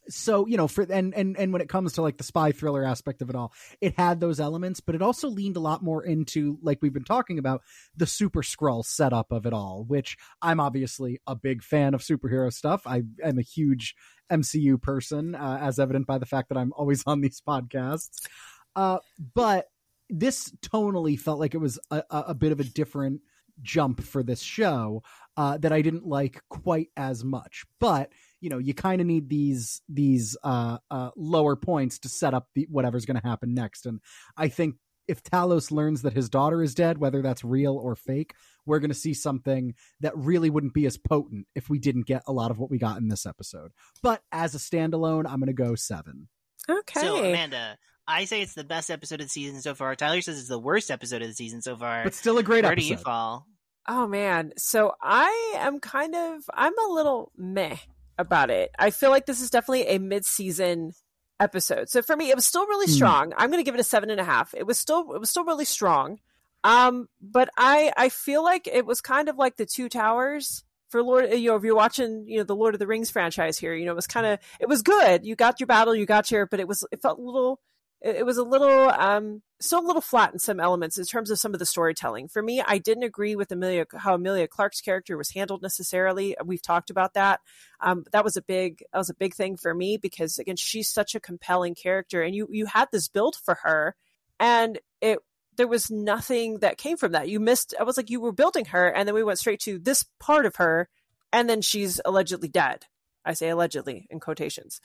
[0.10, 2.84] so you know for and and and when it comes to like the spy thriller
[2.84, 6.04] aspect of it all it had those elements but it also leaned a lot more
[6.04, 7.62] into like we've been talking about
[7.96, 12.52] the super Skrull setup of it all which i'm obviously a big fan of superhero
[12.52, 12.84] stuff.
[12.86, 13.96] I am a huge
[14.32, 18.28] mcu person uh, as evident by the fact that i'm always on these podcasts.
[18.76, 19.00] Uh,
[19.34, 19.68] but
[20.10, 23.22] this tonally felt like it was a, a bit of a different
[23.62, 25.02] jump for this show
[25.36, 27.66] uh, that i didn't like quite as much.
[27.80, 28.12] But
[28.42, 32.48] you know you kind of need these these uh, uh, lower points to set up
[32.56, 34.00] the whatever's going to happen next and
[34.36, 34.76] i think
[35.08, 38.34] if talos learns that his daughter is dead whether that's real or fake
[38.66, 42.22] we're going to see something that really wouldn't be as potent if we didn't get
[42.28, 43.72] a lot of what we got in this episode
[44.04, 46.28] but as a standalone i'm going to go seven
[46.70, 47.00] Okay.
[47.00, 47.78] So Amanda,
[48.08, 49.96] I say it's the best episode of the season so far.
[49.96, 52.04] Tyler says it's the worst episode of the season so far.
[52.04, 53.46] but still a great Where episode do you fall?
[53.88, 54.52] Oh man.
[54.58, 57.78] So I am kind of I'm a little meh
[58.18, 58.72] about it.
[58.78, 60.94] I feel like this is definitely a mid-season
[61.40, 61.90] episode.
[61.90, 62.94] So for me, it was still really Hmm.
[62.94, 63.34] strong.
[63.38, 64.54] I'm going to give it a seven and a half.
[64.56, 66.20] It was still it was still really strong.
[66.64, 71.04] Um, but I I feel like it was kind of like the Two Towers for
[71.04, 71.32] Lord.
[71.32, 73.86] You know, if you're watching, you know, the Lord of the Rings franchise here, you
[73.86, 75.26] know, it was kind of it was good.
[75.26, 77.62] You got your battle, you got your, but it was it felt a little
[78.02, 81.32] it, it was a little um still a little flat in some elements in terms
[81.32, 82.28] of some of the storytelling.
[82.28, 86.36] For me, I didn't agree with Emilia how Emilia Clarke's character was handled necessarily.
[86.44, 87.42] We've talked about that.
[87.82, 90.90] Um, that was a big that was a big thing for me because again, she's
[90.90, 93.96] such a compelling character, and you you had this build for her,
[94.40, 95.20] and it
[95.58, 97.30] there was nothing that came from that.
[97.30, 97.74] You missed.
[97.80, 100.46] I was like, you were building her, and then we went straight to this part
[100.46, 100.88] of her,
[101.34, 102.86] and then she's allegedly dead.
[103.26, 104.80] I say allegedly in quotations,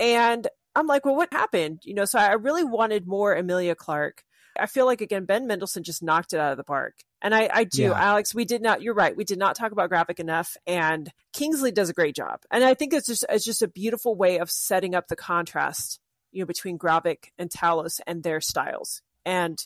[0.00, 1.80] and I'm like, well, what happened?
[1.84, 4.22] You know, so I really wanted more Emilia Clarke.
[4.58, 6.94] I feel like again, Ben Mendelsohn just knocked it out of the park.
[7.22, 7.92] And I, I do, Yeah.
[7.94, 8.34] Alex.
[8.34, 8.82] We did not.
[8.82, 9.16] You're right.
[9.16, 12.40] We did not talk about Gravik enough, and Kingsley does a great job.
[12.50, 16.00] And I think it's just it's just a beautiful way of setting up the contrast,
[16.32, 19.02] you know, between Gravik and Talos and their styles.
[19.24, 19.56] And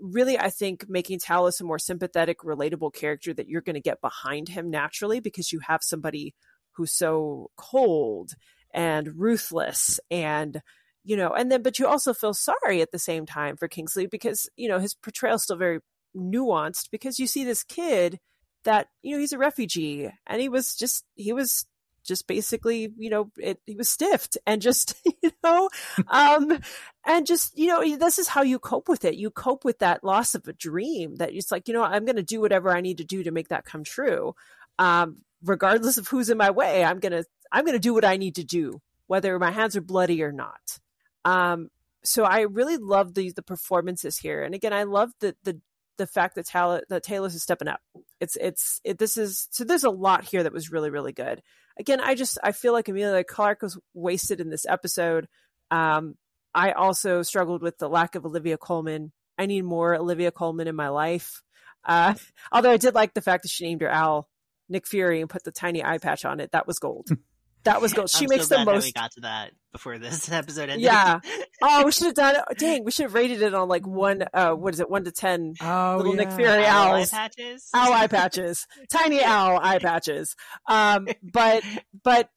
[0.00, 4.00] really, I think making Talos a more sympathetic, relatable character that you're going to get
[4.00, 6.34] behind him naturally because you have somebody
[6.72, 8.32] who's so cold
[8.72, 10.62] and ruthless and
[11.04, 14.06] you know and then but you also feel sorry at the same time for kingsley
[14.06, 15.80] because you know his portrayal is still very
[16.16, 18.18] nuanced because you see this kid
[18.64, 21.66] that you know he's a refugee and he was just he was
[22.04, 25.68] just basically you know it, he was stiffed and just you know
[26.08, 26.58] um
[27.06, 29.14] and just you know this is how you cope with it.
[29.14, 32.16] You cope with that loss of a dream that it's like you know i'm going
[32.16, 34.34] to do whatever i need to do to make that come true.
[34.78, 38.04] Um regardless of who's in my way i'm going to i'm going to do what
[38.04, 40.78] i need to do whether my hands are bloody or not
[41.24, 41.68] um
[42.04, 45.60] so i really love the the performances here and again i love the the
[45.98, 47.80] the fact that Tal- that Talos is stepping up.
[48.20, 51.42] It's it's it, this is so there's a lot here that was really really good.
[51.78, 55.28] Again, I just I feel like Emilia Clarke was wasted in this episode.
[55.70, 56.16] Um,
[56.54, 59.12] I also struggled with the lack of Olivia Colman.
[59.38, 61.42] I need more Olivia Colman in my life.
[61.84, 62.14] Uh,
[62.52, 64.28] although I did like the fact that she named her owl
[64.68, 66.52] Nick Fury and put the tiny eye patch on it.
[66.52, 67.08] That was gold.
[67.64, 68.10] That was gold.
[68.10, 68.84] She I'm makes so the glad that most.
[68.86, 70.80] we got to that before this episode ended.
[70.80, 71.20] Yeah.
[71.64, 72.58] Oh, we should have done it.
[72.58, 74.24] Dang, we should have rated it on like one.
[74.34, 74.90] Uh, what is it?
[74.90, 75.54] One to ten.
[75.60, 76.32] Oh, Little Nick.
[76.32, 77.10] Fury Owl eye owls.
[77.10, 77.68] patches.
[77.72, 80.34] owl eye patches, tiny owl eye patches.
[80.68, 81.62] Um, but
[82.02, 82.30] but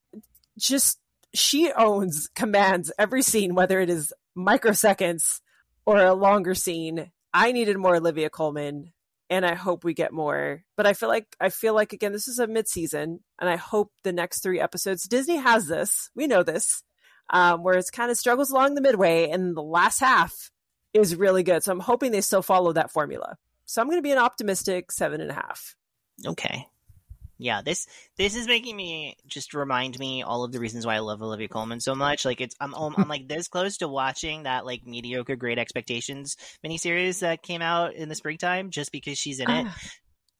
[0.59, 0.99] just
[1.33, 5.41] she owns commands every scene, whether it is microseconds
[5.87, 7.11] or a longer scene.
[7.33, 8.93] I needed more Olivia Colman,
[9.29, 10.63] and I hope we get more.
[10.77, 13.55] But I feel like I feel like again, this is a mid season, and I
[13.55, 15.07] hope the next three episodes.
[15.07, 16.09] Disney has this.
[16.15, 16.83] We know this.
[17.31, 20.51] Um, where it's kind of struggles along the midway, and the last half
[20.93, 21.63] is really good.
[21.63, 23.37] So I'm hoping they still follow that formula.
[23.65, 25.75] So I'm going to be an optimistic seven and a half.
[26.25, 26.67] Okay.
[27.37, 27.87] Yeah, this
[28.17, 31.47] this is making me just remind me all of the reasons why I love Olivia
[31.49, 32.23] Colman so much.
[32.25, 36.37] Like it's I'm I'm, I'm like this close to watching that like mediocre Great Expectations
[36.65, 39.65] miniseries that came out in the springtime just because she's in it.
[39.67, 39.77] Ah,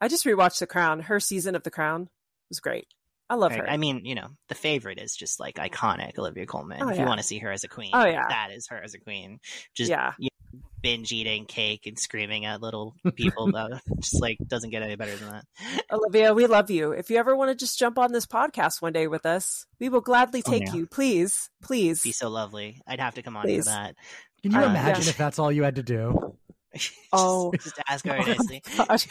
[0.02, 1.02] I just rewatched The Crown.
[1.02, 2.10] Her season of The Crown
[2.50, 2.88] was great.
[3.30, 3.62] I love Right.
[3.62, 3.70] her.
[3.70, 6.82] I mean, you know, the favorite is just like iconic Olivia Colman.
[6.84, 7.02] Oh, if yeah.
[7.02, 8.28] you want to see her as a queen, Oh, yeah.
[8.30, 9.40] that is her as a queen.
[9.74, 10.14] Just yeah.
[10.20, 10.30] you
[10.82, 13.52] binge eating cake and screaming at little people.
[13.52, 15.46] that just like doesn't get any better than that.
[15.92, 16.92] Olivia, we love you.
[16.92, 19.90] If you ever want to just jump on this podcast one day with us, we
[19.90, 20.74] will gladly Oh, take yeah.
[20.74, 20.88] you.
[20.88, 22.02] Please, please.
[22.04, 22.82] Be so lovely.
[22.88, 23.66] I'd have to come on Please.
[23.66, 23.96] for that.
[24.44, 25.10] Can you Uh, imagine yeah.
[25.10, 26.36] if that's all you had to do?
[26.76, 27.52] Just- Oh.
[27.54, 28.62] just ask her nicely.
[28.78, 29.08] Gosh.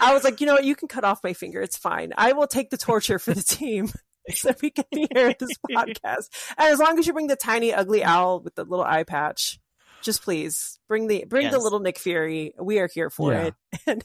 [0.00, 0.64] I was like, you know what?
[0.64, 1.60] You can cut off my finger.
[1.60, 2.12] It's fine.
[2.16, 3.90] I will take the torture for the team
[4.34, 6.28] so we can hear this podcast.
[6.56, 9.60] And as long as you bring the tiny, ugly owl with the little eye patch,
[10.02, 12.54] just please bring the bring the little Nick Fury.
[12.60, 13.44] We are here for Yeah.
[13.46, 13.54] it.
[13.86, 14.04] And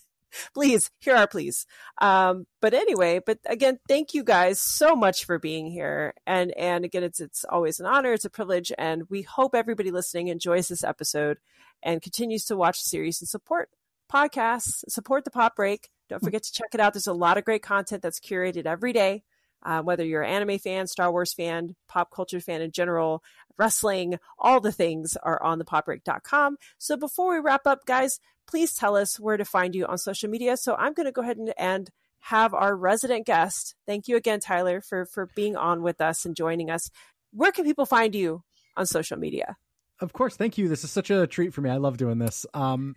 [0.55, 1.65] please, here are please.
[2.01, 6.13] Um, but anyway, but again, thank you guys so much for being here.
[6.25, 9.91] And and again, it's it's always an honor, it's a privilege, and we hope everybody
[9.91, 11.37] listening enjoys this episode
[11.83, 13.69] and continues to watch the series and support
[14.11, 15.89] podcasts, support the Pop Break.
[16.09, 16.93] Don't forget to check it out.
[16.93, 19.23] There's a lot of great content that's curated every day.
[19.65, 23.23] Uh, whether you're an anime fan, Star Wars fan, pop culture fan in general,
[23.57, 26.57] wrestling, all the things are on the popbreak.com.
[26.77, 30.29] So before we wrap up, guys, please tell us where to find you on social
[30.29, 30.57] media.
[30.57, 33.75] So I'm going to go ahead and, and have our resident guest.
[33.85, 36.89] Thank you again, Tyler, for for being on with us and joining us.
[37.31, 38.43] Where can people find you
[38.77, 39.57] on social media?
[39.99, 40.69] Of course, thank you.
[40.69, 41.69] This is such a treat for me.
[41.69, 42.45] I love doing this.
[42.53, 42.95] Um,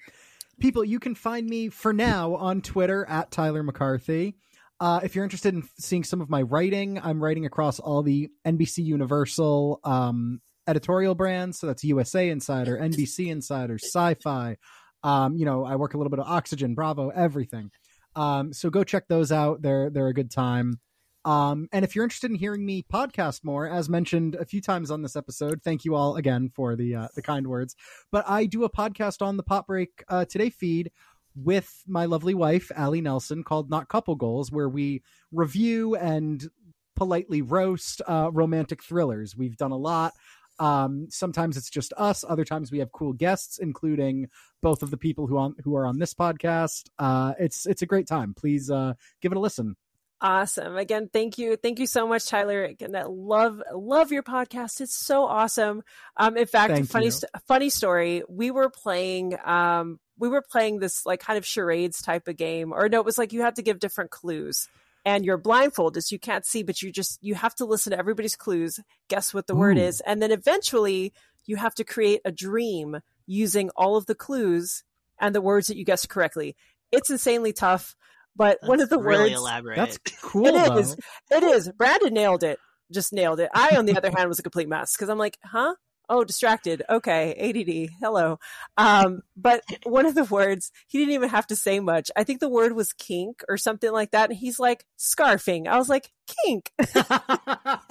[0.60, 4.36] people, you can find me for now on Twitter at Tyler McCarthy.
[4.78, 8.28] Uh, if you're interested in seeing some of my writing, I'm writing across all the
[8.46, 11.58] NBC Universal um, editorial brands.
[11.58, 14.56] So that's USA Insider, NBC Insider, Sci Fi.
[15.02, 17.70] Um, you know, I work a little bit of Oxygen, Bravo, everything.
[18.14, 19.62] Um, so go check those out.
[19.62, 20.80] They're they're a good time.
[21.24, 24.92] Um, and if you're interested in hearing me podcast more, as mentioned a few times
[24.92, 27.74] on this episode, thank you all again for the uh, the kind words.
[28.12, 30.92] But I do a podcast on the Pop Break uh, Today feed
[31.36, 35.02] with my lovely wife Allie Nelson called Not Couple Goals, where we
[35.32, 36.48] review and
[36.94, 39.36] politely roast uh, romantic thrillers.
[39.36, 40.14] We've done a lot.
[40.58, 42.24] Um, sometimes it's just us.
[42.26, 44.28] Other times we have cool guests, including
[44.62, 46.88] both of the people who on who are on this podcast.
[46.98, 48.32] Uh, it's it's a great time.
[48.34, 49.76] Please uh, give it a listen.
[50.18, 50.78] Awesome.
[50.78, 51.56] Again, thank you.
[51.56, 52.64] Thank you so much, Tyler.
[52.64, 54.80] Again, I love, love your podcast.
[54.80, 55.82] It's so awesome.
[56.16, 58.22] Um, in fact, Thank funny, st- funny story.
[58.26, 62.72] We were playing, um, we were playing this like kind of charades type of game,
[62.72, 64.68] or no, it was like you had to give different clues
[65.06, 66.04] and you're blindfolded.
[66.04, 69.32] So you can't see, but you just, you have to listen to everybody's clues, guess
[69.32, 70.00] what the word is.
[70.00, 71.12] And then eventually
[71.46, 74.82] you have to create a dream using all of the clues
[75.20, 76.56] and the words that you guessed correctly.
[76.90, 77.94] It's insanely tough.
[78.34, 79.76] But one of the really words elaborate.
[79.76, 80.46] That's cool.
[80.46, 80.76] it though.
[80.76, 80.96] is.
[81.30, 81.70] It is.
[81.78, 82.58] Brandon nailed it.
[82.92, 83.48] Just nailed it.
[83.54, 85.74] I, on the other hand, was a complete mess because I'm like, huh?
[86.08, 86.82] Oh, distracted.
[86.88, 87.96] Okay, ADD.
[88.00, 88.38] Hello.
[88.76, 92.12] Um, but one of the words, he didn't even have to say much.
[92.16, 94.30] I think the word was kink or something like that.
[94.30, 95.66] And he's like, scarfing.
[95.66, 96.12] I was like,
[96.44, 96.70] kink.
[96.78, 97.82] that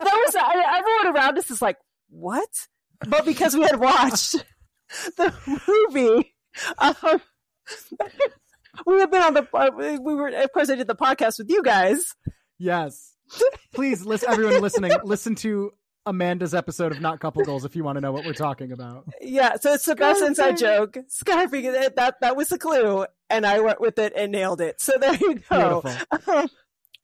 [0.00, 1.76] was, everyone around us is like,
[2.08, 2.48] what?
[3.06, 4.36] But because we had watched
[5.16, 5.34] the
[5.68, 6.34] movie,
[6.78, 7.20] um,
[8.86, 11.50] we have been on the, uh, we were, of course, I did the podcast with
[11.50, 12.14] you guys.
[12.58, 13.12] yes.
[13.74, 15.72] Please, listen, everyone listening, listen to
[16.08, 19.04] Amanda's episode of Not Couple Goals if you want to know what we're talking about.
[19.20, 20.96] Yeah, so it's the best inside joke.
[21.08, 24.80] Scarfing, that, that that was the clue, and I went with it and nailed it.
[24.80, 25.82] So there you go.
[25.82, 26.34] Beautiful.
[26.34, 26.48] Um,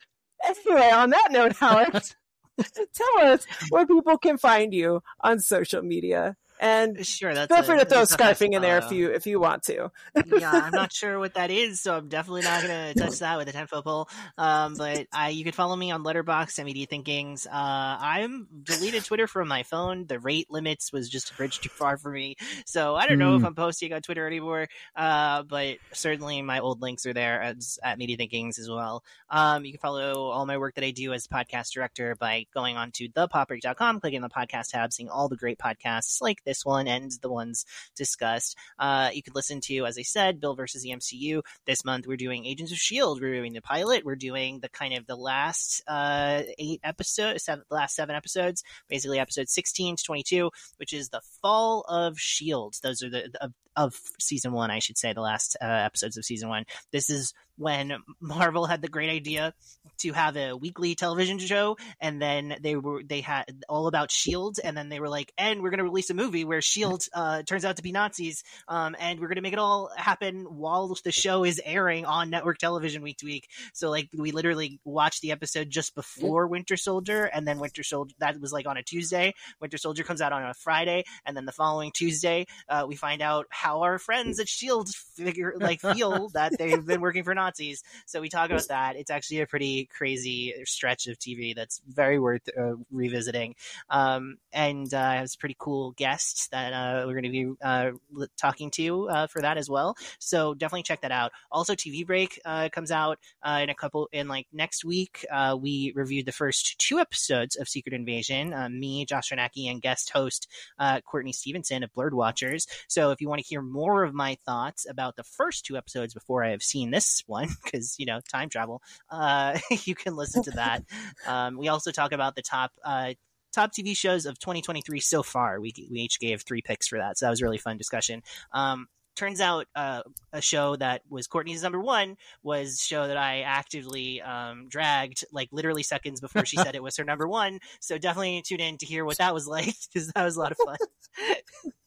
[0.44, 2.16] anyway, on that note, Alex,
[2.94, 7.78] tell us where people can find you on social media, and Sure, that's feel free
[7.78, 9.90] to throw that's a tough scarfing in there if you if you want to.
[10.26, 13.36] yeah, I'm not sure what that is, so I'm definitely not going to touch that
[13.39, 14.09] with a 10 foot pole.
[14.39, 17.47] Um, but I, you can follow me on Letterboxd, MED Thinkings.
[17.47, 20.06] Uh, I'm deleted Twitter from my phone.
[20.06, 22.36] The rate limits was just a bridge too far for me.
[22.66, 23.47] So I don't know if Hmm.
[23.47, 24.68] I'm posting on Twitter anymore.
[24.97, 29.02] Uh, but certainly my old links are there as at Media Thinkings as well.
[29.28, 32.76] Um, you can follow all my work that I do as podcast director by going
[32.76, 36.88] on to thepopbreak.com, clicking the podcast tab, seeing all the great podcasts like this one
[36.88, 37.64] and the ones
[37.96, 38.56] discussed.
[38.78, 41.42] Uh, you could listen to, as I said, Bill versus the MCU.
[41.66, 43.20] This month we're doing Agents of Shield.
[43.20, 44.04] We're doing the pilot.
[44.04, 48.62] We're doing the kind of the last uh, eight episodes, seven, the last seven episodes,
[48.88, 52.76] basically episode sixteen to twenty-two, which is the fall of Shield.
[52.82, 56.24] Those are the of, of season one, I should say, the last uh, episodes of
[56.24, 56.64] season one.
[56.92, 59.55] This is when Marvel had the great idea
[59.98, 64.59] to have a weekly television show, and then they were they had all about Shield,
[64.62, 67.42] and then they were like, and we're going to release a movie where Shield uh,
[67.42, 70.94] turns out to be Nazis, um, and we're going to make it all happen while
[71.05, 73.48] the show is airing on network television week to week.
[73.72, 78.14] So like we literally watched the episode just before Winter Soldier, and then Winter Soldier
[78.18, 79.34] that was like on a Tuesday.
[79.60, 83.22] Winter Soldier comes out on a Friday, and then the following Tuesday uh, we find
[83.22, 87.82] out how our friends at Shield figure like feel that they've been working for Nazis.
[88.04, 88.96] So we talk about that.
[88.96, 93.54] It's actually a pretty crazy stretch of TV that's very worth uh, revisiting.
[93.88, 97.52] Um, and uh, I have some pretty cool guests that uh, we're going to be
[97.62, 97.92] uh,
[98.36, 99.96] talking to uh, for that as well.
[100.18, 101.32] So definitely check that out.
[101.50, 105.24] Also, TV Break uh, comes out uh, in a couple in like next week.
[105.32, 108.54] Uh, we reviewed the first two episodes of Secret Invasion.
[108.78, 112.66] Me, Josh Renacki, and guest host uh, Courtney Stevenson of Blurred Watchers.
[112.88, 116.14] So if you want to hear more of my thoughts about the first two episodes
[116.14, 120.43] before I have seen this one, because you know time travel, uh, you can listen
[120.44, 120.85] to that.
[121.26, 122.72] um, we also talk about the top.
[122.85, 123.14] Uh,
[123.52, 125.60] Top TV shows of 2023 so far.
[125.60, 128.24] We we each gave three picks for that, so that was a really fun discussion.
[128.51, 133.40] Um, turns out uh, a show that was Courtney's number one was show that I
[133.40, 137.60] actively um, dragged like literally seconds before she said it was her number one.
[137.80, 140.52] So definitely tune in to hear what that was like because that was a lot
[140.52, 140.76] of fun.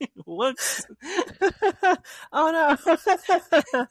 [0.25, 0.85] Whoops.
[2.31, 3.85] oh no.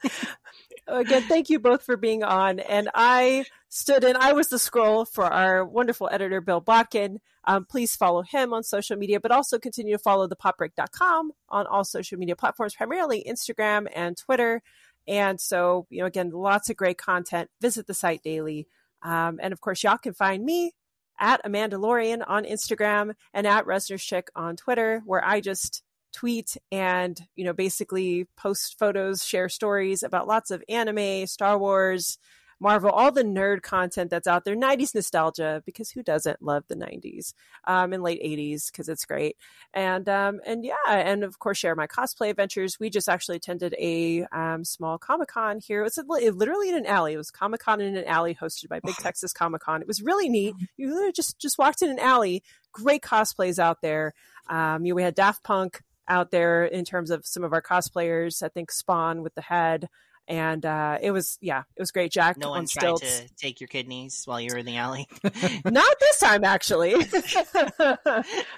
[0.89, 2.61] Again, thank you both for being on.
[2.61, 7.19] And I stood in, I was the Skrull for our wonderful editor, Bill Bodkin.
[7.45, 11.85] Um, please follow him on social media, but also continue to follow thepopbreak.com on all
[11.85, 14.63] social media platforms, primarily Instagram and Twitter.
[15.09, 17.51] And so, you know, again, lots of great content.
[17.61, 18.67] Visit the site daily.
[19.03, 20.73] Um, and of course, y'all can find me
[21.19, 25.83] at Amandalorian on Instagram and at Resner's Chick on Twitter, where I just
[26.13, 32.19] tweet and you know basically post photos share stories about lots of anime star wars
[32.61, 36.75] marvel all the nerd content that's out there 90s nostalgia because who doesn't love the
[36.75, 37.35] 90s
[37.67, 39.37] um, and late 80s because it's great.
[39.75, 42.79] And um, and yeah and of course share my cosplay adventures.
[42.81, 45.81] We just actually attended a um, small comic-con here.
[45.81, 47.15] It was literally in an alley.
[47.15, 49.83] It was comic-con in an alley hosted by big texas comic-con.
[49.83, 50.55] It was really neat.
[50.77, 52.43] You literally just just walked in an alley.
[52.73, 54.15] Great cosplays out there.
[54.49, 57.63] Um, you know, we had daft punk out there in terms of some of our
[57.63, 58.43] cosplayers.
[58.43, 59.89] I think Spawn with the head
[60.29, 62.11] and uh, it was yeah, it was great.
[62.13, 63.21] Jack No on one tried stilts.
[63.21, 65.07] to take your kidneys while you were in the alley.
[65.65, 66.95] Not this time, actually.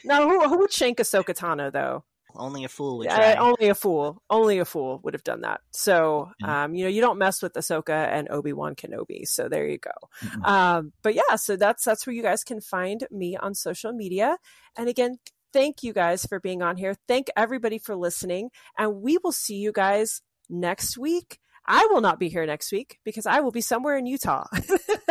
[0.04, 2.04] no, who, who would shank Ahsoka Tano though?
[2.34, 3.34] Only a fool would try.
[3.36, 5.60] only a fool, only a fool would have done that.
[5.72, 6.48] So, Mhm.
[6.48, 9.26] um, you know, you don't mess with Ahsoka and Obi Wan Kenobi.
[9.26, 9.90] So there you go.
[10.22, 10.44] Mm-hmm.
[10.44, 14.36] Um, but yeah, so that's that's where you guys can find me on social media.
[14.76, 15.18] And again,
[15.54, 16.94] thank you guys for being on here.
[17.08, 20.20] Thank everybody for listening, and we will see you guys
[20.50, 21.38] next week.
[21.68, 24.46] I will not be here next week because I will be somewhere in Utah.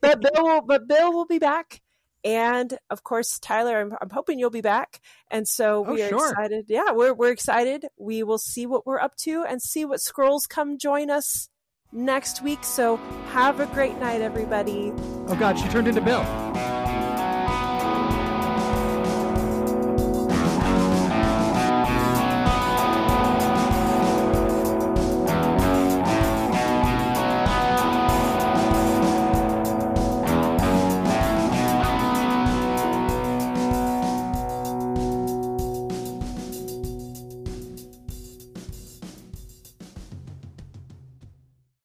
[0.00, 1.82] but Bill will, but Bill will be back.
[2.24, 5.00] And of course, Tyler, I'm, I'm hoping you'll be back.
[5.30, 6.30] And so Oh, we are sure.
[6.30, 6.66] excited.
[6.68, 7.86] Yeah, we're, we're excited.
[7.98, 11.48] We will see what we're up to and see what Skrulls come join us
[11.92, 12.62] next week.
[12.62, 12.96] So
[13.32, 14.92] have a great night, everybody.
[15.26, 16.22] Oh God, she turned into Bill.